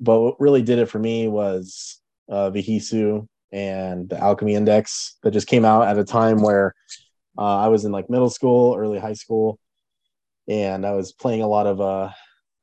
But 0.00 0.20
what 0.20 0.40
really 0.40 0.62
did 0.62 0.78
it 0.78 0.90
for 0.90 0.98
me 0.98 1.28
was 1.28 2.00
uh, 2.28 2.50
Vheissu 2.50 3.26
and 3.52 4.08
the 4.08 4.18
Alchemy 4.18 4.54
Index 4.54 5.16
that 5.22 5.30
just 5.30 5.46
came 5.46 5.64
out 5.64 5.88
at 5.88 5.98
a 5.98 6.04
time 6.04 6.42
where 6.42 6.74
uh, 7.38 7.58
I 7.58 7.68
was 7.68 7.84
in 7.84 7.92
like 7.92 8.10
middle 8.10 8.30
school, 8.30 8.76
early 8.76 8.98
high 8.98 9.14
school, 9.14 9.58
and 10.48 10.86
I 10.86 10.92
was 10.92 11.12
playing 11.12 11.42
a 11.42 11.48
lot 11.48 11.66
of 11.66 11.80
uh, 11.80 12.10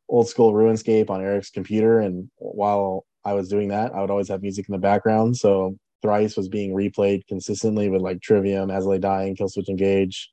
old 0.10 0.28
school 0.28 0.54
RuneScape 0.54 1.10
on 1.10 1.22
Eric's 1.22 1.50
computer. 1.50 2.00
And 2.00 2.30
while 2.38 3.06
I 3.26 3.34
was 3.34 3.50
doing 3.50 3.70
that, 3.70 3.94
I 3.94 4.02
would 4.02 4.12
always 4.12 4.30
have 4.30 4.42
music 4.42 4.68
in 4.68 4.74
the 4.74 4.80
background. 4.80 5.38
So 5.38 5.78
Thrice 6.02 6.36
was 6.36 6.50
being 6.50 6.74
replayed 6.74 7.26
consistently 7.28 7.90
with 7.90 8.02
like 8.02 8.22
Trivium, 8.22 8.72
As 8.72 8.86
Lay 8.86 9.00
Dying, 9.00 9.36
Killswitch 9.36 9.70
Engage, 9.70 10.30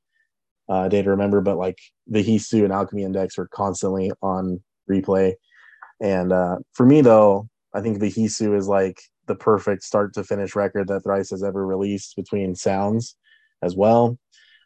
uh, 0.69 0.87
Day 0.87 1.01
to 1.01 1.09
Remember. 1.09 1.41
But 1.41 1.57
like 1.57 1.77
the 2.07 2.23
Vheissu 2.23 2.63
and 2.63 2.73
Alchemy 2.73 3.03
Index 3.03 3.37
were 3.37 3.47
constantly 3.47 4.11
on 4.21 4.61
replay. 4.89 5.33
And 6.01 6.33
uh, 6.33 6.57
for 6.73 6.85
me, 6.85 7.01
though, 7.01 7.47
I 7.73 7.81
think 7.81 7.99
the 7.99 8.11
Vheissu 8.11 8.57
is 8.57 8.67
like 8.67 8.99
the 9.27 9.35
perfect 9.35 9.83
start 9.83 10.13
to 10.15 10.23
finish 10.23 10.55
record 10.55 10.87
that 10.87 11.03
Thrice 11.03 11.29
has 11.29 11.43
ever 11.43 11.65
released 11.65 12.15
between 12.15 12.55
sounds 12.55 13.15
as 13.61 13.75
well. 13.75 14.17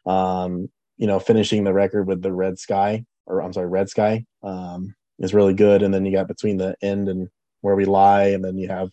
Um, 0.06 0.68
you 0.96 1.06
know, 1.06 1.18
finishing 1.18 1.64
the 1.64 1.72
record 1.74 2.06
with 2.06 2.22
the 2.22 2.32
Red 2.32 2.58
Sky, 2.58 3.04
or 3.26 3.40
I'm 3.42 3.52
sorry, 3.52 3.66
Red 3.68 3.88
Sky, 3.90 4.24
um, 4.42 4.94
is 5.18 5.34
really 5.34 5.54
good. 5.54 5.82
And 5.82 5.92
then 5.92 6.04
you 6.06 6.12
got 6.12 6.28
between 6.28 6.56
the 6.56 6.74
end 6.82 7.08
and 7.08 7.28
where 7.60 7.74
we 7.76 7.84
lie, 7.84 8.28
and 8.28 8.44
then 8.44 8.56
you 8.56 8.68
have 8.68 8.90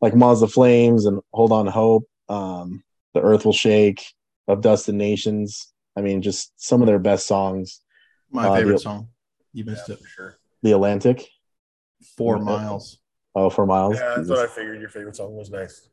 like 0.00 0.14
Moths 0.14 0.40
to 0.40 0.48
Flames 0.48 1.04
and 1.06 1.20
Hold 1.32 1.52
On 1.52 1.66
Hope, 1.66 2.04
um, 2.28 2.82
The 3.14 3.20
Earth 3.20 3.44
Will 3.44 3.52
Shake, 3.52 4.02
Of 4.48 4.62
Dust 4.62 4.88
and 4.88 4.98
Nations. 4.98 5.72
I 5.96 6.00
mean, 6.00 6.22
just 6.22 6.52
some 6.56 6.80
of 6.80 6.86
their 6.86 6.98
best 6.98 7.26
songs. 7.26 7.80
My 8.30 8.48
Uh, 8.48 8.56
favorite 8.56 8.72
the- 8.74 8.78
song. 8.78 9.08
You 9.52 9.64
missed 9.64 9.88
Yeah, 9.88 9.94
it. 9.96 10.00
for 10.00 10.06
sure. 10.08 10.38
The 10.62 10.72
Atlantic, 10.72 11.28
Four 12.16 12.38
Yeah. 12.38 12.44
miles. 12.44 12.98
oh, 13.34 13.50
for 13.50 13.66
miles. 13.66 13.96
Yeah, 13.96 14.00
that's 14.00 14.20
Jesus. 14.20 14.30
what 14.30 14.38
I 14.38 14.46
figured. 14.46 14.80
Your 14.80 14.88
favorite 14.88 15.16
song 15.16 15.36
was 15.36 15.50
nice. 15.50 15.88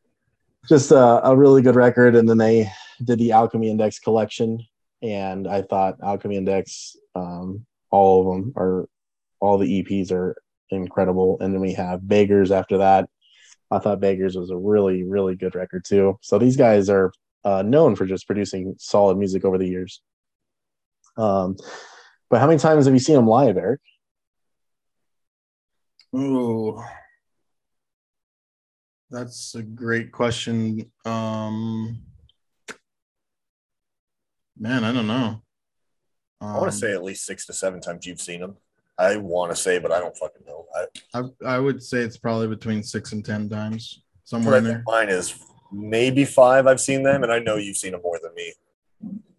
Just 0.67 0.91
a, 0.91 1.27
a 1.27 1.35
really 1.35 1.61
good 1.61 1.75
record. 1.75 2.15
And 2.15 2.27
then 2.27 2.37
they 2.37 2.71
did 3.03 3.19
the 3.19 3.31
Alchemy 3.31 3.69
Index 3.69 3.99
collection, 3.99 4.59
and 5.01 5.47
I 5.47 5.61
thought 5.61 5.97
Alchemy 6.03 6.37
Index, 6.37 6.95
um, 7.15 7.65
all 7.89 8.21
of 8.21 8.35
them 8.35 8.53
are, 8.57 8.87
all 9.39 9.57
the 9.57 9.83
EPs 9.83 10.11
are 10.11 10.35
incredible. 10.69 11.37
And 11.39 11.53
then 11.53 11.61
we 11.61 11.73
have 11.73 12.07
Beggars 12.07 12.51
after 12.51 12.79
that. 12.79 13.09
I 13.69 13.79
thought 13.79 13.99
Beggars 13.99 14.35
was 14.35 14.49
a 14.49 14.57
really, 14.57 15.03
really 15.03 15.35
good 15.35 15.55
record 15.55 15.83
too. 15.85 16.17
So 16.21 16.39
these 16.39 16.57
guys 16.57 16.89
are 16.89 17.11
uh, 17.43 17.61
known 17.61 17.95
for 17.95 18.05
just 18.05 18.25
producing 18.27 18.75
solid 18.77 19.17
music 19.17 19.45
over 19.45 19.57
the 19.57 19.67
years. 19.67 20.01
Um, 21.17 21.57
but 22.29 22.39
how 22.39 22.47
many 22.47 22.59
times 22.59 22.85
have 22.85 22.93
you 22.93 22.99
seen 22.99 23.15
them 23.15 23.27
live, 23.27 23.57
Eric? 23.57 23.81
Ooh. 26.15 26.81
That's 29.09 29.55
a 29.55 29.63
great 29.63 30.11
question. 30.11 30.91
Um 31.05 32.01
man, 34.59 34.83
I 34.83 34.91
don't 34.91 35.07
know. 35.07 35.41
I 36.41 36.45
want 36.53 36.63
Um, 36.63 36.69
to 36.69 36.75
say 36.75 36.91
at 36.93 37.03
least 37.03 37.25
six 37.25 37.45
to 37.47 37.53
seven 37.53 37.79
times 37.81 38.05
you've 38.05 38.21
seen 38.21 38.41
them. 38.41 38.57
I 38.99 39.17
want 39.17 39.51
to 39.51 39.55
say, 39.55 39.79
but 39.79 39.91
I 39.91 39.99
don't 39.99 40.17
fucking 40.17 40.45
know. 40.47 40.65
I, 40.75 41.19
I 41.45 41.55
I 41.55 41.59
would 41.59 41.81
say 41.83 41.99
it's 41.99 42.17
probably 42.17 42.47
between 42.47 42.81
six 42.83 43.11
and 43.13 43.23
ten 43.23 43.47
times 43.47 44.01
somewhere 44.23 44.57
in 44.57 44.63
there. 44.63 44.73
think 44.77 44.87
mine 44.87 45.09
is 45.09 45.35
maybe 45.71 46.25
five. 46.25 46.65
I've 46.67 46.81
seen 46.81 47.03
them, 47.03 47.21
and 47.23 47.31
I 47.31 47.37
know 47.39 47.55
you've 47.57 47.77
seen 47.77 47.91
them 47.91 48.01
more 48.03 48.19
than 48.21 48.33
me. 48.35 48.53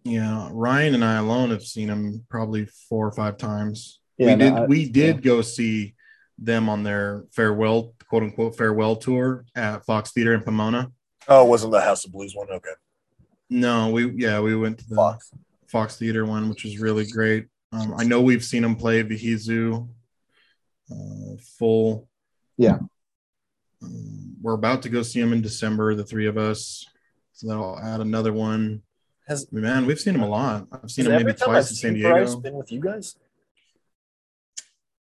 Yeah, 0.05 0.47
Ryan 0.53 0.95
and 0.95 1.03
I 1.03 1.17
alone 1.17 1.49
have 1.49 1.63
seen 1.63 1.87
them 1.89 2.25
probably 2.29 2.65
four 2.87 3.05
or 3.07 3.11
five 3.11 3.37
times. 3.37 3.99
Yeah, 4.17 4.27
we 4.27 4.35
no, 4.35 4.45
did 4.45 4.53
I- 4.53 4.65
we 4.65 4.89
did 4.89 5.15
yeah. 5.17 5.21
go 5.21 5.41
see 5.41 5.95
them 6.41 6.69
on 6.69 6.83
their 6.83 7.25
farewell 7.31 7.93
quote 8.07 8.23
unquote 8.23 8.57
farewell 8.57 8.95
tour 8.95 9.45
at 9.55 9.85
Fox 9.85 10.11
Theater 10.11 10.33
in 10.33 10.41
Pomona. 10.41 10.91
Oh, 11.27 11.45
it 11.45 11.49
wasn't 11.49 11.73
the 11.73 11.81
House 11.81 12.05
of 12.05 12.11
Blues 12.11 12.33
one? 12.35 12.47
Okay, 12.49 12.69
No, 13.49 13.89
we 13.91 14.11
yeah 14.11 14.39
we 14.39 14.55
went 14.55 14.79
to 14.79 14.89
the 14.89 14.95
Fox. 14.95 15.31
Fox 15.67 15.97
Theater 15.97 16.25
one, 16.25 16.49
which 16.49 16.63
was 16.63 16.79
really 16.79 17.05
great. 17.05 17.47
Um, 17.71 17.93
I 17.97 18.03
know 18.03 18.21
we've 18.21 18.43
seen 18.43 18.63
them 18.63 18.75
play 18.75 19.03
Vheissu 19.03 19.87
uh, 20.91 21.35
full. 21.57 22.07
Yeah. 22.57 22.79
Um, 23.83 24.35
we're 24.41 24.53
about 24.55 24.81
to 24.83 24.89
go 24.89 25.03
see 25.03 25.21
them 25.21 25.33
in 25.33 25.41
December, 25.41 25.93
the 25.93 26.03
three 26.03 26.25
of 26.27 26.37
us. 26.37 26.85
So 27.33 27.47
that'll 27.47 27.79
add 27.79 27.99
another 28.01 28.33
one. 28.33 28.81
Has, 29.27 29.51
man, 29.51 29.85
we've 29.85 29.99
seen 29.99 30.13
them 30.13 30.23
a 30.23 30.27
lot. 30.27 30.65
I've 30.71 30.89
seen 30.89 31.05
has 31.05 31.11
them 31.13 31.23
maybe 31.27 31.37
twice 31.37 31.65
I've 31.67 31.69
in 31.71 31.75
San 31.75 31.93
seen 31.93 32.01
Thrice 32.01 32.27
Diego. 32.29 32.41
been 32.41 32.55
with 32.55 32.71
you 32.71 32.79
guys? 32.79 33.15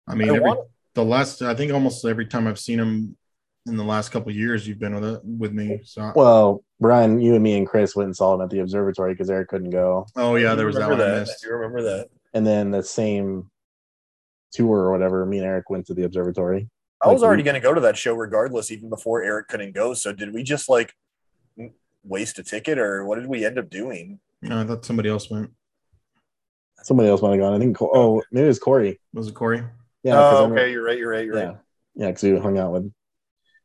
I 0.06 0.14
mean, 0.14 0.28
I 0.30 0.36
every, 0.36 0.40
want- 0.48 0.68
the 0.94 1.04
last 1.04 1.42
I 1.42 1.54
think 1.54 1.72
almost 1.72 2.04
every 2.04 2.26
time 2.26 2.46
I've 2.46 2.58
seen 2.58 2.78
him 2.78 3.16
in 3.66 3.76
the 3.76 3.84
last 3.84 4.10
couple 4.10 4.30
of 4.30 4.36
years, 4.36 4.66
you've 4.68 4.78
been 4.78 4.94
with 4.94 5.04
it 5.04 5.20
with 5.24 5.52
me. 5.52 5.80
So 5.84 6.12
Well, 6.14 6.62
Brian, 6.80 7.20
you 7.20 7.34
and 7.34 7.42
me 7.42 7.56
and 7.56 7.66
Chris 7.66 7.96
went 7.96 8.06
and 8.06 8.16
saw 8.16 8.34
him 8.34 8.40
at 8.42 8.50
the 8.50 8.60
observatory 8.60 9.12
because 9.14 9.30
Eric 9.30 9.48
couldn't 9.48 9.70
go. 9.70 10.06
oh 10.16 10.36
yeah, 10.36 10.54
there 10.54 10.66
was 10.66 10.76
that 10.76 10.82
remember 10.82 11.04
one 11.04 11.12
I 11.12 11.16
I 11.16 11.20
missed. 11.20 11.42
do 11.42 11.50
remember 11.50 11.82
that. 11.82 12.08
And 12.34 12.46
then 12.46 12.70
the 12.70 12.82
same 12.82 13.50
tour 14.52 14.78
or 14.78 14.92
whatever, 14.92 15.24
me 15.26 15.38
and 15.38 15.46
Eric 15.46 15.70
went 15.70 15.86
to 15.86 15.94
the 15.94 16.04
observatory. 16.04 16.68
I 17.02 17.08
was 17.08 17.20
Like, 17.22 17.26
already 17.28 17.40
we- 17.42 17.44
going 17.44 17.54
to 17.54 17.60
go 17.60 17.74
to 17.74 17.80
that 17.82 17.96
show 17.96 18.14
regardless, 18.14 18.70
even 18.70 18.88
before 18.88 19.22
Eric 19.22 19.48
couldn't 19.48 19.72
go. 19.72 19.94
So 19.94 20.12
did 20.12 20.32
we 20.32 20.42
just 20.42 20.68
like 20.68 20.94
waste 22.04 22.38
a 22.38 22.42
ticket, 22.42 22.78
or 22.78 23.04
what 23.04 23.16
did 23.18 23.26
we 23.26 23.44
end 23.44 23.58
up 23.58 23.68
doing? 23.70 24.20
No, 24.42 24.60
I 24.60 24.64
thought 24.64 24.84
somebody 24.84 25.08
else 25.08 25.30
went. 25.30 25.50
Somebody 26.82 27.08
else 27.08 27.22
might 27.22 27.30
have 27.30 27.40
gone. 27.40 27.54
I 27.54 27.58
think. 27.58 27.78
Oh, 27.80 28.22
maybe 28.30 28.44
it 28.44 28.48
was 28.48 28.58
Corey. 28.58 29.00
Was 29.14 29.28
it 29.28 29.34
Corey? 29.34 29.64
Yeah. 30.04 30.12
'cause 30.12 30.34
I 30.34 30.38
oh, 30.38 30.42
remember- 30.42 30.60
okay, 30.60 30.70
you're 30.72 30.84
right. 30.84 30.98
You're 30.98 31.10
right. 31.10 31.24
You're 31.26 31.36
Yeah. 31.38 31.44
right. 31.46 31.56
Yeah, 31.96 32.06
because 32.08 32.22
we 32.22 32.38
hung 32.38 32.58
out 32.58 32.72
with 32.72 32.92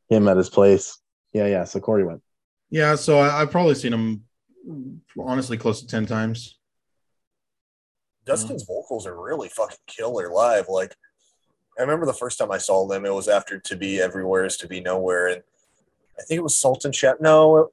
him 0.08 0.26
at 0.28 0.36
his 0.36 0.50
place. 0.50 0.98
Yeah, 1.32 1.46
yeah. 1.46 1.64
So 1.64 1.78
Corey 1.80 2.04
went. 2.04 2.22
Yeah, 2.70 2.94
so 2.96 3.18
I, 3.18 3.42
I've 3.42 3.50
probably 3.50 3.74
seen 3.74 3.92
him 3.92 4.24
honestly 5.18 5.56
close 5.56 5.80
to 5.80 5.86
ten 5.86 6.06
times. 6.06 6.58
Dustin's 8.24 8.62
vocals 8.64 9.06
are 9.06 9.20
really 9.20 9.48
fucking 9.48 9.78
killer 9.86 10.30
live. 10.30 10.68
Like, 10.68 10.94
I 11.78 11.82
remember 11.82 12.06
the 12.06 12.12
first 12.12 12.38
time 12.38 12.50
I 12.52 12.58
saw 12.58 12.86
them, 12.86 13.04
it 13.04 13.14
was 13.14 13.28
after 13.28 13.58
"To 13.58 13.76
Be 13.76 14.00
Everywhere 14.00 14.44
Is 14.44 14.56
to 14.58 14.68
Be 14.68 14.80
Nowhere," 14.80 15.28
and 15.28 15.42
I 16.18 16.22
think 16.22 16.38
it 16.38 16.42
was 16.42 16.56
Salt 16.56 16.84
and 16.84 16.94
Shadow. 16.94 17.18
No, 17.20 17.70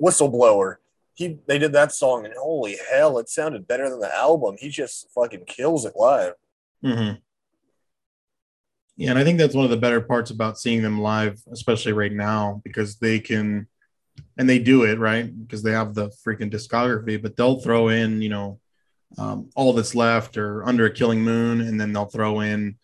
Whistleblower. 0.00 0.76
He 1.14 1.38
they 1.46 1.58
did 1.58 1.72
that 1.72 1.92
song, 1.92 2.26
and 2.26 2.34
holy 2.34 2.78
hell, 2.90 3.18
it 3.18 3.28
sounded 3.28 3.66
better 3.66 3.88
than 3.88 4.00
the 4.00 4.14
album. 4.14 4.56
He 4.58 4.68
just 4.68 5.10
fucking 5.14 5.46
kills 5.46 5.84
it 5.84 5.94
live. 5.96 6.34
hmm 6.82 7.12
Yeah, 8.96 9.10
and 9.10 9.18
I 9.18 9.24
think 9.24 9.38
that's 9.38 9.54
one 9.54 9.64
of 9.64 9.70
the 9.70 9.76
better 9.76 10.00
parts 10.00 10.30
about 10.30 10.58
seeing 10.58 10.82
them 10.82 11.00
live, 11.00 11.38
especially 11.52 11.92
right 11.92 12.12
now, 12.12 12.62
because 12.64 12.96
they 12.96 13.20
can, 13.20 13.66
and 14.38 14.48
they 14.48 14.58
do 14.58 14.84
it 14.84 14.98
right 14.98 15.30
because 15.46 15.62
they 15.62 15.72
have 15.72 15.94
the 15.94 16.08
freaking 16.26 16.50
discography. 16.50 17.20
But 17.20 17.36
they'll 17.36 17.60
throw 17.60 17.88
in, 17.88 18.22
you 18.22 18.30
know, 18.30 18.58
um, 19.18 19.50
all 19.54 19.74
that's 19.74 19.94
left 19.94 20.38
or 20.38 20.64
Under 20.64 20.86
a 20.86 20.90
Killing 20.90 21.20
Moon, 21.20 21.60
and 21.60 21.78
then 21.78 21.92
they'll 21.92 22.06
throw 22.06 22.40
in 22.40 22.76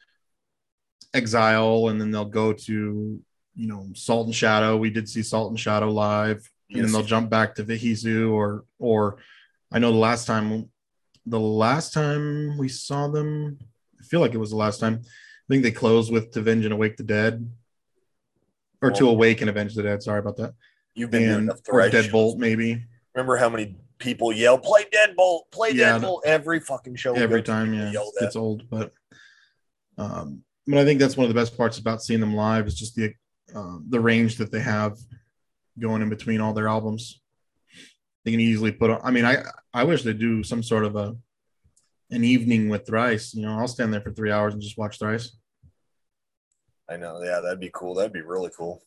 Exile, 1.15 1.89
and 1.89 2.01
then 2.01 2.11
they'll 2.11 2.25
go 2.27 2.53
to, 2.53 3.21
you 3.55 3.67
know, 3.67 3.89
Salt 3.95 4.27
and 4.27 4.35
Shadow. 4.35 4.77
We 4.77 4.91
did 4.91 5.09
see 5.09 5.23
Salt 5.23 5.51
and 5.51 5.59
Shadow 5.59 5.91
live, 5.91 6.47
and 6.71 6.85
then 6.85 6.93
they'll 6.93 7.03
jump 7.03 7.31
back 7.31 7.55
to 7.55 7.65
Vheissu 7.65 8.33
or 8.33 8.65
or 8.79 9.19
I 9.73 9.79
know 9.79 9.93
the 9.93 9.99
last 9.99 10.27
time 10.27 10.71
the 11.27 11.41
last 11.41 11.93
time 11.93 12.59
we 12.59 12.69
saw 12.69 13.09
them, 13.09 13.59
I 14.01 14.05
feel 14.05 14.21
like 14.21 14.35
it 14.35 14.39
was 14.39 14.51
the 14.51 14.57
last 14.57 14.81
time. 14.81 15.03
I 15.53 15.55
think 15.55 15.65
they 15.65 15.71
close 15.71 16.11
with 16.11 16.31
To 16.33 16.41
Avenge 16.41 16.65
and 16.65 16.73
Awake 16.73 16.97
the 16.97 17.03
Dead. 17.03 17.53
Or 18.81 18.91
to 18.93 19.07
Oh. 19.07 19.11
awake 19.11 19.43
and 19.43 19.51
avenge 19.51 19.75
the 19.75 19.83
dead. 19.83 20.03
Sorry 20.03 20.19
about 20.19 20.39
that. 20.39 20.55
You've 20.95 21.11
been 21.11 21.29
And 21.31 21.51
or 21.69 21.81
Deadbolt, 21.91 22.39
maybe. 22.39 22.87
Remember 23.15 23.37
how 23.37 23.51
many 23.51 23.77
people 23.99 24.33
yell, 24.33 24.59
"Play 24.59 24.87
Deadbolt! 24.91 25.43
Play 25.51 25.73
Yeah, 25.73 25.99
Deadbolt!" 25.99 26.23
every 26.25 26.59
fucking 26.59 26.97
show. 26.97 27.13
Every 27.15 27.43
time, 27.43 27.75
yeah. 27.75 27.93
It's 28.23 28.35
old, 28.35 28.69
but 28.71 28.95
um, 29.99 30.43
but 30.67 30.79
I 30.79 30.87
think 30.87 30.99
that's 31.01 31.19
one 31.19 31.25
of 31.25 31.29
the 31.29 31.39
best 31.39 31.55
parts 31.57 31.79
about 31.79 32.03
seeing 32.03 32.19
them 32.21 32.35
live 32.35 32.67
is 32.67 32.75
just 32.75 32.97
the 32.97 33.13
um, 33.55 33.85
the 33.91 34.01
range 34.01 34.39
that 34.39 34.51
they 34.51 34.61
have 34.61 34.97
going 35.79 36.01
in 36.01 36.09
between 36.09 36.41
all 36.41 36.55
their 36.55 36.67
albums. 36.67 37.21
They 38.25 38.31
can 38.31 38.41
easily 38.41 38.73
put 38.73 38.91
on. 38.91 39.01
I 39.05 39.11
mean, 39.11 39.27
I 39.27 39.45
I 39.75 39.85
wish 39.85 40.03
they'd 40.03 40.19
do 40.19 40.43
some 40.43 40.63
sort 40.63 40.87
of 40.87 40.97
a 40.97 41.15
an 42.11 42.25
evening 42.25 42.69
with 42.69 42.87
Thrice. 42.87 43.33
You 43.33 43.43
know, 43.43 43.59
I'll 43.59 43.69
stand 43.69 43.93
there 43.95 44.01
for 44.01 44.13
three 44.13 44.33
hours 44.33 44.55
and 44.55 44.63
just 44.63 44.77
watch 44.77 44.99
Thrice. 44.99 45.37
I 46.93 46.97
know. 46.97 47.23
Yeah, 47.23 47.41
that'd 47.41 47.61
be 47.61 47.71
cool. 47.73 47.95
That'd 47.95 48.13
be 48.13 48.21
really 48.21 48.51
cool. 48.57 48.83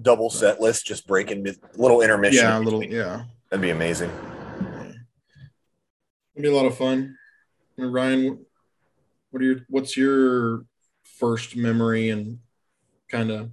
Double 0.00 0.30
set 0.30 0.60
list, 0.60 0.86
just 0.86 1.06
breaking 1.06 1.44
little 1.76 2.02
intermission. 2.02 2.44
Yeah, 2.44 2.54
a 2.56 2.58
in 2.58 2.64
little. 2.64 2.84
Yeah, 2.84 3.24
That'd 3.50 3.62
be 3.62 3.70
amazing. 3.70 4.10
it'd 6.34 6.42
be 6.42 6.48
a 6.48 6.54
lot 6.54 6.66
of 6.66 6.76
fun. 6.76 7.16
And 7.78 7.92
Ryan, 7.92 8.38
what 9.30 9.42
are 9.42 9.44
your 9.46 9.56
what's 9.68 9.96
your 9.96 10.64
first 11.02 11.56
memory 11.56 12.10
and 12.10 12.38
kind 13.10 13.30
of 13.30 13.50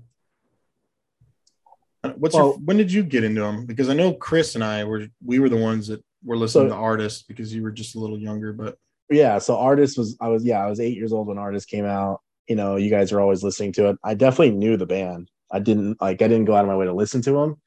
what's 2.17 2.35
your 2.35 2.53
when 2.59 2.77
did 2.77 2.91
you 2.91 3.03
get 3.03 3.23
into 3.23 3.41
them? 3.41 3.65
Because 3.65 3.89
I 3.89 3.93
know 3.93 4.13
Chris 4.13 4.55
and 4.55 4.63
I 4.63 4.83
were 4.83 5.07
we 5.23 5.39
were 5.39 5.49
the 5.49 5.57
ones 5.57 5.87
that 5.87 6.03
were 6.23 6.37
listening 6.37 6.69
So- 6.69 6.75
to 6.75 6.81
artists 6.81 7.23
because 7.23 7.53
you 7.53 7.61
were 7.63 7.71
just 7.71 7.95
a 7.95 7.99
little 7.99 8.17
younger, 8.19 8.53
but 8.53 8.77
Yeah. 9.11 9.37
So 9.39 9.57
artist 9.57 9.97
was 9.97 10.17
I 10.19 10.27
was 10.27 10.43
yeah 10.43 10.63
I 10.63 10.69
was 10.69 10.79
eight 10.79 10.95
years 10.97 11.13
old 11.13 11.27
when 11.27 11.37
artist 11.37 11.67
came 11.67 11.85
out. 11.85 12.21
You 12.47 12.55
know, 12.55 12.75
you 12.75 12.89
guys 12.89 13.11
were 13.11 13.21
always 13.21 13.43
listening 13.43 13.73
to 13.73 13.89
it. 13.89 13.97
I 14.03 14.13
definitely 14.13 14.51
knew 14.51 14.77
the 14.77 14.85
band. 14.85 15.29
I 15.51 15.59
didn't 15.59 16.01
like 16.01 16.21
I 16.21 16.27
didn't 16.27 16.45
go 16.45 16.55
out 16.55 16.63
of 16.63 16.67
my 16.67 16.75
way 16.75 16.85
to 16.85 16.93
listen 16.93 17.21
to 17.23 17.31
them 17.31 17.61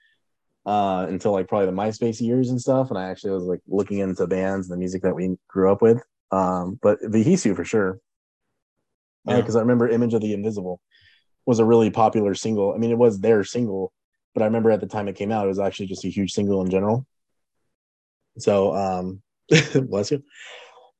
uh, 0.67 1.07
until 1.09 1.33
like 1.33 1.49
probably 1.49 1.67
the 1.67 1.73
MySpace 1.73 2.21
years 2.21 2.51
and 2.51 2.61
stuff. 2.61 2.91
And 2.91 2.99
I 2.99 3.11
actually 3.11 3.33
was 3.33 3.45
like 3.45 3.61
looking 3.69 3.99
into 3.99 4.27
bands 4.27 4.69
and 4.69 4.75
the 4.75 4.79
music 4.79 5.03
that 5.03 5.15
we 5.15 5.37
grew 5.49 5.71
up 5.71 5.83
with. 5.83 6.03
Um, 6.31 6.79
but 6.83 7.01
Vheissu 7.03 7.55
for 7.55 7.65
sure. 7.65 7.99
Yeah. 9.27 9.37
Because 9.37 9.57
I 9.57 9.61
remember 9.61 9.89
Image 9.89 10.15
of 10.15 10.21
the 10.21 10.35
Invisible 10.35 10.81
was 11.47 11.59
a 11.59 11.65
really 11.65 11.91
popular 11.91 12.35
single. 12.35 12.75
I 12.75 12.79
mean, 12.79 12.91
it 12.91 12.99
was 12.99 13.21
their 13.21 13.45
single, 13.45 13.93
but 14.35 14.43
I 14.43 14.47
remember 14.47 14.71
at 14.71 14.81
the 14.81 14.87
time 14.87 15.09
it 15.09 15.17
came 15.17 15.33
out, 15.33 15.45
it 15.45 15.49
was 15.49 15.59
actually 15.59 15.87
just 15.87 16.05
a 16.05 16.09
huge 16.09 16.33
single 16.33 16.63
in 16.63 16.71
general. 16.71 17.07
So, 18.39 18.75
um, 18.75 19.23
bless 19.75 20.11
you. 20.11 20.23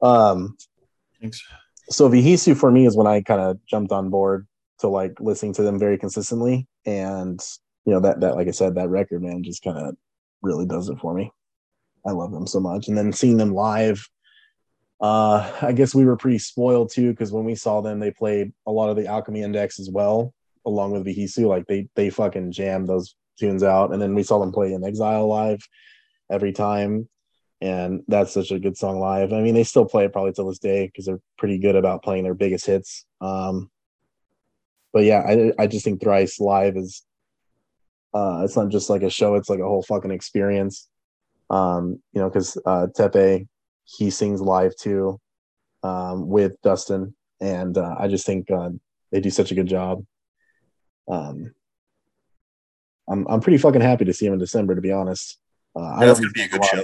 Um, 0.01 0.57
thanks. 1.21 1.43
So 1.91 2.09
Vheissu 2.09 2.57
for 2.57 2.71
me 2.71 2.87
is 2.87 2.97
when 2.97 3.07
I 3.07 3.21
kind 3.21 3.41
of 3.41 3.59
jumped 3.67 3.93
on 3.93 4.11
board 4.11 4.47
to 4.79 4.89
like 4.89 5.21
listening 5.21 5.53
to 5.55 5.63
them 5.63 5.79
very 5.79 5.99
consistently, 5.99 6.67
and 6.87 7.41
you 7.85 7.93
know 7.93 8.01
that 8.01 8.21
that 8.21 8.37
like 8.37 8.49
I 8.49 8.53
said, 8.53 8.75
that 8.75 8.89
record 8.89 9.23
man 9.23 9.43
just 9.43 9.63
kind 9.63 9.79
of 9.79 9.97
really 10.43 10.67
does 10.67 10.89
it 10.89 10.99
for 10.99 11.15
me. 11.15 11.31
I 12.07 12.11
love 12.13 12.33
them 12.33 12.47
so 12.47 12.61
much, 12.61 12.89
and 12.89 12.97
then 12.97 13.13
seeing 13.13 13.37
them 13.37 13.55
live. 13.55 14.07
Uh, 15.01 15.53
I 15.61 15.73
guess 15.73 15.95
we 15.95 16.05
were 16.05 16.17
pretty 16.17 16.39
spoiled 16.39 16.91
too 16.91 17.11
because 17.11 17.33
when 17.33 17.45
we 17.45 17.55
saw 17.55 17.81
them, 17.81 18.01
they 18.01 18.11
played 18.11 18.53
a 18.67 18.73
lot 18.73 18.89
of 18.89 18.97
the 18.97 19.07
Alchemy 19.07 19.43
Index 19.43 19.79
as 19.79 19.91
well, 19.91 20.33
along 20.65 20.93
with 20.93 21.05
Vheissu. 21.05 21.47
Like 21.47 21.67
they 21.67 21.89
they 21.95 22.11
fucking 22.11 22.53
jammed 22.53 22.89
those 22.89 23.15
tunes 23.39 23.63
out, 23.63 23.93
and 23.93 24.01
then 24.01 24.15
we 24.15 24.23
saw 24.23 24.39
them 24.39 24.53
play 24.53 24.73
in 24.73 24.85
Exile 24.85 25.27
live 25.27 25.61
every 26.31 26.53
time 26.53 27.09
and 27.65 28.03
that's 28.09 28.35
such 28.35 28.51
a 28.51 28.59
good 28.59 28.77
song 28.77 29.01
live. 29.01 29.33
I 29.33 29.41
mean, 29.41 29.55
they 29.55 29.65
still 29.65 29.87
play 29.87 30.05
it 30.05 30.13
probably 30.13 30.35
to 30.35 30.45
this 30.45 30.59
day 30.59 30.87
because 30.87 31.07
they're 31.07 31.21
pretty 31.39 31.57
good 31.57 31.77
about 31.77 32.03
playing 32.03 32.25
their 32.25 32.35
biggest 32.35 32.67
hits. 32.67 33.07
Um, 33.23 33.71
but 34.93 35.05
yeah, 35.05 35.23
I 35.27 35.53
I 35.59 35.67
just 35.67 35.83
think 35.83 36.03
Thrice 36.03 36.39
live 36.39 36.77
is 36.77 37.03
uh, 38.13 38.43
it's 38.45 38.55
not 38.55 38.69
just 38.69 38.91
like 38.91 39.03
a 39.03 39.09
show; 39.09 39.35
it's 39.35 39.49
like 39.49 39.61
a 39.61 39.65
whole 39.65 39.83
fucking 39.83 40.11
experience. 40.11 40.89
Um, 41.49 42.03
you 42.13 42.21
know, 42.21 42.29
because 42.29 42.59
uh, 42.67 42.89
Teppei 42.97 43.49
he 43.85 44.11
sings 44.11 44.43
live 44.43 44.77
too 44.77 45.19
um, 45.83 46.29
with 46.29 46.61
Dustin, 46.63 47.15
and 47.41 47.79
uh, 47.79 47.95
I 47.99 48.09
just 48.09 48.27
think 48.27 48.51
uh, 48.51 48.71
they 49.11 49.21
do 49.21 49.31
such 49.31 49.53
a 49.53 49.55
good 49.55 49.69
job. 49.69 50.05
Um, 51.09 51.55
I'm 53.09 53.27
I'm 53.27 53.41
pretty 53.41 53.59
fucking 53.59 53.81
happy 53.81 54.05
to 54.05 54.13
see 54.13 54.27
him 54.27 54.35
in 54.35 54.39
December, 54.39 54.75
to 54.75 54.83
be 54.83 54.93
honest. 54.93 55.39
Uh, 55.75 55.95
I 55.97 56.05
that's 56.05 56.21
gonna 56.21 56.31
be 56.31 56.43
a 56.43 56.49
good 56.49 56.63
show. 56.67 56.83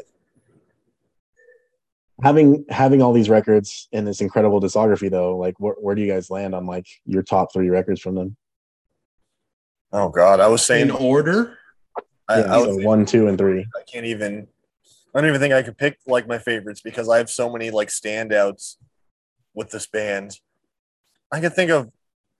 Having 2.23 2.67
having 2.69 3.03
all 3.03 3.13
these 3.13 3.31
records 3.31 3.89
in 3.93 4.05
this 4.05 4.21
incredible 4.21 4.61
discography 4.61 5.11
though 5.11 5.37
like 5.37 5.59
where, 5.59 5.75
where 5.75 5.95
do 5.95 6.03
you 6.03 6.13
guys 6.13 6.31
land 6.31 6.55
on 6.55 6.67
like 6.67 6.87
your 7.07 7.23
top 7.23 7.53
three 7.53 7.71
records 7.71 8.01
from 8.01 8.15
them 8.15 8.37
Oh 9.93 10.09
God, 10.09 10.39
I 10.39 10.47
was 10.47 10.65
saying 10.65 10.89
In 10.89 10.91
order, 10.93 11.59
I, 12.29 12.41
yeah, 12.41 12.55
I, 12.55 12.61
so 12.61 12.77
was, 12.77 12.85
one 12.85 13.05
two 13.07 13.27
and 13.27 13.37
three 13.37 13.67
I 13.77 13.83
can't 13.91 14.07
even. 14.07 14.47
I 15.15 15.21
don't 15.21 15.29
even 15.29 15.41
think 15.41 15.53
I 15.53 15.63
could 15.63 15.77
pick 15.77 15.99
like 16.07 16.29
my 16.29 16.39
favorites 16.39 16.81
because 16.81 17.09
I 17.09 17.19
have 17.19 17.29
so 17.29 17.51
many 17.51 17.71
like 17.71 17.89
standouts. 17.89 18.77
with 19.55 19.71
this 19.71 19.87
band. 19.87 20.39
I 21.33 21.41
can 21.41 21.51
think 21.51 21.71
of 21.71 21.91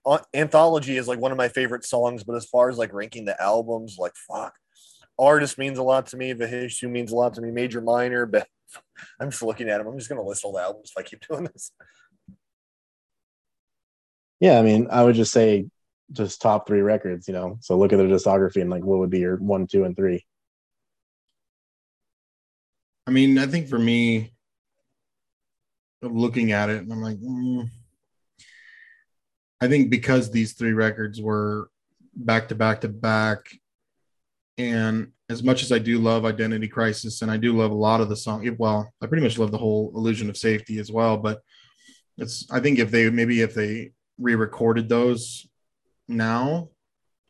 uh, 0.05 0.19
Anthology 0.33 0.97
is 0.97 1.07
like 1.07 1.19
one 1.19 1.31
of 1.31 1.37
my 1.37 1.49
favorite 1.49 1.83
songs, 1.85 2.23
but 2.23 2.35
as 2.35 2.45
far 2.45 2.69
as 2.69 2.77
like 2.77 2.93
ranking 2.93 3.25
the 3.25 3.41
albums, 3.41 3.97
like 3.99 4.13
fuck, 4.15 4.53
Artist 5.19 5.57
means 5.57 5.77
a 5.77 5.83
lot 5.83 6.07
to 6.07 6.17
me. 6.17 6.33
Vheissu 6.33 6.89
means 6.89 7.11
a 7.11 7.15
lot 7.15 7.33
to 7.33 7.41
me. 7.41 7.51
Major 7.51 7.81
Minor, 7.81 8.25
but 8.25 8.47
I'm 9.19 9.31
just 9.31 9.43
looking 9.43 9.69
at 9.69 9.77
them. 9.77 9.87
I'm 9.87 9.97
just 9.97 10.09
gonna 10.09 10.23
list 10.23 10.43
all 10.43 10.53
the 10.53 10.61
albums 10.61 10.91
if 10.95 10.99
I 10.99 11.07
keep 11.07 11.25
doing 11.27 11.45
this. 11.45 11.71
Yeah, 14.39 14.57
I 14.59 14.63
mean, 14.63 14.87
I 14.89 15.03
would 15.03 15.15
just 15.15 15.31
say 15.31 15.67
just 16.11 16.41
top 16.41 16.67
three 16.67 16.81
records, 16.81 17.27
you 17.27 17.33
know. 17.33 17.57
So 17.61 17.77
look 17.77 17.93
at 17.93 17.97
their 17.97 18.07
discography 18.07 18.61
and 18.61 18.69
like 18.69 18.83
what 18.83 18.99
would 18.99 19.09
be 19.09 19.19
your 19.19 19.37
one, 19.37 19.67
two, 19.67 19.83
and 19.83 19.95
three. 19.95 20.25
I 23.07 23.11
mean, 23.11 23.37
I 23.37 23.45
think 23.47 23.67
for 23.67 23.79
me, 23.79 24.33
of 26.01 26.11
looking 26.11 26.51
at 26.51 26.69
it, 26.69 26.81
and 26.81 26.91
I'm 26.91 27.01
like, 27.01 27.17
mm, 27.17 27.69
I 29.61 29.67
think 29.67 29.89
because 29.89 30.31
these 30.31 30.53
three 30.53 30.73
records 30.73 31.21
were 31.21 31.69
back 32.15 32.49
to 32.49 32.55
back 32.55 32.81
to 32.81 32.89
back, 32.89 33.39
and 34.57 35.11
as 35.31 35.43
much 35.43 35.63
as 35.63 35.71
I 35.71 35.79
do 35.79 35.97
love 35.97 36.25
Identity 36.25 36.67
Crisis, 36.67 37.21
and 37.21 37.31
I 37.31 37.37
do 37.37 37.53
love 37.53 37.71
a 37.71 37.75
lot 37.75 38.01
of 38.01 38.09
the 38.09 38.17
song, 38.17 38.53
well, 38.59 38.91
I 39.01 39.07
pretty 39.07 39.23
much 39.23 39.37
love 39.37 39.51
the 39.51 39.57
whole 39.57 39.93
Illusion 39.95 40.29
of 40.29 40.35
Safety 40.35 40.77
as 40.77 40.91
well. 40.91 41.15
But 41.15 41.41
it's, 42.17 42.51
I 42.51 42.59
think 42.59 42.79
if 42.79 42.91
they 42.91 43.09
maybe 43.09 43.39
if 43.41 43.55
they 43.55 43.93
re-recorded 44.19 44.89
those 44.89 45.47
now 46.09 46.69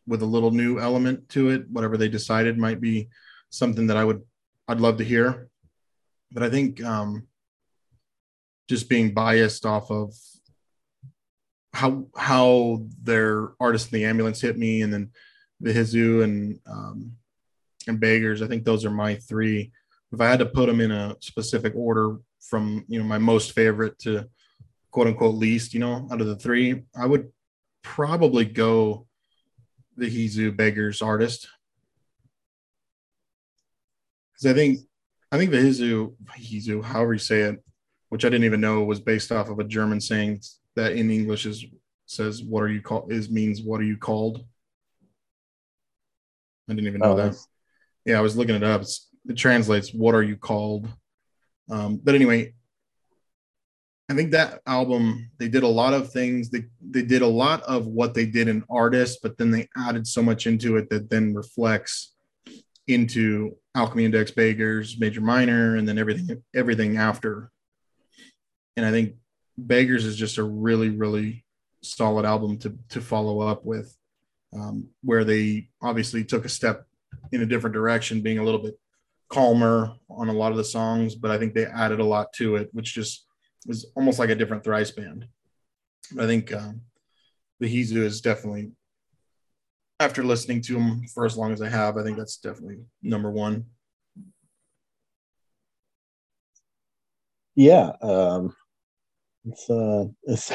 with 0.08 0.24
a 0.24 0.26
little 0.26 0.50
new 0.50 0.80
element 0.80 1.30
to 1.30 1.50
it, 1.50 1.70
whatever 1.70 1.96
they 1.96 2.10
decided 2.10 2.58
might 2.58 2.82
be 2.82 3.10
something 3.52 3.86
that 3.88 3.98
I 3.98 4.04
would, 4.04 4.24
I'd 4.68 4.82
love 4.82 4.98
to 4.98 5.04
hear. 5.04 5.50
But 6.32 6.42
I 6.42 6.50
think 6.50 6.84
um, 6.84 7.28
just 8.68 8.90
being 8.90 9.14
biased 9.14 9.64
off 9.64 9.92
of 9.92 10.16
how 11.72 12.08
how 12.18 12.84
their 13.04 13.50
artist 13.60 13.94
in 13.94 14.00
the 14.00 14.06
ambulance 14.06 14.42
hit 14.42 14.58
me, 14.58 14.82
and 14.82 14.92
then 14.92 15.12
the 15.60 15.72
Vheissu 15.72 16.24
and 16.24 16.60
um, 16.66 17.12
and 17.88 18.00
Beggars. 18.00 18.42
I 18.42 18.48
think 18.48 18.64
those 18.64 18.86
are 18.86 18.92
my 18.92 19.16
three. 19.16 19.72
If 20.12 20.22
I 20.22 20.30
had 20.30 20.40
to 20.40 20.46
put 20.46 20.68
them 20.68 20.82
in 20.82 20.92
a 20.92 21.16
specific 21.20 21.74
order 21.76 22.18
from 22.40 22.86
you 22.88 23.00
know 23.00 23.06
my 23.06 23.18
most 23.18 23.54
favorite 23.54 23.98
to 24.00 24.28
quote 24.92 25.08
unquote 25.08 25.36
least, 25.36 25.74
you 25.74 25.80
know, 25.80 26.08
out 26.12 26.22
of 26.22 26.28
the 26.28 26.36
three, 26.36 26.84
I 26.96 27.06
would 27.06 27.32
probably 27.82 28.46
go 28.46 29.08
the 29.98 30.08
Vheissu 30.08 30.56
Beggars 30.56 31.02
artist 31.02 31.48
because 34.34 34.52
I 34.52 34.54
think 34.54 34.80
I 35.32 35.38
think 35.38 35.52
the 35.52 35.58
Vheissu 35.58 36.14
Vheissu, 36.24 36.84
however 36.84 37.14
you 37.14 37.20
say 37.20 37.42
it, 37.42 37.64
which 38.10 38.26
I 38.26 38.30
didn't 38.30 38.46
even 38.46 38.62
know 38.62 38.84
was 38.84 39.00
based 39.00 39.32
off 39.32 39.50
of 39.50 39.60
a 39.60 39.64
German 39.64 40.02
saying 40.02 40.42
that 40.76 40.94
in 40.94 41.10
English 41.10 41.46
is 41.46 41.66
says 42.06 42.44
what 42.44 42.62
are 42.64 42.70
you 42.70 42.82
called 42.82 43.12
is 43.12 43.30
means 43.30 43.62
what 43.62 43.80
are 43.80 43.86
you 43.86 43.98
called. 43.98 44.46
I 46.70 46.74
didn't 46.74 46.88
even 46.88 47.02
know 47.02 47.14
oh, 47.14 47.16
that. 47.16 47.36
Yeah, 48.06 48.18
I 48.18 48.22
was 48.22 48.36
looking 48.36 48.56
it 48.56 48.64
up. 48.64 48.82
It's, 48.82 49.10
it 49.28 49.38
translates 49.38 49.94
"What 49.94 50.16
are 50.16 50.24
you 50.24 50.36
called?" 50.36 50.88
Um, 51.70 52.00
but 52.04 52.16
anyway, 52.16 52.54
I 54.12 54.14
think 54.14 54.32
that 54.32 54.62
album 54.66 55.32
they 55.38 55.48
did 55.48 55.64
a 55.64 55.68
lot 55.68 55.94
of 55.94 56.12
things. 56.12 56.50
They 56.50 56.66
they 56.82 57.02
did 57.04 57.22
a 57.22 57.28
lot 57.28 57.62
of 57.64 57.88
what 57.88 58.14
they 58.14 58.26
did 58.26 58.50
in 58.50 58.64
artists, 58.70 59.20
but 59.24 59.38
then 59.38 59.52
they 59.52 59.70
added 59.78 60.06
so 60.06 60.22
much 60.22 60.48
into 60.48 60.76
it 60.76 60.90
that 60.90 61.10
then 61.10 61.34
reflects 61.34 62.14
into 62.88 63.56
Alchemy 63.74 64.06
Index, 64.06 64.32
Beggars, 64.32 65.00
Major 65.00 65.22
Minor, 65.22 65.78
and 65.78 65.88
then 65.88 65.98
everything 65.98 66.44
everything 66.54 66.98
after. 66.98 67.52
And 68.76 68.86
I 68.86 68.92
think 68.92 69.16
Beggars 69.58 70.06
is 70.06 70.18
just 70.18 70.38
a 70.38 70.44
really 70.44 70.90
really 70.90 71.46
solid 71.82 72.26
album 72.26 72.58
to 72.60 72.78
to 72.90 73.00
follow 73.00 73.40
up 73.40 73.64
with, 73.64 73.96
um, 74.54 74.90
where 75.04 75.24
they 75.24 75.70
obviously 75.82 76.26
took 76.26 76.44
a 76.44 76.50
step 76.50 76.86
in 77.32 77.42
a 77.42 77.46
different 77.46 77.74
direction, 77.74 78.22
being 78.22 78.40
a 78.40 78.44
little 78.44 78.62
bit 78.62 78.78
calmer 79.30 79.94
on 80.10 80.30
a 80.30 80.34
lot 80.34 80.52
of 80.52 80.58
the 80.58 80.64
songs, 80.64 81.16
but 81.16 81.32
I 81.32 81.38
think 81.38 81.54
they 81.54 81.66
added 81.66 82.00
a 82.00 82.06
lot 82.06 82.34
to 82.34 82.58
it, 82.58 82.70
which 82.74 82.94
just 82.94 83.26
was 83.66 83.86
almost 83.96 84.20
like 84.20 84.30
a 84.30 84.36
different 84.36 84.64
thrice 84.64 84.92
band. 84.92 85.26
I 86.20 86.26
think 86.26 86.54
um, 86.54 86.82
the 87.60 87.68
Vheissu 87.68 87.98
is 87.98 88.22
definitely, 88.22 88.72
after 90.00 90.24
listening 90.24 90.62
to 90.64 90.74
them 90.74 91.08
for 91.14 91.26
as 91.26 91.38
long 91.38 91.54
as 91.54 91.62
I 91.62 91.70
have, 91.70 91.98
I 91.98 92.04
think 92.04 92.18
that's 92.18 92.38
definitely 92.38 92.80
number 93.02 93.32
one. 93.32 93.66
Yeah, 97.56 97.92
um, 98.02 98.56
it's 99.46 99.70
uh, 99.70 100.06
it's 100.24 100.52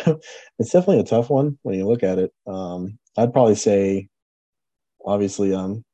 it's 0.59 0.73
definitely 0.73 1.01
a 1.01 1.05
tough 1.05 1.31
one 1.31 1.59
when 1.63 1.79
you 1.79 1.87
look 1.87 2.03
at 2.03 2.19
it. 2.19 2.33
Um, 2.47 2.99
I'd 3.17 3.33
probably 3.33 3.55
say, 3.55 4.09
obviously, 5.05 5.55
um, 5.55 5.85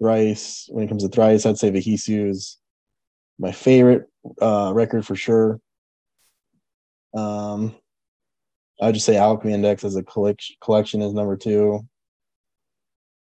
Thrice. 0.00 0.66
When 0.70 0.84
it 0.84 0.88
comes 0.88 1.02
to 1.02 1.08
Thrice, 1.08 1.46
I'd 1.46 1.58
say 1.58 1.70
the 1.70 1.80
Vheissu 1.80 2.28
is 2.28 2.58
my 3.38 3.52
favorite 3.52 4.06
uh, 4.40 4.72
record 4.74 5.06
for 5.06 5.16
sure. 5.16 5.60
Um, 7.14 7.74
I 8.80 8.86
would 8.86 8.94
just 8.94 9.06
say 9.06 9.16
Alchemy 9.16 9.52
Index 9.52 9.84
as 9.84 9.96
a 9.96 10.02
collection 10.02 10.56
collection 10.60 11.00
is 11.00 11.12
number 11.12 11.36
two. 11.36 11.86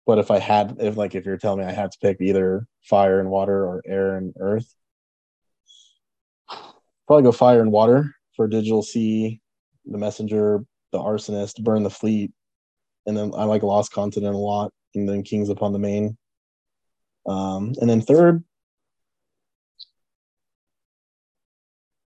But 0.05 0.19
if 0.19 0.31
I 0.31 0.39
had, 0.39 0.77
if 0.79 0.97
like 0.97 1.15
if 1.15 1.25
you're 1.25 1.37
telling 1.37 1.59
me 1.59 1.65
I 1.65 1.71
had 1.71 1.91
to 1.91 1.99
pick 1.99 2.17
either 2.21 2.65
fire 2.81 3.19
and 3.19 3.29
water 3.29 3.65
or 3.65 3.81
air 3.85 4.15
and 4.17 4.33
earth, 4.39 4.73
probably 7.05 7.23
go 7.23 7.31
fire 7.31 7.61
and 7.61 7.71
water 7.71 8.15
for 8.35 8.47
Digital 8.47 8.81
Sea, 8.81 9.41
the 9.85 9.97
messenger, 9.97 10.63
the 10.91 10.99
arsonist, 10.99 11.61
burn 11.63 11.83
the 11.83 11.89
fleet, 11.89 12.31
and 13.05 13.17
then 13.17 13.33
I 13.35 13.43
like 13.43 13.63
Lost 13.63 13.91
Continent 13.91 14.35
a 14.35 14.37
lot, 14.37 14.71
and 14.95 15.07
then 15.07 15.23
Kings 15.23 15.49
upon 15.49 15.73
the 15.73 15.79
main. 15.79 16.17
Um, 17.27 17.73
and 17.79 17.89
then 17.89 18.01
third, 18.01 18.43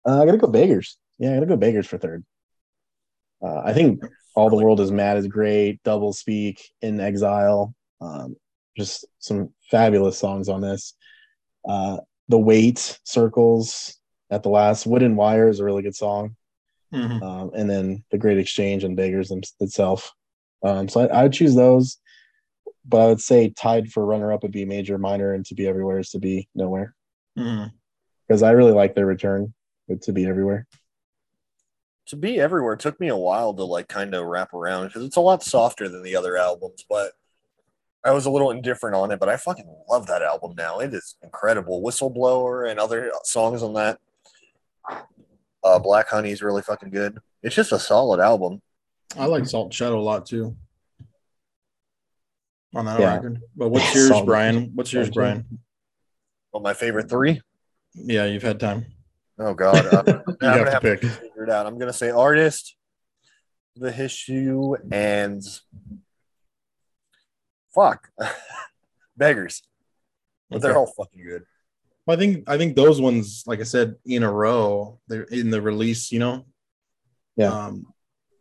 uh, 0.05 0.21
I 0.21 0.25
gotta 0.25 0.37
go 0.37 0.47
Beggars. 0.47 0.97
Yeah, 1.19 1.31
I 1.31 1.33
gotta 1.35 1.45
go 1.45 1.57
Beggars 1.57 1.87
for 1.87 1.97
third. 1.97 2.25
Uh, 3.41 3.61
I 3.63 3.73
think 3.73 4.03
All 4.35 4.49
the 4.49 4.63
World 4.63 4.79
is 4.79 4.91
Mad 4.91 5.17
is 5.17 5.27
great. 5.27 5.81
Double 5.83 6.13
Speak 6.13 6.71
in 6.81 6.99
Exile. 6.99 7.75
Um, 8.01 8.35
just 8.75 9.05
some 9.19 9.49
fabulous 9.69 10.17
songs 10.17 10.49
on 10.49 10.61
this. 10.61 10.95
Uh, 11.67 11.97
the 12.29 12.39
Weight 12.39 12.99
Circles 13.03 13.97
at 14.31 14.43
the 14.43 14.49
last. 14.49 14.85
Wooden 14.85 15.15
Wire 15.15 15.47
is 15.49 15.59
a 15.59 15.63
really 15.63 15.83
good 15.83 15.95
song. 15.95 16.35
Mm-hmm. 16.93 17.23
Um, 17.23 17.51
and 17.55 17.69
then 17.69 18.03
The 18.11 18.17
Great 18.17 18.37
Exchange 18.37 18.83
and 18.83 18.95
Beggars 18.95 19.31
itself. 19.59 20.11
Um, 20.63 20.87
so 20.87 21.01
I, 21.01 21.23
would 21.23 21.33
choose 21.33 21.55
those 21.55 21.97
but 22.85 23.01
I 23.01 23.07
would 23.07 23.21
say 23.21 23.49
tied 23.49 23.91
for 23.91 24.05
runner 24.05 24.31
up 24.33 24.43
would 24.43 24.51
be 24.51 24.65
major, 24.65 24.97
minor, 24.97 25.33
and 25.33 25.45
to 25.45 25.55
be 25.55 25.67
everywhere 25.67 25.99
is 25.99 26.11
to 26.11 26.19
be 26.19 26.47
nowhere. 26.53 26.93
Because 27.35 27.51
mm-hmm. 28.29 28.43
I 28.43 28.51
really 28.51 28.71
like 28.71 28.95
their 28.95 29.05
return 29.05 29.53
with 29.87 30.01
to 30.01 30.13
be 30.13 30.25
everywhere. 30.25 30.67
To 32.07 32.15
be 32.17 32.39
everywhere 32.39 32.75
took 32.75 32.99
me 32.99 33.07
a 33.07 33.17
while 33.17 33.53
to 33.53 33.63
like 33.63 33.87
kind 33.87 34.13
of 34.13 34.25
wrap 34.25 34.53
around 34.53 34.87
because 34.87 35.05
it's 35.05 35.15
a 35.15 35.21
lot 35.21 35.43
softer 35.43 35.87
than 35.87 36.03
the 36.03 36.15
other 36.15 36.35
albums, 36.35 36.85
but 36.89 37.13
I 38.03 38.11
was 38.11 38.25
a 38.25 38.29
little 38.29 38.51
indifferent 38.51 38.95
on 38.95 39.11
it. 39.11 39.19
But 39.19 39.29
I 39.29 39.37
fucking 39.37 39.73
love 39.89 40.07
that 40.07 40.21
album 40.21 40.53
now. 40.57 40.79
It 40.79 40.93
is 40.93 41.15
incredible. 41.23 41.81
Whistleblower 41.81 42.69
and 42.69 42.79
other 42.79 43.11
songs 43.23 43.63
on 43.63 43.73
that. 43.75 43.99
Uh, 45.63 45.79
Black 45.79 46.09
Honey 46.09 46.31
is 46.31 46.41
really 46.41 46.61
fucking 46.61 46.89
good. 46.89 47.17
It's 47.41 47.55
just 47.55 47.71
a 47.71 47.79
solid 47.79 48.19
album. 48.19 48.61
I 49.17 49.27
like 49.27 49.45
Salt 49.45 49.73
Shadow 49.73 49.99
a 49.99 50.01
lot 50.01 50.25
too 50.25 50.57
on 52.73 52.85
that 52.85 52.99
yeah. 52.99 53.15
record. 53.15 53.41
But 53.55 53.69
what's 53.69 53.93
yours, 53.95 54.21
Brian? 54.25 54.71
What's 54.73 54.93
yours, 54.93 55.09
Brian? 55.09 55.59
Well, 56.51 56.61
my 56.61 56.73
favorite 56.73 57.09
three. 57.09 57.41
Yeah, 57.95 58.25
you've 58.25 58.43
had 58.43 58.59
time. 58.59 58.85
Oh 59.39 59.53
God, 59.53 59.85
I'm, 59.93 60.07
you 60.07 60.35
I'm 60.41 60.57
have 60.57 60.65
to 60.65 60.71
have 60.71 60.81
pick. 60.81 61.01
To 61.01 61.09
figure 61.09 61.43
it 61.43 61.49
out. 61.49 61.65
I'm 61.65 61.77
gonna 61.77 61.93
say 61.93 62.09
artist, 62.09 62.75
Vheissu, 63.79 64.77
and 64.91 65.41
fuck, 67.73 68.09
beggars. 69.17 69.63
But 70.49 70.57
okay. 70.57 70.67
they're 70.67 70.77
all 70.77 70.91
fucking 70.97 71.23
good. 71.23 71.43
Well, 72.05 72.17
I 72.17 72.19
think 72.19 72.49
I 72.49 72.57
think 72.57 72.75
those 72.75 73.01
ones, 73.01 73.43
like 73.47 73.59
I 73.59 73.63
said, 73.63 73.95
in 74.05 74.23
a 74.23 74.31
row, 74.31 74.99
they're 75.07 75.23
in 75.23 75.49
the 75.49 75.61
release. 75.61 76.11
You 76.11 76.19
know, 76.19 76.45
yeah. 77.35 77.51
Um, 77.51 77.92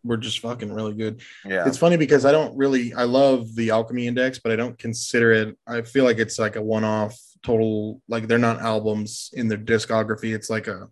were 0.04 0.16
just 0.16 0.40
fucking 0.40 0.72
really 0.72 0.94
good. 0.94 1.20
Yeah. 1.44 1.66
It's 1.66 1.78
funny 1.78 1.96
because 1.96 2.24
I 2.24 2.32
don't 2.32 2.56
really 2.56 2.92
I 2.94 3.04
love 3.04 3.54
the 3.54 3.70
Alchemy 3.70 4.06
Index, 4.06 4.38
but 4.38 4.52
I 4.52 4.56
don't 4.56 4.78
consider 4.78 5.32
it 5.32 5.58
I 5.66 5.82
feel 5.82 6.04
like 6.04 6.18
it's 6.18 6.38
like 6.38 6.56
a 6.56 6.62
one-off 6.62 7.18
total 7.42 8.00
like 8.08 8.26
they're 8.28 8.38
not 8.38 8.60
albums 8.60 9.30
in 9.32 9.48
their 9.48 9.58
discography. 9.58 10.34
It's 10.34 10.50
like 10.50 10.66
a 10.66 10.88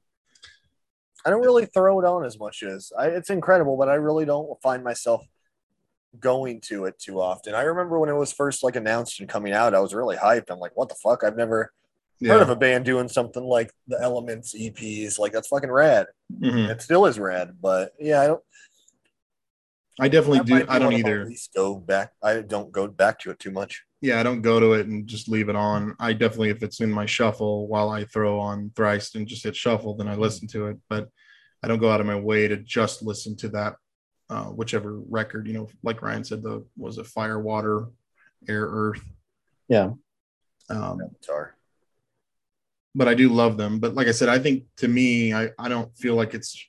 I 1.24 1.30
don't 1.30 1.42
really 1.42 1.66
throw 1.66 2.00
it 2.00 2.04
on 2.06 2.24
as 2.24 2.38
much 2.38 2.62
as 2.62 2.92
I, 2.98 3.08
it's 3.08 3.30
incredible, 3.30 3.76
but 3.76 3.88
I 3.88 3.94
really 3.94 4.24
don't 4.24 4.60
find 4.62 4.82
myself 4.82 5.22
going 6.18 6.60
to 6.62 6.86
it 6.86 6.98
too 6.98 7.20
often. 7.20 7.54
I 7.54 7.62
remember 7.62 7.98
when 7.98 8.08
it 8.08 8.14
was 8.16 8.32
first 8.32 8.62
like 8.64 8.74
announced 8.76 9.20
and 9.20 9.28
coming 9.28 9.52
out, 9.52 9.74
I 9.74 9.80
was 9.80 9.94
really 9.94 10.16
hyped. 10.16 10.50
I'm 10.50 10.58
like, 10.58 10.72
what 10.76 10.88
the 10.88 10.94
fuck? 10.96 11.22
I've 11.22 11.36
never 11.36 11.72
Yeah. 12.20 12.32
Heard 12.32 12.42
of 12.42 12.50
a 12.50 12.56
band 12.56 12.84
doing 12.84 13.08
something 13.08 13.42
like 13.42 13.70
the 13.86 13.98
Elements 14.00 14.54
EPs? 14.54 15.18
Like 15.18 15.32
that's 15.32 15.48
fucking 15.48 15.70
rad. 15.70 16.06
Mhm. 16.40 16.68
It 16.68 16.82
still 16.82 17.06
is 17.06 17.18
rad, 17.18 17.56
but 17.60 17.92
yeah, 17.98 18.20
I 18.22 18.26
don't. 18.28 18.42
I 20.00 20.08
definitely 20.08 20.40
do. 20.40 20.66
I 20.68 20.78
don't 20.78 20.92
one 20.92 20.94
of 20.94 21.02
my 21.02 21.10
either. 21.10 21.26
least 21.26 21.52
go 21.54 21.76
back. 21.76 22.12
I 22.22 22.40
don't 22.40 22.72
go 22.72 22.86
back 22.86 23.18
to 23.20 23.30
it 23.30 23.38
too 23.38 23.50
much. 23.50 23.84
Yeah, 24.00 24.18
I 24.18 24.22
don't 24.22 24.40
go 24.40 24.58
to 24.58 24.72
it 24.72 24.86
and 24.86 25.06
just 25.06 25.28
leave 25.28 25.50
it 25.50 25.56
on. 25.56 25.94
I 26.00 26.14
definitely, 26.14 26.48
if 26.48 26.62
it's 26.62 26.80
in 26.80 26.90
my 26.90 27.04
shuffle 27.04 27.68
while 27.68 27.90
I 27.90 28.04
throw 28.04 28.40
on 28.40 28.72
Thrice 28.74 29.14
and 29.14 29.28
just 29.28 29.44
hit 29.44 29.54
shuffle, 29.54 29.94
then 29.94 30.08
I 30.08 30.14
listen 30.14 30.48
to 30.48 30.68
it. 30.68 30.78
But 30.88 31.08
I 31.62 31.68
don't 31.68 31.80
go 31.80 31.90
out 31.90 32.00
of 32.00 32.06
my 32.06 32.16
way 32.16 32.48
to 32.48 32.56
just 32.56 33.02
listen 33.02 33.36
to 33.36 33.48
that, 33.50 33.74
uh, 34.30 34.46
whichever 34.46 34.98
record. 35.10 35.46
You 35.46 35.52
know, 35.52 35.68
like 35.82 36.00
Ryan 36.00 36.24
said, 36.24 36.42
the 36.42 36.64
was 36.78 36.96
it 36.96 37.06
Fire, 37.06 37.38
Water, 37.38 37.88
Air, 38.48 38.66
Earth. 38.70 39.02
Yeah. 39.68 39.90
Um, 40.70 41.00
Avatar. 41.02 41.54
but 42.94 43.06
I 43.06 43.14
do 43.14 43.28
love 43.28 43.58
them. 43.58 43.80
But 43.80 43.94
like 43.94 44.06
I 44.06 44.12
said, 44.12 44.30
I 44.30 44.38
think 44.38 44.64
to 44.78 44.88
me, 44.88 45.34
I, 45.34 45.50
I 45.58 45.68
don't 45.68 45.94
feel 45.98 46.14
like 46.14 46.32
it's 46.32 46.66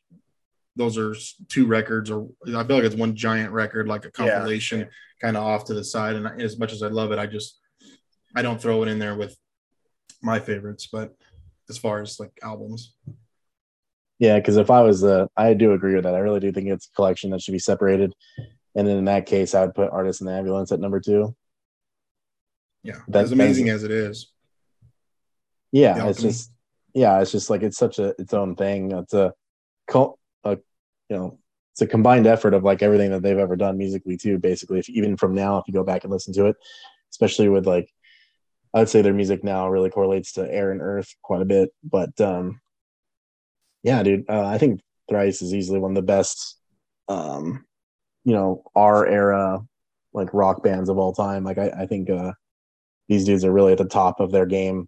those 0.76 0.98
are 0.98 1.14
two 1.50 1.66
records, 1.68 2.10
or 2.10 2.30
I 2.48 2.64
feel 2.64 2.78
like 2.78 2.84
it's 2.86 2.96
one 2.96 3.16
giant 3.16 3.52
record, 3.52 3.88
like 3.88 4.06
a 4.06 4.08
Yeah. 4.08 4.12
compilation, 4.12 4.90
kind 5.20 5.36
of 5.38 5.44
off 5.44 5.66
to 5.66 5.74
the 5.74 5.84
side. 5.84 6.16
And 6.16 6.42
as 6.42 6.58
much 6.58 6.72
as 6.72 6.82
I 6.84 6.88
love 6.88 7.12
it, 7.12 7.20
I 7.20 7.26
just 7.26 7.60
I 8.36 8.42
don't 8.42 8.62
throw 8.62 8.82
it 8.84 8.88
in 8.88 8.98
there 9.00 9.16
with 9.18 9.38
my 10.22 10.40
favorites. 10.40 10.88
But 10.92 11.14
as 11.70 11.78
far 11.78 12.02
as 12.02 12.20
like 12.20 12.32
albums, 12.42 12.94
Yeah, 14.20 14.38
because 14.40 14.58
if 14.58 14.70
I 14.70 14.82
was, 14.82 15.04
uh, 15.04 15.26
I 15.36 15.54
do 15.56 15.74
agree 15.74 15.96
with 15.96 16.04
that. 16.04 16.14
I 16.16 16.20
really 16.20 16.40
do 16.40 16.52
think 16.52 16.68
it's 16.68 16.88
a 16.88 16.92
collection 16.96 17.32
that 17.32 17.42
should 17.42 17.54
be 17.54 17.60
separated. 17.60 18.14
And 18.76 18.88
then 18.88 18.98
in 18.98 19.06
that 19.06 19.26
case, 19.26 19.54
I 19.56 19.66
would 19.66 19.74
put 19.76 19.90
Artist 19.92 20.22
in 20.22 20.28
the 20.28 20.34
Ambulance 20.34 20.72
at 20.72 20.80
number 20.80 21.00
two. 21.00 21.36
yeah, 22.84 23.00
That- 23.10 23.24
as 23.26 23.32
amazing 23.32 23.70
as 23.70 23.84
it 23.84 23.92
is, 23.92 24.32
Yeah, 25.72 26.08
it's 26.08 26.22
just, 26.22 26.52
yeah, 26.94 27.20
it's 27.22 27.32
just 27.32 27.50
like 27.50 27.64
it's 27.64 27.78
such 27.78 27.98
a 28.00 28.14
its 28.20 28.34
own 28.34 28.56
thing. 28.56 28.92
It's 28.92 29.14
a, 29.14 29.34
cult, 29.88 30.20
you 31.12 31.18
know, 31.18 31.38
it's 31.74 31.82
a 31.82 31.88
combined 31.88 32.26
effort 32.26 32.54
of 32.54 32.64
like 32.64 32.82
everything 32.82 33.12
that 33.12 33.22
they've 33.22 33.38
ever 33.38 33.58
done 33.58 33.78
musically 33.78 34.16
too. 34.16 34.40
Basically, 34.40 34.80
if 34.80 34.90
even 34.90 35.18
from 35.18 35.36
now, 35.36 35.58
if 35.58 35.66
you 35.68 35.74
go 35.74 35.84
back 35.84 36.06
and 36.06 36.12
listen 36.12 36.34
to 36.36 36.46
it, 36.46 36.56
especially 37.12 37.50
with 37.50 37.68
like, 37.68 37.92
I 38.74 38.80
would 38.80 38.90
say 38.90 39.02
their 39.02 39.14
music 39.14 39.44
now 39.44 39.68
really 39.68 39.90
correlates 39.90 40.32
to 40.34 40.50
Air 40.50 40.72
and 40.72 40.82
Earth 40.82 41.14
quite 41.22 41.42
a 41.42 41.46
bit. 41.46 41.72
But 41.84 42.20
um, 42.22 42.62
yeah, 43.84 44.02
dude, 44.04 44.24
uh, 44.30 44.46
I 44.46 44.58
think 44.58 44.80
Thrice 45.10 45.42
is 45.42 45.54
easily 45.54 45.80
one 45.80 45.92
of 45.92 45.96
the 45.96 46.02
best, 46.02 46.58
um, 47.10 47.66
you 48.24 48.34
know, 48.34 48.64
our 48.74 49.06
era 49.06 49.60
like 50.14 50.34
rock 50.34 50.64
bands 50.64 50.90
of 50.90 50.98
all 50.98 51.14
time. 51.14 51.44
Like 51.44 51.58
I, 51.58 51.72
I 51.82 51.86
think 51.88 52.10
uh, 52.10 52.32
these 53.10 53.26
dudes 53.26 53.44
are 53.44 53.52
really 53.52 53.74
at 53.74 53.78
the 53.78 53.86
top 53.86 54.22
of 54.22 54.32
their 54.32 54.46
game. 54.46 54.88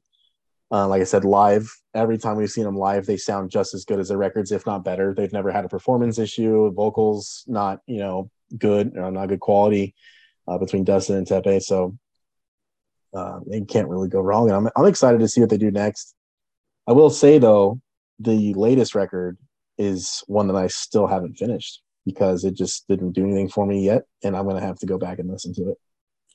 Uh, 0.73 0.87
like 0.87 1.01
I 1.01 1.05
said, 1.05 1.23
live. 1.23 1.71
Every 1.93 2.17
time 2.17 2.35
we've 2.35 2.49
seen 2.49 2.63
them 2.63 2.75
live, 2.75 3.05
they 3.05 3.17
sound 3.17 3.51
just 3.51 3.75
as 3.75 3.85
good 3.85 3.99
as 3.99 4.07
their 4.07 4.17
records, 4.17 4.51
if 4.51 4.65
not 4.65 4.83
better. 4.83 5.13
They've 5.13 5.31
never 5.31 5.51
had 5.51 5.65
a 5.65 5.69
performance 5.69 6.17
issue. 6.17 6.71
Vocals 6.71 7.43
not, 7.45 7.81
you 7.85 7.99
know, 7.99 8.31
good, 8.57 8.97
or 8.97 9.11
not 9.11 9.27
good 9.27 9.39
quality 9.39 9.93
uh, 10.47 10.57
between 10.57 10.83
Dustin 10.83 11.17
and 11.17 11.27
Teppei. 11.27 11.61
So 11.61 11.95
uh, 13.13 13.39
they 13.47 13.61
can't 13.61 13.87
really 13.87 14.09
go 14.09 14.19
wrong. 14.19 14.49
And 14.49 14.57
I'm 14.57 14.69
I'm 14.75 14.87
excited 14.87 15.19
to 15.19 15.27
see 15.27 15.41
what 15.41 15.51
they 15.51 15.57
do 15.57 15.71
next. 15.71 16.15
I 16.87 16.93
will 16.93 17.11
say 17.11 17.37
though, 17.37 17.79
the 18.19 18.53
latest 18.55 18.95
record 18.95 19.37
is 19.77 20.23
one 20.27 20.47
that 20.47 20.55
I 20.55 20.67
still 20.67 21.07
haven't 21.07 21.37
finished 21.37 21.81
because 22.05 22.43
it 22.43 22.55
just 22.55 22.87
didn't 22.87 23.11
do 23.11 23.23
anything 23.23 23.49
for 23.49 23.65
me 23.65 23.85
yet, 23.85 24.03
and 24.23 24.35
I'm 24.35 24.47
gonna 24.47 24.61
have 24.61 24.79
to 24.79 24.85
go 24.85 24.97
back 24.97 25.19
and 25.19 25.29
listen 25.29 25.53
to 25.55 25.69
it. 25.69 25.77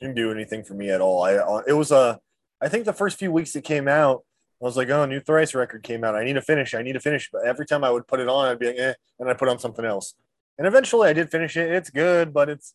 Didn't 0.01 0.15
do 0.15 0.31
anything 0.31 0.63
for 0.63 0.75
me 0.75 0.91
at 0.91 1.01
all. 1.01 1.25
I 1.25 1.35
uh, 1.35 1.63
it 1.67 1.73
was 1.73 1.91
a. 1.91 2.21
I 2.61 2.69
think 2.69 2.85
the 2.85 2.93
first 2.93 3.19
few 3.19 3.31
weeks 3.31 3.55
it 3.55 3.63
came 3.63 3.87
out, 3.87 4.25
I 4.61 4.65
was 4.65 4.77
like, 4.77 4.89
oh, 4.91 5.07
new 5.07 5.21
Thrice 5.21 5.55
record 5.55 5.85
came 5.85 6.03
out. 6.03 6.17
I 6.17 6.25
need 6.25 6.33
to 6.33 6.43
finish. 6.43 6.75
I 6.75 6.83
need 6.83 6.95
to 6.95 7.01
finish. 7.01 7.31
But 7.33 7.45
every 7.47 7.65
time 7.65 7.85
I 7.85 7.91
would 7.91 8.09
put 8.09 8.19
it 8.19 8.29
on, 8.29 8.49
I'd 8.49 8.59
be 8.59 8.67
like, 8.67 8.79
eh, 8.79 8.95
and 9.21 9.29
I 9.29 9.35
put 9.35 9.49
on 9.49 9.59
something 9.59 9.85
else. 9.85 10.15
And 10.59 10.67
eventually, 10.67 11.09
I 11.09 11.13
did 11.13 11.31
finish 11.31 11.57
it. 11.57 11.71
It's 11.71 11.91
good, 11.91 12.35
but 12.35 12.49
it's 12.49 12.75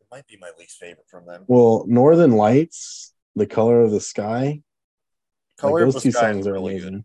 it 0.00 0.06
might 0.12 0.26
be 0.28 0.36
my 0.40 0.50
least 0.56 0.78
favorite 0.78 1.08
from 1.08 1.26
them. 1.26 1.44
Well, 1.48 1.84
Northern 1.88 2.32
Lights, 2.32 3.12
The 3.34 3.46
Color 3.46 3.82
of 3.82 3.90
the 3.90 4.00
Sky, 4.00 4.62
Color 5.58 5.72
like, 5.72 5.88
of 5.88 5.94
those 5.94 6.02
the 6.02 6.08
two 6.08 6.12
Sky 6.12 6.32
songs 6.32 6.46
are 6.46 6.52
really 6.52 6.74
amazing. 6.74 6.92
good. 6.92 7.04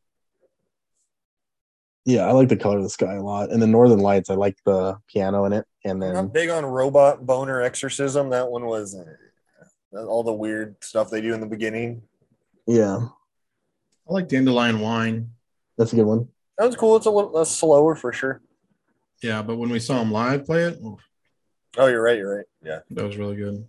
Yeah, 2.05 2.27
I 2.27 2.31
like 2.33 2.49
The 2.49 2.57
Color 2.57 2.77
of 2.77 2.83
the 2.83 2.89
Sky 2.89 3.15
a 3.15 3.23
lot, 3.23 3.51
and 3.51 3.61
the 3.61 3.67
Northern 3.67 3.99
Lights, 3.99 4.29
I 4.29 4.35
like 4.35 4.57
the 4.65 4.97
piano 5.07 5.45
in 5.45 5.53
it, 5.53 5.65
and 5.83 6.03
I'm 6.03 6.13
then 6.13 6.27
big 6.27 6.49
on 6.49 6.65
Robot 6.65 7.25
Boner 7.25 7.61
Exorcism. 7.61 8.29
That 8.29 8.49
one 8.51 8.65
was 8.65 8.95
uh, 8.95 10.05
all 10.05 10.23
the 10.23 10.33
weird 10.33 10.75
stuff 10.83 11.09
they 11.09 11.21
do 11.21 11.33
in 11.33 11.39
the 11.39 11.47
beginning. 11.47 12.03
yeah, 12.67 13.07
I 14.09 14.13
like 14.13 14.27
Dandelion 14.27 14.79
Wine. 14.79 15.29
that's 15.77 15.93
a 15.93 15.95
good 15.95 16.05
one. 16.05 16.27
That 16.57 16.65
was 16.65 16.75
cool. 16.75 16.95
It's 16.97 17.05
a 17.05 17.11
little 17.11 17.35
uh, 17.37 17.45
slower 17.45 17.95
for 17.95 18.13
sure. 18.13 18.41
Yeah, 19.21 19.41
but 19.41 19.55
when 19.57 19.69
we 19.69 19.79
saw 19.79 20.01
him 20.01 20.11
live 20.11 20.45
play 20.45 20.63
it, 20.65 20.79
oof, 20.83 20.99
Oh, 21.77 21.87
you're 21.87 22.03
right. 22.03 22.17
You're 22.17 22.37
right. 22.37 22.45
Yeah. 22.63 22.79
that 22.91 23.03
was 23.05 23.17
really 23.17 23.35
good. 23.35 23.65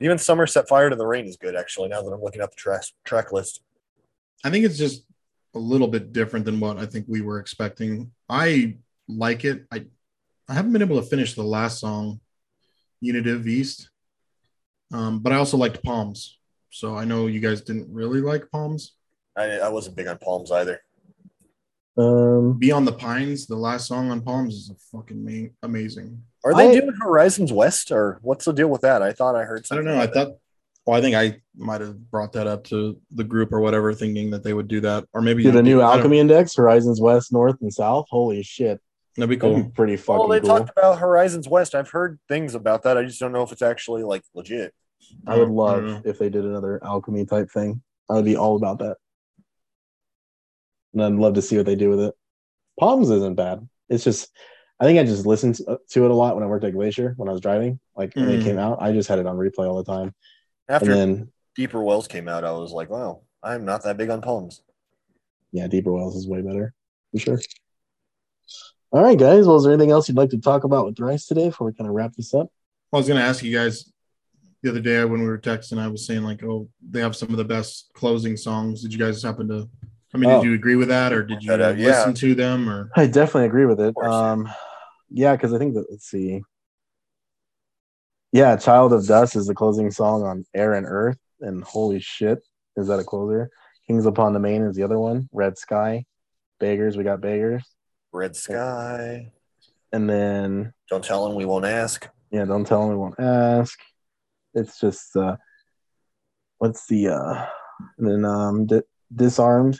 Even 0.00 0.18
Summer 0.18 0.46
Set 0.46 0.68
Fire 0.68 0.90
to 0.90 0.96
the 0.96 1.06
Rain 1.06 1.26
is 1.26 1.36
good, 1.36 1.56
actually, 1.56 1.88
now 1.88 2.02
that 2.02 2.10
I'm 2.12 2.22
looking 2.22 2.40
at 2.42 2.50
the 2.50 2.56
track, 2.56 2.82
track 3.04 3.32
list. 3.32 3.62
I 4.44 4.50
think 4.50 4.64
it's 4.64 4.78
just 4.78 5.04
a 5.54 5.58
little 5.58 5.88
bit 5.88 6.12
different 6.12 6.44
than 6.44 6.60
what 6.60 6.78
I 6.78 6.86
think 6.86 7.06
we 7.08 7.20
were 7.20 7.40
expecting. 7.40 8.12
I 8.28 8.76
like 9.08 9.44
it. 9.44 9.64
I 9.72 9.86
I 10.48 10.54
haven't 10.54 10.72
been 10.72 10.82
able 10.82 11.00
to 11.00 11.06
finish 11.06 11.34
the 11.34 11.42
last 11.42 11.78
song, 11.80 12.20
Unitive 13.00 13.46
East, 13.48 13.90
um, 14.92 15.18
but 15.20 15.32
I 15.32 15.36
also 15.36 15.56
liked 15.56 15.82
Palms. 15.82 16.37
So 16.70 16.96
I 16.96 17.04
know 17.04 17.26
you 17.26 17.40
guys 17.40 17.60
didn't 17.62 17.86
really 17.92 18.20
like 18.20 18.50
Palms. 18.50 18.94
I, 19.36 19.58
I 19.58 19.68
wasn't 19.68 19.96
big 19.96 20.06
on 20.08 20.18
Palms 20.18 20.50
either. 20.50 20.80
Um, 21.96 22.58
Beyond 22.58 22.86
the 22.86 22.92
Pines, 22.92 23.46
the 23.46 23.56
last 23.56 23.86
song 23.88 24.10
on 24.10 24.20
Palms 24.20 24.54
is 24.54 24.70
a 24.70 24.96
fucking 24.96 25.24
ma- 25.24 25.48
amazing. 25.62 26.22
Are 26.44 26.54
they 26.54 26.70
I- 26.70 26.80
doing 26.80 26.94
Horizons 27.00 27.52
West 27.52 27.90
or 27.90 28.18
what's 28.22 28.44
the 28.44 28.52
deal 28.52 28.68
with 28.68 28.82
that? 28.82 29.02
I 29.02 29.12
thought 29.12 29.34
I 29.34 29.42
heard 29.44 29.66
something. 29.66 29.86
I 29.86 29.90
don't 29.90 29.96
know. 29.96 30.02
I 30.02 30.04
about 30.04 30.14
that. 30.14 30.24
thought. 30.28 30.36
Well, 30.86 30.96
I 30.96 31.02
think 31.02 31.16
I 31.16 31.42
might 31.54 31.82
have 31.82 31.98
brought 32.10 32.32
that 32.32 32.46
up 32.46 32.64
to 32.64 32.98
the 33.10 33.24
group 33.24 33.52
or 33.52 33.60
whatever, 33.60 33.92
thinking 33.92 34.30
that 34.30 34.42
they 34.42 34.54
would 34.54 34.68
do 34.68 34.80
that, 34.82 35.04
or 35.12 35.20
maybe 35.20 35.42
did 35.42 35.54
a 35.56 35.62
new 35.62 35.82
Alchemy 35.82 36.18
Index, 36.18 36.54
Horizons 36.54 36.98
West, 37.00 37.30
North, 37.30 37.56
and 37.60 37.72
South. 37.74 38.06
Holy 38.08 38.42
shit, 38.42 38.80
That'd 39.16 39.28
be 39.28 39.36
that'd 39.36 39.40
cool. 39.54 39.64
be 39.64 39.70
pretty 39.70 39.96
fucking 39.98 40.18
Well, 40.18 40.28
they 40.28 40.40
cool. 40.40 40.48
talked 40.48 40.70
about 40.70 40.98
Horizons 40.98 41.46
West. 41.46 41.74
I've 41.74 41.90
heard 41.90 42.18
things 42.26 42.54
about 42.54 42.84
that. 42.84 42.96
I 42.96 43.02
just 43.04 43.20
don't 43.20 43.32
know 43.32 43.42
if 43.42 43.52
it's 43.52 43.60
actually 43.60 44.02
like 44.02 44.22
legit. 44.34 44.72
I 45.26 45.36
would 45.36 45.48
love 45.48 45.84
don't 45.84 46.04
know. 46.04 46.10
if 46.10 46.18
they 46.18 46.28
did 46.30 46.44
another 46.44 46.82
Alchemy 46.84 47.24
type 47.26 47.50
thing. 47.50 47.82
I 48.08 48.14
would 48.14 48.24
be 48.24 48.36
all 48.36 48.56
about 48.56 48.78
that. 48.80 48.96
And 50.94 51.02
I'd 51.02 51.12
love 51.12 51.34
to 51.34 51.42
see 51.42 51.56
what 51.56 51.66
they 51.66 51.76
do 51.76 51.90
with 51.90 52.00
it. 52.00 52.14
Palms 52.80 53.10
isn't 53.10 53.34
bad. 53.34 53.68
It's 53.88 54.04
just, 54.04 54.30
I 54.80 54.84
think 54.84 54.98
I 54.98 55.04
just 55.04 55.26
listened 55.26 55.56
to 55.56 55.78
to 55.90 56.04
it 56.04 56.10
a 56.10 56.14
lot 56.14 56.34
when 56.34 56.44
I 56.44 56.46
worked 56.46 56.64
at 56.64 56.72
Glacier 56.72 57.14
when 57.16 57.28
I 57.28 57.32
was 57.32 57.40
driving. 57.40 57.80
Like 57.96 58.14
when 58.14 58.30
it 58.30 58.40
Mm. 58.40 58.44
came 58.44 58.58
out, 58.58 58.78
I 58.80 58.92
just 58.92 59.08
had 59.08 59.18
it 59.18 59.26
on 59.26 59.36
replay 59.36 59.68
all 59.68 59.82
the 59.82 59.84
time. 59.92 60.14
After 60.68 60.90
and 60.92 60.94
then, 61.18 61.32
Deeper 61.56 61.82
Wells 61.82 62.06
came 62.08 62.28
out, 62.28 62.44
I 62.44 62.52
was 62.52 62.72
like, 62.72 62.88
wow, 62.90 63.22
I'm 63.42 63.64
not 63.64 63.82
that 63.84 63.96
big 63.96 64.10
on 64.10 64.20
Palms. 64.22 64.62
yeah, 65.52 65.66
Deeper 65.66 65.92
Wells 65.92 66.14
is 66.16 66.28
way 66.28 66.40
better 66.42 66.72
for 67.12 67.18
sure. 67.18 67.40
All 68.92 69.02
right, 69.02 69.18
guys. 69.18 69.46
Well, 69.46 69.56
is 69.56 69.64
there 69.64 69.72
anything 69.72 69.90
else 69.90 70.08
you'd 70.08 70.16
like 70.16 70.30
to 70.30 70.38
talk 70.38 70.64
about 70.64 70.86
with 70.86 70.96
Thrice 70.96 71.26
today 71.26 71.48
before 71.48 71.66
we 71.66 71.74
kind 71.74 71.88
of 71.88 71.94
wrap 71.94 72.14
this 72.14 72.32
up? 72.32 72.48
I 72.92 72.96
was 72.96 73.06
going 73.06 73.20
to 73.20 73.26
ask 73.26 73.42
you 73.44 73.54
guys 73.54 73.92
the 74.62 74.70
other 74.70 74.80
day 74.80 75.04
when 75.04 75.20
we 75.20 75.26
were 75.26 75.38
texting. 75.38 75.78
I 75.78 75.88
was 75.88 76.06
saying 76.06 76.22
like, 76.24 76.42
oh, 76.42 76.68
they 76.90 77.00
have 77.00 77.14
some 77.16 77.30
of 77.30 77.36
the 77.36 77.44
best 77.44 77.90
closing 77.94 78.36
songs. 78.36 78.82
Did 78.82 78.92
you 78.92 78.98
guys 78.98 79.22
happen 79.22 79.48
to? 79.48 79.68
I 80.14 80.18
mean, 80.18 80.30
Oh. 80.30 80.40
did 80.42 80.48
you 80.48 80.54
agree 80.54 80.76
with 80.76 80.88
that, 80.88 81.12
or 81.12 81.22
did 81.24 81.42
you 81.42 81.52
uh, 81.52 81.74
yeah. 81.76 81.86
listen 81.88 82.14
to 82.14 82.34
them, 82.34 82.68
or 82.68 82.90
I 82.96 83.06
definitely 83.06 83.46
agree 83.46 83.66
with 83.66 83.80
it. 83.80 83.94
course, 83.94 84.06
yeah. 84.10 84.30
Um, 84.32 84.48
yeah, 85.10 85.36
because 85.36 85.52
I 85.52 85.58
think 85.58 85.74
that 85.74 85.86
let's 85.90 86.06
see. 86.08 86.42
Yeah, 88.32 88.56
"Child 88.56 88.92
of 88.92 89.06
Dust" 89.06 89.36
is 89.36 89.46
the 89.46 89.54
closing 89.54 89.90
song 89.90 90.22
on 90.22 90.44
"Air 90.54 90.74
and 90.74 90.86
Earth," 90.86 91.18
and 91.40 91.62
holy 91.64 92.00
shit, 92.00 92.38
is 92.76 92.88
that 92.88 92.98
a 92.98 93.04
closer? 93.04 93.50
"Kings 93.86 94.06
Upon 94.06 94.32
the 94.32 94.38
Main" 94.40 94.62
is 94.62 94.76
the 94.76 94.82
other 94.82 94.98
one. 94.98 95.28
"Red 95.32 95.56
Sky," 95.58 96.04
"Beggars," 96.58 96.96
we 96.96 97.04
got 97.04 97.20
"Beggars," 97.20 97.64
Red 98.12 98.34
Sky. 98.36 99.32
and 99.92 100.08
then 100.08 100.72
Don't 100.90 101.04
tell 101.04 101.26
them 101.26 101.36
we 101.36 101.44
won't 101.46 101.64
ask. 101.64 102.06
yeah, 102.30 102.44
"Don't 102.44 102.66
Tell 102.66 102.82
him 102.82 102.90
we 102.90 102.96
Won't 102.96 103.18
Ask." 103.18 103.78
It's 104.54 104.80
just 104.80 105.16
uh, 105.16 105.36
what's 106.58 106.86
the 106.86 107.08
uh, 107.08 107.46
and 107.98 108.08
then 108.08 108.24
um, 108.24 108.66
Di- 108.66 108.82
"Disarmed." 109.14 109.78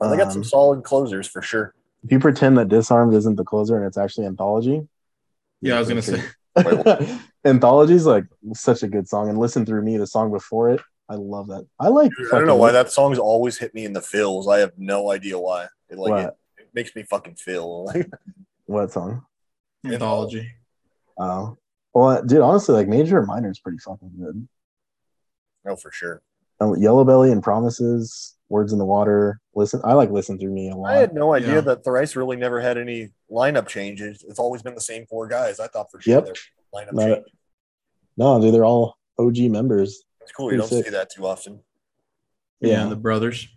Oh, 0.00 0.10
they 0.10 0.16
got 0.16 0.32
some 0.32 0.40
Um, 0.40 0.44
solid 0.44 0.84
closers 0.84 1.26
for 1.26 1.40
sure. 1.42 1.74
If 2.02 2.12
you 2.12 2.18
pretend 2.18 2.58
that 2.58 2.68
"Disarmed" 2.68 3.14
isn't 3.14 3.36
the 3.36 3.44
closer 3.44 3.76
and 3.76 3.86
it's 3.86 3.96
actually 3.96 4.26
anthology, 4.26 4.86
yeah, 5.60 5.76
I 5.76 5.78
was 5.80 5.88
going 5.88 6.02
to 6.02 7.06
say, 7.06 7.18
Anthology's 7.44 8.06
like 8.06 8.24
such 8.54 8.82
a 8.82 8.88
good 8.88 9.08
song, 9.08 9.28
and 9.28 9.38
listen 9.38 9.64
through 9.64 9.82
me, 9.82 9.96
the 9.96 10.06
song 10.06 10.30
before 10.30 10.70
it. 10.70 10.80
I 11.08 11.14
love 11.16 11.48
that. 11.48 11.66
I 11.78 11.88
like. 11.88 12.10
Dude, 12.16 12.32
I 12.32 12.38
don't 12.38 12.46
know 12.46 12.56
why 12.56 12.72
that 12.72 12.90
song's 12.90 13.18
always 13.18 13.58
hit 13.58 13.74
me 13.74 13.84
in 13.84 13.92
the 13.92 14.00
feels. 14.00 14.48
I 14.48 14.58
have 14.58 14.72
no 14.78 15.10
idea 15.10 15.38
why. 15.38 15.68
It 15.88 15.98
like 15.98 16.26
it, 16.26 16.34
it 16.58 16.68
makes 16.74 16.94
me 16.96 17.02
fucking 17.02 17.36
feel 17.36 17.84
like 17.84 18.10
What 18.66 18.92
song? 18.92 19.24
anthology. 19.84 20.50
Oh, 21.18 21.58
well, 21.94 22.22
dude. 22.22 22.40
Honestly, 22.40 22.74
like 22.74 22.88
major 22.88 23.18
or 23.18 23.26
minor 23.26 23.50
is 23.50 23.58
pretty 23.60 23.78
fucking 23.78 24.12
good. 24.18 24.46
no 25.64 25.76
for 25.76 25.90
sure. 25.90 26.22
Oh, 26.60 26.74
Yellow 26.76 27.04
Belly 27.04 27.32
and 27.32 27.42
Promises, 27.42 28.36
Words 28.48 28.72
in 28.72 28.78
the 28.78 28.84
Water. 28.84 29.40
Listen, 29.54 29.80
I 29.84 29.94
like 29.94 30.10
Listen 30.10 30.38
Through 30.38 30.52
Me 30.52 30.70
a 30.70 30.76
lot. 30.76 30.92
I 30.94 30.98
had 30.98 31.12
no 31.14 31.32
idea 31.34 31.54
Yeah. 31.56 31.60
that 31.62 31.84
Thrice 31.84 32.14
really 32.16 32.36
never 32.36 32.60
had 32.60 32.78
any 32.78 33.10
lineup 33.30 33.66
changes. 33.66 34.24
It's 34.28 34.38
always 34.38 34.62
been 34.62 34.74
the 34.74 34.80
same 34.80 35.06
four 35.06 35.26
guys. 35.26 35.58
I 35.58 35.66
thought 35.66 35.90
for 35.90 36.00
sure 36.00 36.14
Yep. 36.14 36.24
their 36.26 36.34
lineup 36.74 36.92
Not- 36.92 37.22
no, 38.16 38.40
dude, 38.40 38.54
they're 38.54 38.64
all 38.64 38.96
OG 39.18 39.48
members. 39.48 40.04
It's 40.20 40.30
cool. 40.32 40.52
You 40.52 40.58
don't 40.58 40.68
pretty 40.68 40.84
see 40.84 40.90
that 40.90 41.10
too 41.10 41.26
often. 41.26 41.60
Yeah, 42.60 42.70
Yeah. 42.72 42.82
and 42.84 42.92
the 42.92 42.96
brothers, 42.96 43.48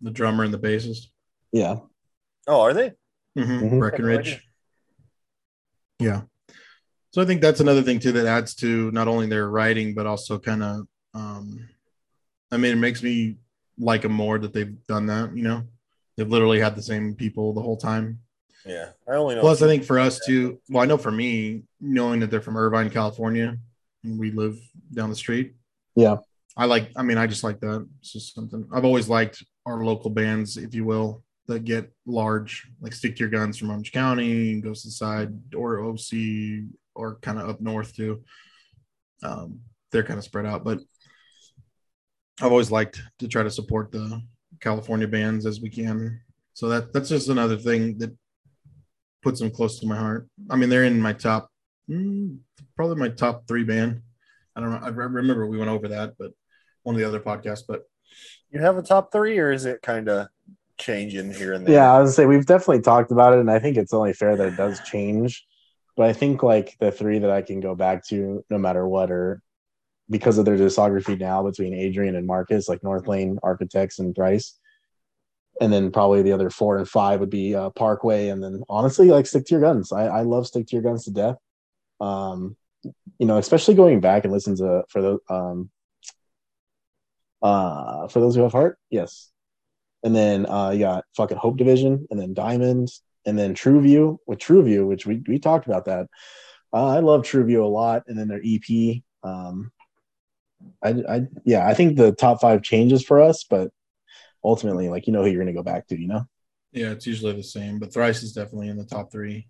the 0.00 0.10
drummer 0.12 0.44
and 0.44 0.54
the 0.54 0.58
bassist. 0.58 1.08
Yeah. 1.52 1.80
Oh, 2.46 2.60
are 2.60 2.72
they? 2.72 2.90
Mm-hmm. 3.36 3.64
Mhm. 3.64 3.78
Breckenridge. 3.80 4.48
Yeah. 5.98 6.22
So 7.18 7.22
I 7.22 7.26
think 7.26 7.40
that's 7.40 7.58
another 7.58 7.82
thing 7.82 7.98
too 7.98 8.12
that 8.12 8.26
adds 8.26 8.54
to 8.56 8.92
not 8.92 9.08
only 9.08 9.26
their 9.26 9.50
writing 9.50 9.92
but 9.92 10.06
also 10.06 10.38
kind 10.38 10.62
of 10.62 10.86
um 11.14 11.68
I 12.52 12.58
mean 12.58 12.70
it 12.70 12.76
makes 12.78 13.02
me 13.02 13.38
like 13.76 14.02
them 14.02 14.12
more 14.12 14.38
that 14.38 14.52
they've 14.52 14.76
done 14.86 15.06
that, 15.06 15.36
you 15.36 15.42
know. 15.42 15.64
They've 16.16 16.28
literally 16.28 16.60
had 16.60 16.76
the 16.76 16.82
same 16.82 17.16
people 17.16 17.52
the 17.52 17.60
whole 17.60 17.76
time. 17.76 18.20
Yeah. 18.64 18.90
I 19.08 19.16
only 19.16 19.34
know. 19.34 19.40
Plus 19.40 19.62
I 19.62 19.66
think 19.66 19.82
for 19.82 19.98
us 19.98 20.20
too, 20.24 20.60
well 20.68 20.84
I 20.84 20.86
know 20.86 20.96
for 20.96 21.10
me 21.10 21.64
knowing 21.80 22.20
that 22.20 22.30
they're 22.30 22.40
from 22.40 22.56
Irvine, 22.56 22.88
California 22.88 23.58
and 24.04 24.16
we 24.16 24.30
live 24.30 24.56
down 24.94 25.10
the 25.10 25.16
street. 25.16 25.56
Yeah. 25.96 26.18
I 26.56 26.66
like 26.66 26.92
I 26.94 27.02
mean 27.02 27.18
I 27.18 27.26
just 27.26 27.42
like 27.42 27.58
that. 27.58 27.84
It's 27.98 28.12
just 28.12 28.32
something 28.36 28.68
I've 28.72 28.84
always 28.84 29.08
liked 29.08 29.44
our 29.66 29.84
local 29.84 30.10
bands 30.10 30.56
if 30.56 30.72
you 30.72 30.84
will 30.84 31.24
that 31.48 31.64
get 31.64 31.90
large 32.06 32.68
like 32.80 32.92
Stick 32.92 33.16
to 33.16 33.20
Your 33.24 33.28
Guns 33.28 33.56
from 33.56 33.70
Orange 33.70 33.90
County, 33.90 34.52
and 34.52 34.62
Ghost 34.62 34.84
Inside 34.84 35.32
or 35.52 35.80
OC 35.80 36.68
or 36.98 37.16
kind 37.22 37.38
of 37.38 37.48
up 37.48 37.60
north 37.60 37.94
too. 37.94 38.22
Um, 39.22 39.60
they're 39.90 40.02
kind 40.02 40.18
of 40.18 40.24
spread 40.24 40.46
out, 40.46 40.64
but 40.64 40.80
I've 42.40 42.52
always 42.52 42.70
liked 42.70 43.00
to 43.20 43.28
try 43.28 43.42
to 43.42 43.50
support 43.50 43.90
the 43.90 44.20
California 44.60 45.08
bands 45.08 45.46
as 45.46 45.60
we 45.60 45.70
can. 45.70 46.20
So 46.54 46.68
that 46.68 46.92
that's 46.92 47.08
just 47.08 47.28
another 47.28 47.56
thing 47.56 47.98
that 47.98 48.14
puts 49.22 49.40
them 49.40 49.50
close 49.50 49.80
to 49.80 49.86
my 49.86 49.96
heart. 49.96 50.28
I 50.50 50.56
mean, 50.56 50.68
they're 50.68 50.84
in 50.84 51.00
my 51.00 51.12
top, 51.12 51.50
mm, 51.88 52.38
probably 52.76 52.96
my 52.96 53.08
top 53.08 53.46
three 53.46 53.64
band. 53.64 54.02
I 54.54 54.60
don't 54.60 54.70
know. 54.70 54.80
I 54.82 54.88
remember 54.88 55.46
we 55.46 55.58
went 55.58 55.70
over 55.70 55.88
that, 55.88 56.14
but 56.18 56.32
one 56.82 56.94
of 56.94 57.00
the 57.00 57.06
other 57.06 57.20
podcasts. 57.20 57.62
But 57.66 57.82
you 58.50 58.60
have 58.60 58.76
a 58.76 58.82
top 58.82 59.12
three, 59.12 59.38
or 59.38 59.52
is 59.52 59.66
it 59.66 59.82
kind 59.82 60.08
of 60.08 60.28
changing 60.78 61.32
here 61.32 61.52
and 61.52 61.66
there? 61.66 61.74
Yeah, 61.74 61.92
I 61.92 62.02
would 62.02 62.12
say 62.12 62.26
we've 62.26 62.46
definitely 62.46 62.82
talked 62.82 63.12
about 63.12 63.34
it, 63.34 63.40
and 63.40 63.50
I 63.50 63.58
think 63.58 63.76
it's 63.76 63.92
only 63.92 64.12
fair 64.12 64.36
that 64.36 64.48
it 64.48 64.56
does 64.56 64.80
change. 64.80 65.44
But 65.98 66.06
I 66.08 66.12
think 66.12 66.44
like 66.44 66.76
the 66.78 66.92
three 66.92 67.18
that 67.18 67.30
I 67.30 67.42
can 67.42 67.58
go 67.58 67.74
back 67.74 68.06
to 68.06 68.44
no 68.48 68.56
matter 68.56 68.86
what 68.86 69.10
are 69.10 69.42
because 70.08 70.38
of 70.38 70.44
their 70.44 70.56
discography 70.56 71.18
now 71.18 71.42
between 71.42 71.74
Adrian 71.74 72.14
and 72.14 72.24
Marcus, 72.24 72.68
like 72.68 72.82
Northlane, 72.82 73.36
Architects, 73.42 73.98
and 73.98 74.14
Thrice. 74.14 74.56
And 75.60 75.72
then 75.72 75.90
probably 75.90 76.22
the 76.22 76.30
other 76.30 76.50
four 76.50 76.78
and 76.78 76.88
five 76.88 77.18
would 77.18 77.30
be 77.30 77.56
uh, 77.56 77.70
Parkway, 77.70 78.28
and 78.28 78.40
then 78.40 78.62
honestly, 78.68 79.08
like 79.08 79.26
Stick 79.26 79.46
to 79.46 79.54
Your 79.54 79.60
Guns. 79.60 79.90
I, 79.90 80.06
I 80.06 80.22
love 80.22 80.46
Stick 80.46 80.68
to 80.68 80.76
Your 80.76 80.84
Guns 80.84 81.04
to 81.06 81.10
death. 81.10 81.36
Um, 82.00 82.56
you 83.18 83.26
know, 83.26 83.38
especially 83.38 83.74
going 83.74 83.98
back 83.98 84.22
and 84.22 84.32
listen 84.32 84.54
to 84.58 84.84
for 84.88 85.02
the 85.02 85.18
um, 85.28 85.68
uh, 87.42 88.06
for 88.06 88.20
those 88.20 88.36
who 88.36 88.42
have 88.42 88.52
heart, 88.52 88.78
yes, 88.88 89.32
and 90.04 90.14
then 90.14 90.46
uh, 90.46 90.70
you 90.70 90.78
got 90.78 91.06
fucking 91.16 91.38
Hope 91.38 91.56
Division, 91.56 92.06
and 92.08 92.20
then 92.20 92.34
Diamond, 92.34 92.88
and 93.28 93.38
then 93.38 93.52
True 93.54 93.80
View 93.80 94.18
with 94.26 94.38
True 94.38 94.62
View, 94.62 94.86
which 94.86 95.06
we 95.06 95.22
we 95.28 95.38
talked 95.38 95.66
about 95.66 95.84
that. 95.84 96.06
Uh, 96.72 96.86
I 96.86 97.00
love 97.00 97.24
True 97.24 97.44
View 97.44 97.64
a 97.64 97.66
lot, 97.66 98.04
and 98.08 98.18
then 98.18 98.28
their 98.28 98.40
EP. 98.44 99.02
Um, 99.22 99.70
I, 100.82 100.88
I 101.08 101.26
yeah, 101.44 101.68
I 101.68 101.74
think 101.74 101.96
the 101.96 102.12
top 102.12 102.40
five 102.40 102.62
changes 102.62 103.04
for 103.04 103.20
us, 103.20 103.44
but 103.44 103.70
ultimately, 104.42 104.88
like 104.88 105.06
you 105.06 105.12
know 105.12 105.22
who 105.22 105.30
you're 105.30 105.42
gonna 105.42 105.52
go 105.52 105.62
back 105.62 105.86
to, 105.88 106.00
you 106.00 106.08
know. 106.08 106.24
yeah, 106.72 106.90
it's 106.90 107.06
usually 107.06 107.34
the 107.34 107.42
same. 107.42 107.78
But 107.78 107.92
Thrice 107.92 108.22
is 108.22 108.32
definitely 108.32 108.68
in 108.68 108.76
the 108.78 108.84
top 108.84 109.12
three. 109.12 109.46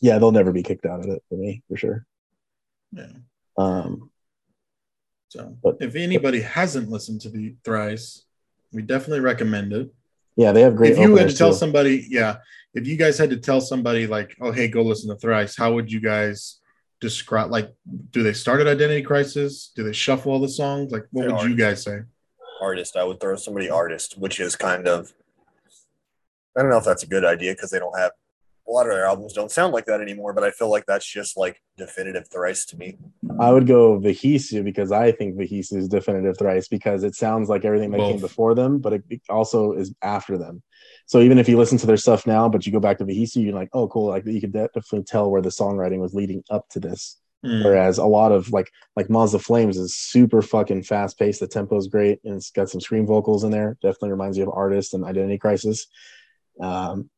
Yeah, 0.00 0.18
they'll 0.18 0.32
never 0.32 0.50
be 0.52 0.62
kicked 0.64 0.86
out 0.86 1.00
of 1.00 1.06
it 1.10 1.22
for 1.28 1.36
me 1.36 1.62
for 1.68 1.76
sure. 1.76 2.06
Yeah. 2.92 3.12
Um, 3.56 4.10
So 5.28 5.56
But- 5.62 5.76
if 5.80 5.94
anybody 5.94 6.40
hasn't 6.40 6.90
listened 6.90 7.20
to 7.22 7.30
the 7.30 7.54
Thrice, 7.64 8.24
we 8.72 8.82
definitely 8.82 9.20
recommend 9.20 9.72
it. 9.72 9.90
yeah, 10.36 10.50
they 10.52 10.62
have 10.62 10.74
great. 10.76 10.92
if 10.92 10.98
you 10.98 11.14
had 11.16 11.28
to 11.30 11.36
tell 11.36 11.52
too. 11.52 11.56
somebody, 11.58 12.06
yeah, 12.10 12.38
if 12.74 12.86
you 12.86 12.96
guys 12.96 13.18
had 13.18 13.30
to 13.30 13.36
tell 13.36 13.60
somebody 13.60 14.06
like, 14.06 14.34
oh, 14.40 14.52
hey, 14.52 14.68
go 14.68 14.82
listen 14.82 15.10
to 15.10 15.16
Thrice, 15.16 15.56
how 15.56 15.72
would 15.74 15.90
you 15.92 16.00
guys 16.00 16.58
describe? 17.00 17.50
Like, 17.50 17.70
do 18.10 18.22
they 18.22 18.32
start 18.32 18.60
at 18.60 18.66
Identity 18.66 19.02
Crisis? 19.02 19.72
Do 19.76 19.82
they 19.84 19.92
shuffle 19.92 20.32
all 20.32 20.40
the 20.40 20.48
songs? 20.48 20.90
Like, 20.92 21.04
what 21.10 21.22
They 21.22 21.32
would 21.32 21.42
are. 21.42 21.48
you 21.48 21.56
guys 21.56 21.82
say? 21.82 22.00
artist. 22.60 22.96
I 22.96 23.02
would 23.02 23.18
throw 23.18 23.34
somebody 23.34 23.68
artist, 23.68 24.16
which 24.16 24.38
is 24.38 24.54
kind 24.54 24.86
of 24.86 25.12
I 26.56 26.60
don't 26.60 26.70
know 26.70 26.76
if 26.78 26.84
that's 26.84 27.02
a 27.02 27.06
good 27.08 27.24
idea 27.24 27.54
because 27.54 27.70
they 27.70 27.78
don't 27.80 27.98
have 27.98 28.12
a 28.68 28.70
lot 28.70 28.86
of 28.86 28.92
their 28.92 29.04
albums 29.06 29.32
don't 29.32 29.50
sound 29.50 29.72
like 29.72 29.86
that 29.86 30.00
anymore, 30.00 30.32
but 30.32 30.44
I 30.44 30.50
feel 30.52 30.70
like 30.70 30.86
that's 30.86 31.04
just 31.06 31.36
like 31.36 31.60
definitive 31.76 32.28
thrice 32.28 32.64
to 32.66 32.76
me. 32.76 32.98
I 33.40 33.50
would 33.50 33.66
go 33.66 33.98
Vheissu 33.98 34.62
because 34.62 34.92
I 34.92 35.10
think 35.10 35.34
Vheissu 35.36 35.76
is 35.76 35.88
definitive 35.88 36.38
thrice 36.38 36.68
because 36.68 37.02
it 37.02 37.16
sounds 37.16 37.48
like 37.48 37.64
everything 37.64 37.90
that 37.90 37.98
came 37.98 38.20
before 38.20 38.54
them, 38.54 38.78
but 38.78 38.92
it, 38.92 39.02
it 39.10 39.22
also 39.28 39.72
is 39.72 39.92
after 40.02 40.38
them. 40.38 40.62
So 41.06 41.20
even 41.20 41.38
if 41.38 41.48
you 41.48 41.58
listen 41.58 41.78
to 41.78 41.86
their 41.86 41.96
stuff 41.96 42.26
now, 42.26 42.48
but 42.48 42.64
you 42.64 42.72
go 42.72 42.80
back 42.80 42.98
to 42.98 43.04
Vheissu, 43.04 43.42
you're 43.44 43.54
like, 43.54 43.68
oh, 43.72 43.88
cool. 43.88 44.08
Like 44.08 44.24
you 44.26 44.40
could 44.40 44.52
definitely 44.52 45.02
tell 45.04 45.30
where 45.30 45.42
the 45.42 45.50
songwriting 45.50 45.98
was 45.98 46.14
leading 46.14 46.42
up 46.50 46.68
to 46.70 46.80
this. 46.80 47.18
Mm. 47.44 47.64
Whereas 47.64 47.98
a 47.98 48.06
lot 48.06 48.30
of 48.30 48.52
like 48.52 48.70
like 48.94 49.10
Moths 49.10 49.32
to 49.32 49.38
Flames 49.38 49.76
is 49.76 49.96
super 49.96 50.42
fucking 50.42 50.84
fast 50.84 51.18
paced. 51.18 51.40
The 51.40 51.48
tempo 51.48 51.76
is 51.76 51.88
great 51.88 52.20
and 52.24 52.36
it's 52.36 52.50
got 52.50 52.70
some 52.70 52.80
scream 52.80 53.04
vocals 53.04 53.42
in 53.42 53.50
there. 53.50 53.76
Definitely 53.82 54.12
reminds 54.12 54.38
you 54.38 54.44
of 54.44 54.50
Artist 54.54 54.94
and 54.94 55.04
Identity 55.04 55.38
Crisis. 55.38 55.88
Um, 56.60 57.10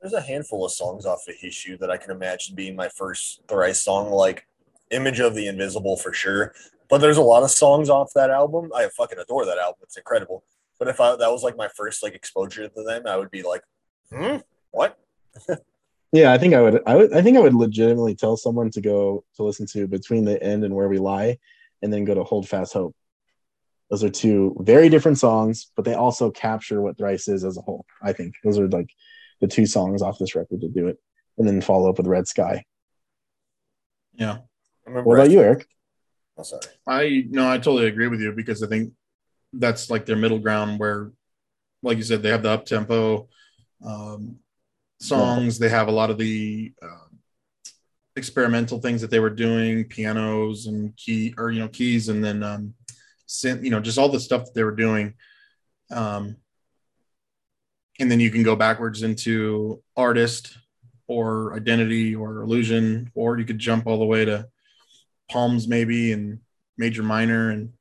There's 0.00 0.14
a 0.14 0.22
handful 0.22 0.64
of 0.64 0.72
songs 0.72 1.04
off 1.04 1.24
of 1.28 1.34
Vheissu 1.42 1.78
that 1.80 1.90
I 1.90 1.98
can 1.98 2.10
imagine 2.10 2.54
being 2.54 2.74
my 2.74 2.88
first 2.88 3.42
thrice 3.46 3.84
song, 3.84 4.10
like 4.10 4.46
Image 4.90 5.20
of 5.20 5.34
the 5.34 5.46
Invisible 5.46 5.98
for 5.98 6.14
sure. 6.14 6.54
But 6.88 6.98
there's 6.98 7.18
a 7.18 7.22
lot 7.22 7.42
of 7.42 7.50
songs 7.50 7.90
off 7.90 8.12
that 8.14 8.30
album. 8.30 8.70
I 8.74 8.88
fucking 8.88 9.18
adore 9.18 9.44
that 9.44 9.58
album. 9.58 9.80
It's 9.82 9.98
incredible. 9.98 10.44
But 10.78 10.88
if 10.88 11.00
I 11.00 11.16
that 11.16 11.30
was 11.30 11.42
like 11.42 11.56
my 11.56 11.68
first 11.68 12.02
like 12.02 12.14
exposure 12.14 12.68
to 12.68 12.82
them, 12.82 13.06
I 13.06 13.16
would 13.16 13.30
be 13.30 13.42
like, 13.42 13.62
hmm, 14.12 14.36
what? 14.70 14.98
Yeah, 16.14 16.32
I 16.32 16.38
think 16.38 16.54
I 16.54 16.62
would. 16.62 16.80
I 16.86 16.94
would. 16.94 17.12
I 17.12 17.22
think 17.22 17.36
I 17.36 17.40
would 17.40 17.54
legitimately 17.54 18.14
tell 18.14 18.36
someone 18.36 18.70
to 18.70 18.80
go 18.80 19.24
to 19.34 19.42
listen 19.42 19.66
to 19.72 19.88
between 19.88 20.24
the 20.24 20.40
end 20.40 20.62
and 20.62 20.72
where 20.72 20.88
we 20.88 20.98
lie, 20.98 21.38
and 21.82 21.92
then 21.92 22.04
go 22.04 22.14
to 22.14 22.22
Hold 22.22 22.48
Fast 22.48 22.72
Hope. 22.72 22.94
Those 23.90 24.04
are 24.04 24.10
two 24.10 24.56
very 24.60 24.88
different 24.88 25.18
songs, 25.18 25.72
but 25.74 25.84
they 25.84 25.94
also 25.94 26.30
capture 26.30 26.80
what 26.80 26.96
Thrice 26.96 27.26
is 27.26 27.42
as 27.42 27.56
a 27.58 27.62
whole. 27.62 27.84
I 28.00 28.12
think 28.12 28.36
those 28.44 28.60
are 28.60 28.68
like 28.68 28.90
the 29.40 29.48
two 29.48 29.66
songs 29.66 30.02
off 30.02 30.20
this 30.20 30.36
record 30.36 30.60
to 30.60 30.68
do 30.68 30.86
it, 30.86 30.98
and 31.36 31.48
then 31.48 31.60
follow 31.60 31.90
up 31.90 31.98
with 31.98 32.06
Red 32.06 32.28
Sky. 32.28 32.64
Yeah. 34.14 34.38
I 34.86 34.90
remember 34.90 35.08
What 35.08 35.18
about 35.18 35.30
you, 35.32 35.40
Eric? 35.40 35.66
Oh, 36.38 36.44
sorry. 36.44 36.62
I 36.86 37.24
no, 37.28 37.50
I 37.50 37.56
totally 37.56 37.88
agree 37.88 38.06
with 38.06 38.20
you 38.20 38.30
because 38.30 38.62
I 38.62 38.68
think 38.68 38.92
that's 39.58 39.90
like 39.90 40.06
their 40.06 40.16
middle 40.16 40.38
ground 40.38 40.78
where, 40.78 41.12
like 41.82 41.96
you 41.96 42.02
said, 42.02 42.22
they 42.22 42.30
have 42.30 42.42
the 42.42 42.50
up 42.50 42.66
tempo 42.66 43.28
um, 43.84 44.36
songs. 45.00 45.58
They 45.58 45.68
have 45.68 45.88
a 45.88 45.92
lot 45.92 46.10
of 46.10 46.18
the 46.18 46.72
uh, 46.82 47.08
experimental 48.16 48.80
things 48.80 49.00
that 49.00 49.10
they 49.10 49.20
were 49.20 49.30
doing, 49.30 49.84
pianos 49.84 50.66
and 50.66 50.96
key 50.96 51.34
or 51.36 51.50
you 51.50 51.60
know 51.60 51.68
keys, 51.68 52.08
and 52.08 52.24
then 52.24 52.42
um, 52.42 52.74
synth. 53.28 53.64
You 53.64 53.70
know, 53.70 53.80
just 53.80 53.98
all 53.98 54.08
the 54.08 54.20
stuff 54.20 54.44
that 54.44 54.54
they 54.54 54.64
were 54.64 54.74
doing. 54.74 55.14
Um, 55.90 56.36
and 58.00 58.10
then 58.10 58.20
you 58.20 58.30
can 58.30 58.42
go 58.42 58.56
backwards 58.56 59.02
into 59.02 59.82
artist 59.96 60.56
or 61.06 61.54
identity 61.54 62.14
or 62.14 62.42
illusion, 62.42 63.10
or 63.14 63.38
you 63.38 63.44
could 63.44 63.58
jump 63.58 63.86
all 63.86 63.98
the 63.98 64.04
way 64.04 64.24
to 64.24 64.48
palms 65.30 65.68
maybe 65.68 66.12
and 66.12 66.40
major 66.76 67.02
minor 67.02 67.50
and 67.50 67.72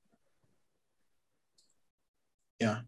yeah 2.63 2.79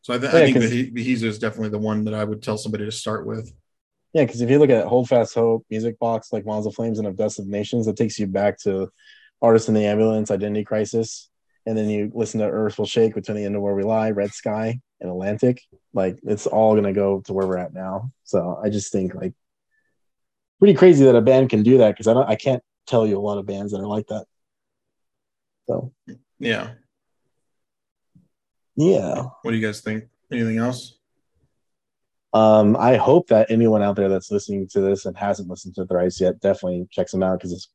so 0.00 0.14
i, 0.14 0.18
th- 0.18 0.32
I 0.32 0.38
Yeah, 0.38 0.44
think 0.46 0.56
'cause- 0.56 0.70
the 0.70 0.90
Vheissu 0.90 1.24
is 1.24 1.38
definitely 1.38 1.68
the 1.70 1.78
one 1.90 2.04
that 2.04 2.14
i 2.14 2.24
would 2.24 2.42
tell 2.42 2.58
somebody 2.58 2.84
to 2.84 2.92
start 2.92 3.26
with 3.26 3.46
Yeah, 4.14 4.24
because 4.26 4.40
if 4.42 4.50
you 4.50 4.58
look 4.58 4.68
at 4.78 4.86
Hold 4.92 5.08
Fast 5.08 5.34
Hope, 5.34 5.64
Music 5.70 5.98
Box, 5.98 6.32
like 6.34 6.44
Moths 6.44 6.66
to 6.66 6.72
Flames 6.72 6.98
and 6.98 7.08
Of 7.08 7.16
Dust 7.16 7.38
and 7.38 7.48
Nations, 7.48 7.86
that 7.86 7.96
takes 7.96 8.18
you 8.18 8.26
back 8.26 8.58
to 8.64 8.90
Artist 9.40 9.68
in 9.68 9.74
the 9.74 9.86
Ambulance, 9.92 10.30
Identity 10.30 10.64
Crisis. 10.64 11.30
And 11.64 11.74
then 11.78 11.88
you 11.88 12.10
listen 12.14 12.38
to 12.40 12.46
Earth 12.60 12.76
Will 12.76 12.84
Shake, 12.94 13.14
Between 13.14 13.38
the 13.38 13.44
End 13.46 13.56
of 13.56 13.62
Where 13.62 13.74
We 13.74 13.84
Lie, 13.84 14.10
Red 14.10 14.32
Sky, 14.32 14.66
and 15.00 15.08
Atlantic. 15.10 15.62
Like 15.94 16.18
it's 16.24 16.46
all 16.46 16.74
gonna 16.74 16.92
go 16.92 17.22
to 17.24 17.32
where 17.32 17.46
we're 17.48 17.56
at 17.64 17.72
now. 17.72 18.12
So 18.24 18.60
I 18.62 18.68
just 18.68 18.92
think 18.92 19.14
like 19.14 19.32
pretty 20.58 20.74
crazy 20.74 21.04
that 21.06 21.16
a 21.16 21.22
band 21.22 21.48
can 21.48 21.62
do 21.62 21.78
that 21.78 21.92
because 21.92 22.06
I 22.06 22.12
don't 22.12 22.28
I 22.28 22.36
can't 22.36 22.62
tell 22.86 23.06
you 23.06 23.16
a 23.18 23.24
lot 23.28 23.38
of 23.38 23.46
bands 23.46 23.72
that 23.72 23.80
are 23.80 23.86
like 23.96 24.08
that. 24.08 24.26
So 25.68 25.92
yeah 26.38 26.72
yeah. 28.76 29.22
what 29.42 29.50
do 29.50 29.56
you 29.56 29.66
guys 29.66 29.80
think 29.80 30.04
anything 30.30 30.58
else 30.58 30.98
Um, 32.32 32.76
I 32.76 32.96
hope 32.96 33.28
that 33.28 33.50
anyone 33.50 33.82
out 33.82 33.96
there 33.96 34.08
that's 34.08 34.30
listening 34.30 34.66
to 34.68 34.80
this 34.80 35.04
and 35.06 35.16
hasn't 35.16 35.50
listened 35.50 35.74
to 35.76 35.86
Thrice 35.86 36.20
yet 36.20 36.40
definitely 36.40 36.86
checks 36.90 37.12
them 37.12 37.22
out 37.22 37.38
because 37.38 37.52
it's 37.52 37.68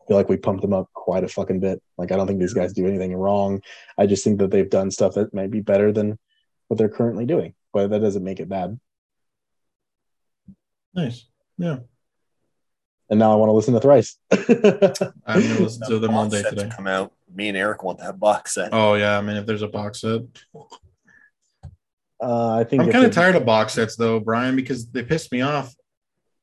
I 0.00 0.04
feel 0.08 0.16
like 0.16 0.28
we 0.30 0.36
pumped 0.36 0.62
them 0.62 0.72
up 0.72 0.88
quite 0.94 1.22
a 1.22 1.28
fucking 1.28 1.60
bit. 1.60 1.80
Like 1.98 2.10
I 2.10 2.16
don't 2.16 2.26
think 2.26 2.40
these 2.40 2.54
guys 2.54 2.72
do 2.72 2.86
anything 2.88 3.14
wrong. 3.14 3.60
I 3.96 4.06
just 4.06 4.24
think 4.24 4.38
that 4.40 4.50
they've 4.50 4.68
done 4.68 4.90
stuff 4.90 5.14
that 5.14 5.32
might 5.34 5.50
be 5.50 5.60
better 5.60 5.92
than 5.92 6.18
what 6.68 6.78
they're 6.78 6.88
currently 6.88 7.24
doing, 7.26 7.54
but 7.72 7.88
that 7.90 8.00
doesn't 8.00 8.24
make 8.24 8.40
it 8.40 8.48
bad. 8.48 8.80
Nice. 10.94 11.26
Yeah. 11.58 11.78
And 13.10 13.18
now 13.18 13.32
I 13.32 13.36
want 13.36 13.50
to 13.50 13.52
listen 13.52 13.74
to 13.74 13.80
Thrice. 13.80 14.16
I'm 14.32 15.40
gonna 15.42 15.60
listen 15.60 15.86
to 15.86 15.98
That 15.98 16.00
them 16.00 16.14
all 16.14 16.28
day 16.28 16.42
today. 16.42 16.68
to 16.68 16.74
come 16.74 16.86
out. 16.86 17.12
Me 17.34 17.48
and 17.48 17.56
Eric 17.56 17.82
want 17.82 17.98
that 17.98 18.18
box 18.18 18.54
set. 18.54 18.70
Oh 18.72 18.94
yeah, 18.94 19.18
I 19.18 19.20
mean 19.20 19.36
if 19.36 19.46
there's 19.46 19.62
a 19.62 19.68
box 19.68 20.00
set. 20.00 20.22
uh, 22.20 22.56
I 22.56 22.64
think 22.64 22.82
I'm 22.82 22.92
kind 22.92 23.04
of 23.04 23.12
tired 23.12 23.36
of 23.36 23.44
box 23.44 23.74
sets 23.74 23.96
though, 23.96 24.20
Brian, 24.20 24.56
because 24.56 24.88
they 24.90 25.02
piss 25.02 25.30
me 25.32 25.40
off. 25.40 25.74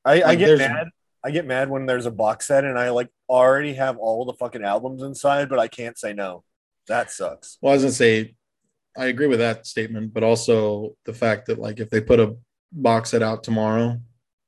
I, 0.05 0.23
I 0.23 0.35
get 0.35 0.57
mad. 0.57 0.87
I 1.23 1.31
get 1.31 1.45
mad 1.45 1.69
when 1.69 1.85
there's 1.85 2.05
a 2.05 2.11
box 2.11 2.47
set 2.47 2.63
and 2.63 2.79
I 2.79 2.89
like 2.91 3.09
already 3.27 3.73
have 3.73 3.97
all 3.97 4.25
the 4.25 4.33
fucking 4.33 4.63
albums 4.63 5.03
inside, 5.03 5.49
but 5.49 5.59
I 5.59 5.67
can't 5.67 5.97
say 5.97 6.13
no. 6.13 6.43
That 6.87 7.11
sucks. 7.11 7.57
Well, 7.61 7.71
I 7.71 7.75
was 7.75 7.83
gonna 7.83 7.91
say, 7.91 8.35
I 8.97 9.05
agree 9.07 9.27
with 9.27 9.39
that 9.39 9.67
statement, 9.67 10.13
but 10.13 10.23
also 10.23 10.95
the 11.05 11.13
fact 11.13 11.47
that 11.47 11.59
like 11.59 11.79
if 11.79 11.89
they 11.89 12.01
put 12.01 12.19
a 12.19 12.35
box 12.71 13.11
set 13.11 13.21
out 13.21 13.43
tomorrow, 13.43 13.99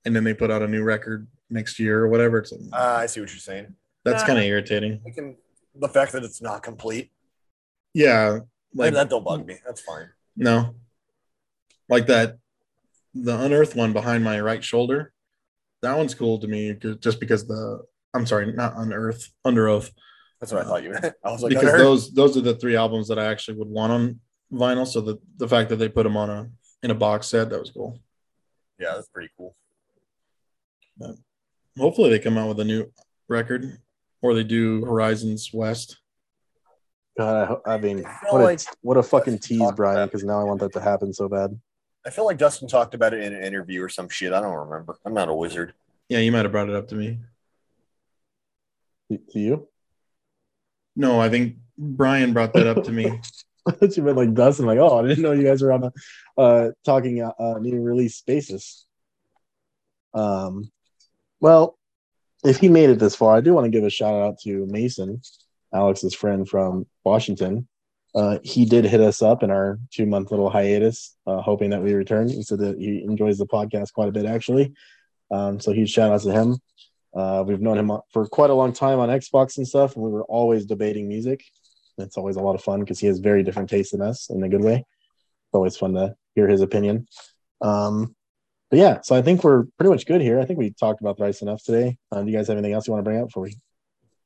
and 0.05 0.15
then 0.15 0.23
they 0.23 0.33
put 0.33 0.49
out 0.51 0.61
a 0.61 0.67
new 0.67 0.83
record 0.83 1.27
next 1.49 1.79
year 1.79 2.03
or 2.03 2.07
whatever, 2.07 2.39
it's 2.39 2.51
Uh, 2.51 2.57
I 2.71 3.05
see 3.05 3.19
what 3.19 3.29
you're 3.29 3.39
saying. 3.39 3.75
that's 4.03 4.23
nah. 4.23 4.27
kind 4.27 4.39
of 4.39 4.45
irritating. 4.45 5.01
I 5.05 5.11
can 5.11 5.35
the 5.75 5.89
fact 5.89 6.11
that 6.13 6.23
it's 6.23 6.41
not 6.41 6.63
complete. 6.63 7.11
Yeah, 7.93 8.39
Like 8.73 8.93
that 8.93 9.09
don't 9.09 9.23
bug 9.23 9.45
me. 9.45 9.57
That's 9.65 9.81
fine. 9.81 10.09
no, 10.35 10.75
like 11.89 12.07
that, 12.07 12.37
the 13.13 13.37
unearthed 13.37 13.75
one 13.75 13.93
behind 13.93 14.23
my 14.23 14.39
right 14.39 14.63
shoulder. 14.63 15.13
That 15.81 15.97
one's 15.97 16.13
cool 16.15 16.39
to 16.39 16.47
me 16.47 16.77
just 16.99 17.19
because 17.19 17.47
the 17.47 17.81
I'm 18.13 18.25
sorry, 18.25 18.51
not 18.53 18.73
unearthed, 18.77 19.29
under 19.43 19.67
oath. 19.67 19.91
That's 20.39 20.51
what 20.51 20.63
I 20.63 20.65
thought 20.65 20.83
you 20.83 20.91
meant. 20.91 21.13
I 21.23 21.31
was 21.31 21.43
like, 21.43 21.49
because 21.51 21.73
those 21.73 22.13
those 22.13 22.37
are 22.37 22.41
the 22.41 22.55
three 22.55 22.75
albums 22.75 23.07
that 23.09 23.19
I 23.19 23.25
actually 23.25 23.57
would 23.57 23.67
want 23.67 23.91
on 23.91 24.19
vinyl. 24.51 24.87
So 24.87 25.01
the 25.01 25.17
the 25.37 25.47
fact 25.47 25.69
that 25.69 25.77
they 25.77 25.89
put 25.89 26.03
them 26.03 26.17
on 26.17 26.29
a 26.29 26.49
in 26.83 26.91
a 26.91 26.95
box 26.95 27.27
set 27.27 27.49
that 27.49 27.59
was 27.59 27.71
cool. 27.71 27.99
yeah, 28.79 28.93
that's 28.95 29.09
pretty 29.09 29.29
cool. 29.37 29.55
But 30.97 31.15
Hopefully 31.77 32.09
they 32.09 32.19
come 32.19 32.37
out 32.37 32.49
with 32.49 32.59
a 32.59 32.65
new 32.65 32.91
record 33.29 33.77
or 34.21 34.33
they 34.33 34.43
do 34.43 34.85
Horizons 34.85 35.51
West. 35.53 35.97
God, 37.17 37.59
I, 37.65 37.73
I 37.73 37.77
mean, 37.77 38.05
I 38.05 38.17
feel 38.29 38.39
what 38.39 38.61
a, 38.61 38.75
what 38.81 38.97
a 38.97 39.03
fucking 39.03 39.39
tease, 39.39 39.71
Brian, 39.75 40.07
because 40.07 40.23
now 40.23 40.39
I 40.39 40.43
want 40.43 40.59
that 40.61 40.73
to 40.73 40.81
happen 40.81 41.13
so 41.13 41.27
bad. 41.27 41.59
I 42.05 42.09
feel 42.09 42.25
like 42.25 42.37
Dustin 42.37 42.67
talked 42.67 42.95
about 42.95 43.13
it 43.13 43.21
in 43.21 43.33
an 43.33 43.43
interview 43.43 43.83
or 43.83 43.89
some 43.89 44.09
shit. 44.09 44.33
I 44.33 44.41
don't 44.41 44.55
remember. 44.55 44.97
I'm 45.05 45.13
not 45.13 45.29
a 45.29 45.33
wizard. 45.33 45.73
Yeah, 46.09 46.19
you 46.19 46.31
might 46.31 46.45
have 46.45 46.51
brought 46.51 46.69
it 46.69 46.75
up 46.75 46.87
to 46.89 46.95
me. 46.95 47.19
To 49.11 49.17
to 49.17 49.39
you? 49.39 49.67
No, 50.95 51.19
I 51.19 51.29
think 51.29 51.57
Brian 51.77 52.33
brought 52.33 52.53
that 52.53 52.67
up 52.67 52.83
to 52.85 52.91
me. 52.91 53.19
I 53.67 53.71
thought 53.71 53.95
you 53.95 54.03
meant 54.03 54.17
like 54.17 54.33
Dustin, 54.33 54.65
like, 54.65 54.79
oh, 54.79 54.99
I 54.99 55.07
didn't 55.07 55.23
know 55.23 55.33
you 55.33 55.43
guys 55.43 55.61
were 55.61 55.71
on 55.71 55.83
a 55.83 55.91
uh, 56.41 56.71
talking 56.83 57.21
uh, 57.21 57.33
uh, 57.37 57.59
new 57.59 57.81
release 57.81 58.21
basis. 58.21 58.85
Um, 60.13 60.71
well, 61.39 61.77
if 62.43 62.57
he 62.57 62.69
made 62.69 62.89
it 62.89 62.99
this 62.99 63.15
far, 63.15 63.35
I 63.35 63.41
do 63.41 63.53
want 63.53 63.65
to 63.65 63.71
give 63.71 63.83
a 63.83 63.89
shout 63.89 64.15
out 64.15 64.39
to 64.41 64.65
Mason, 64.67 65.21
Alex's 65.73 66.13
friend 66.13 66.47
from 66.47 66.85
Washington. 67.03 67.67
Uh, 68.13 68.39
he 68.43 68.65
did 68.65 68.83
hit 68.83 68.99
us 68.99 69.21
up 69.21 69.41
in 69.41 69.51
our 69.51 69.79
two 69.91 70.05
month 70.05 70.31
little 70.31 70.49
hiatus, 70.49 71.15
uh, 71.27 71.41
hoping 71.41 71.69
that 71.69 71.81
we 71.81 71.93
return. 71.93 72.27
He 72.27 72.43
said 72.43 72.59
that 72.59 72.77
he 72.77 73.03
enjoys 73.03 73.37
the 73.37 73.47
podcast 73.47 73.93
quite 73.93 74.09
a 74.09 74.11
bit, 74.11 74.25
actually. 74.25 74.73
Um, 75.31 75.59
so 75.59 75.71
huge 75.71 75.91
shout 75.91 76.11
out 76.11 76.21
to 76.21 76.31
him. 76.31 76.57
Uh, 77.15 77.43
we've 77.45 77.61
known 77.61 77.77
him 77.77 77.91
for 78.11 78.27
quite 78.27 78.49
a 78.49 78.53
long 78.53 78.73
time 78.73 78.99
on 78.99 79.09
Xbox 79.09 79.57
and 79.57 79.67
stuff, 79.67 79.95
and 79.95 80.03
we 80.03 80.11
were 80.11 80.23
always 80.23 80.65
debating 80.65 81.07
music. 81.07 81.43
It's 81.97 82.17
always 82.17 82.35
a 82.35 82.41
lot 82.41 82.55
of 82.55 82.63
fun 82.63 82.81
because 82.81 82.99
he 82.99 83.07
has 83.07 83.19
very 83.19 83.43
different 83.43 83.69
tastes 83.69 83.91
than 83.91 84.01
us 84.01 84.29
in 84.29 84.43
a 84.43 84.49
good 84.49 84.63
way. 84.63 84.75
It's 84.75 85.53
always 85.53 85.77
fun 85.77 85.93
to 85.93 86.15
hear 86.35 86.47
his 86.47 86.61
opinion. 86.61 87.07
Um, 87.61 88.15
but 88.71 88.79
yeah, 88.79 89.01
so 89.01 89.15
I 89.15 89.21
think 89.21 89.43
we're 89.43 89.65
pretty 89.77 89.89
much 89.89 90.05
good 90.05 90.21
here. 90.21 90.39
I 90.39 90.45
think 90.45 90.57
we 90.57 90.71
talked 90.71 91.01
about 91.01 91.17
Thrice 91.17 91.41
enough 91.41 91.61
today. 91.61 91.97
Um, 92.09 92.25
do 92.25 92.31
you 92.31 92.37
guys 92.37 92.47
have 92.47 92.57
anything 92.57 92.73
else 92.73 92.87
you 92.87 92.93
want 92.93 93.03
to 93.03 93.09
bring 93.09 93.19
up 93.19 93.27
before 93.27 93.43
we 93.43 93.57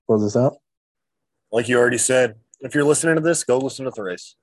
close 0.05 0.21
this 0.21 0.35
out? 0.35 0.57
Like 1.51 1.67
you 1.67 1.79
already 1.79 1.97
said, 1.97 2.35
if 2.61 2.75
you're 2.75 2.83
listening 2.83 3.15
to 3.15 3.21
this, 3.21 3.43
go 3.43 3.57
listen 3.57 3.85
to 3.85 3.91
Thrice. 3.91 4.35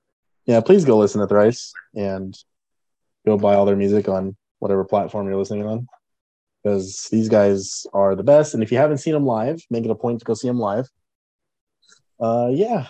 Yeah, 0.45 0.59
please 0.59 0.83
go 0.83 0.97
listen 0.97 1.21
to 1.21 1.27
Thrice 1.27 1.71
and 1.95 2.37
go 3.25 3.37
buy 3.37 3.55
all 3.55 3.65
their 3.65 3.77
music 3.77 4.09
on 4.09 4.35
whatever 4.59 4.83
platform 4.83 5.25
you're 5.27 5.37
listening 5.37 5.65
on 5.65 5.87
because 6.61 7.07
these 7.09 7.29
guys 7.29 7.85
are 7.93 8.13
the 8.13 8.23
best. 8.23 8.53
And 8.53 8.61
if 8.61 8.73
you 8.73 8.77
haven't 8.79 8.97
seen 8.97 9.13
them 9.13 9.25
live, 9.25 9.61
make 9.69 9.85
it 9.85 9.91
a 9.91 9.95
point 9.95 10.19
to 10.19 10.25
go 10.25 10.33
see 10.33 10.49
them 10.49 10.59
live. 10.59 10.89
Uh, 12.19 12.49
yeah. 12.51 12.87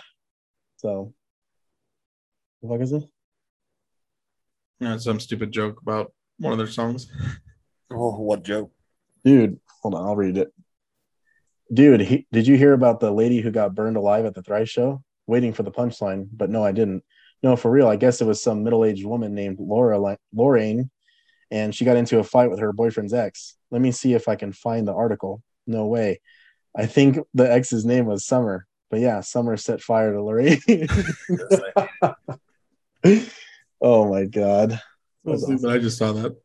So, 0.78 1.14
what 2.58 2.80
is 2.80 2.90
it? 2.90 3.04
Yeah, 4.80 4.96
some 4.96 5.20
stupid 5.20 5.52
joke 5.52 5.80
about 5.80 6.12
one 6.38 6.52
of 6.52 6.58
their 6.58 6.66
songs. 6.66 7.10
Oh, 7.90 8.16
what 8.16 8.42
joke. 8.42 8.72
Dude, 9.24 9.58
hold 9.82 9.94
on, 9.94 10.06
I'll 10.06 10.16
read 10.16 10.36
it. 10.36 10.52
Dude, 11.72 12.00
he, 12.00 12.26
did 12.32 12.46
you 12.46 12.56
hear 12.56 12.72
about 12.72 13.00
the 13.00 13.10
lady 13.10 13.40
who 13.40 13.50
got 13.50 13.74
burned 13.74 13.96
alive 13.96 14.24
at 14.24 14.34
the 14.34 14.42
Thrice 14.42 14.68
show? 14.68 15.02
Waiting 15.26 15.52
for 15.52 15.62
the 15.62 15.70
punchline, 15.70 16.28
but 16.32 16.50
no, 16.50 16.64
I 16.64 16.72
didn't. 16.72 17.02
No, 17.42 17.56
for 17.56 17.70
real. 17.70 17.88
I 17.88 17.96
guess 17.96 18.20
it 18.20 18.26
was 18.26 18.42
some 18.42 18.62
middle-aged 18.64 19.04
woman 19.04 19.34
named 19.34 19.58
Laura 19.58 19.98
Li- 19.98 20.16
Lorraine, 20.34 20.90
and 21.50 21.74
she 21.74 21.84
got 21.84 21.96
into 21.96 22.18
a 22.18 22.24
fight 22.24 22.50
with 22.50 22.60
her 22.60 22.72
boyfriend's 22.72 23.14
ex. 23.14 23.56
Let 23.70 23.80
me 23.80 23.92
see 23.92 24.14
if 24.14 24.28
I 24.28 24.36
can 24.36 24.52
find 24.52 24.86
the 24.86 24.94
article. 24.94 25.42
No 25.66 25.86
way. 25.86 26.20
I 26.76 26.86
think 26.86 27.18
the 27.34 27.50
ex's 27.50 27.84
name 27.84 28.06
was 28.06 28.26
Summer, 28.26 28.66
but 28.90 29.00
yeah, 29.00 29.20
Summer 29.20 29.56
set 29.56 29.80
fire 29.80 30.12
to 30.12 30.22
Lorraine. 30.22 30.60
oh 33.80 34.10
my 34.10 34.24
god. 34.24 34.80
Awesome. 35.26 35.66
I 35.68 35.78
just 35.78 35.98
saw 35.98 36.12
that. 36.12 36.36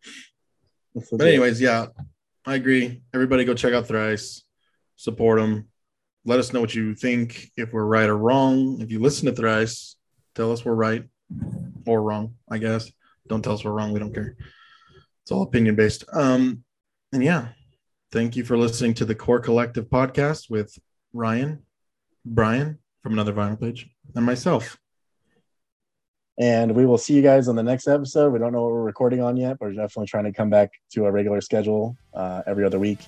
That's 0.96 1.10
But 1.12 1.28
anyways, 1.28 1.60
yeah, 1.60 1.88
I 2.46 2.56
agree. 2.56 3.02
Everybody 3.14 3.46
go 3.46 3.54
check 3.54 3.74
out 3.74 3.88
Thrice, 3.88 4.44
support 4.96 5.40
them. 5.40 5.68
Let 6.26 6.40
us 6.40 6.54
know 6.54 6.62
what 6.62 6.76
you 6.76 6.96
think, 6.96 7.52
if 7.58 7.74
we're 7.74 7.86
right 7.86 8.10
or 8.10 8.18
wrong. 8.18 8.82
If 8.82 8.92
you 8.92 9.00
listen 9.00 9.26
to 9.26 9.32
Thrice, 9.32 9.96
tell 10.36 10.52
us 10.52 10.64
we're 10.64 10.74
right 10.74 11.04
or 11.86 12.02
wrong, 12.02 12.36
I 12.50 12.58
guess. 12.58 12.92
Don't 13.28 13.42
tell 13.42 13.54
us 13.54 13.64
we're 13.64 13.72
wrong. 13.72 13.94
We 13.94 14.00
don't 14.00 14.14
care. 14.14 14.36
It's 15.24 15.32
all 15.32 15.44
opinion 15.44 15.76
based. 15.76 16.04
Um, 16.12 16.64
and 17.12 17.24
yeah, 17.24 17.50
thank 18.12 18.36
you 18.36 18.44
for 18.44 18.58
listening 18.58 18.94
to 18.96 19.06
the 19.06 19.16
Core 19.16 19.40
Collective 19.40 19.86
podcast 19.86 20.50
with 20.50 20.78
Ryan, 21.14 21.64
Brian 22.26 22.80
from 23.04 23.14
another 23.14 23.34
vinyl 23.34 23.60
page, 23.60 23.90
and 24.16 24.26
myself. 24.26 24.78
And 26.40 26.74
we 26.74 26.86
will 26.86 26.98
see 26.98 27.14
you 27.14 27.22
guys 27.22 27.50
on 27.50 27.56
the 27.58 27.64
next 27.64 27.88
episode. 27.88 28.32
We 28.32 28.40
don't 28.40 28.54
know 28.54 28.64
what 28.64 28.72
we're 28.72 28.82
recording 28.82 29.22
on 29.22 29.36
yet, 29.36 29.60
but 29.60 29.68
we're 29.68 29.74
definitely 29.74 30.08
trying 30.08 30.24
to 30.24 30.32
come 30.32 30.50
back 30.50 30.72
to 30.92 31.06
a 31.06 31.12
regular 31.12 31.42
schedule 31.42 31.98
uh, 32.14 32.44
every 32.48 32.66
other 32.66 32.80
week. 32.80 33.00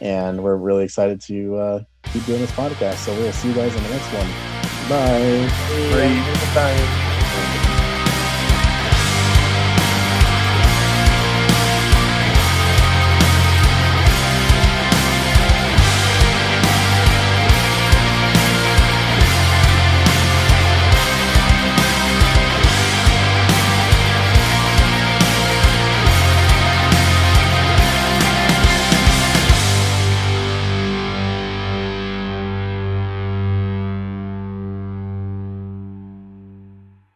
And 0.00 0.42
we're 0.42 0.56
really 0.56 0.82
excited 0.82 1.20
to 1.22 1.56
uh, 1.56 1.80
keep 2.12 2.26
doing 2.26 2.40
this 2.40 2.50
podcast. 2.50 2.96
So 2.96 3.14
we'll 3.14 3.32
see 3.32 3.48
you 3.48 3.54
guys 3.54 3.74
on 3.76 3.82
the 3.84 3.90
next 3.90 4.12
one. 4.12 4.28
Bye. 4.88 5.48
Bye. 6.54 7.00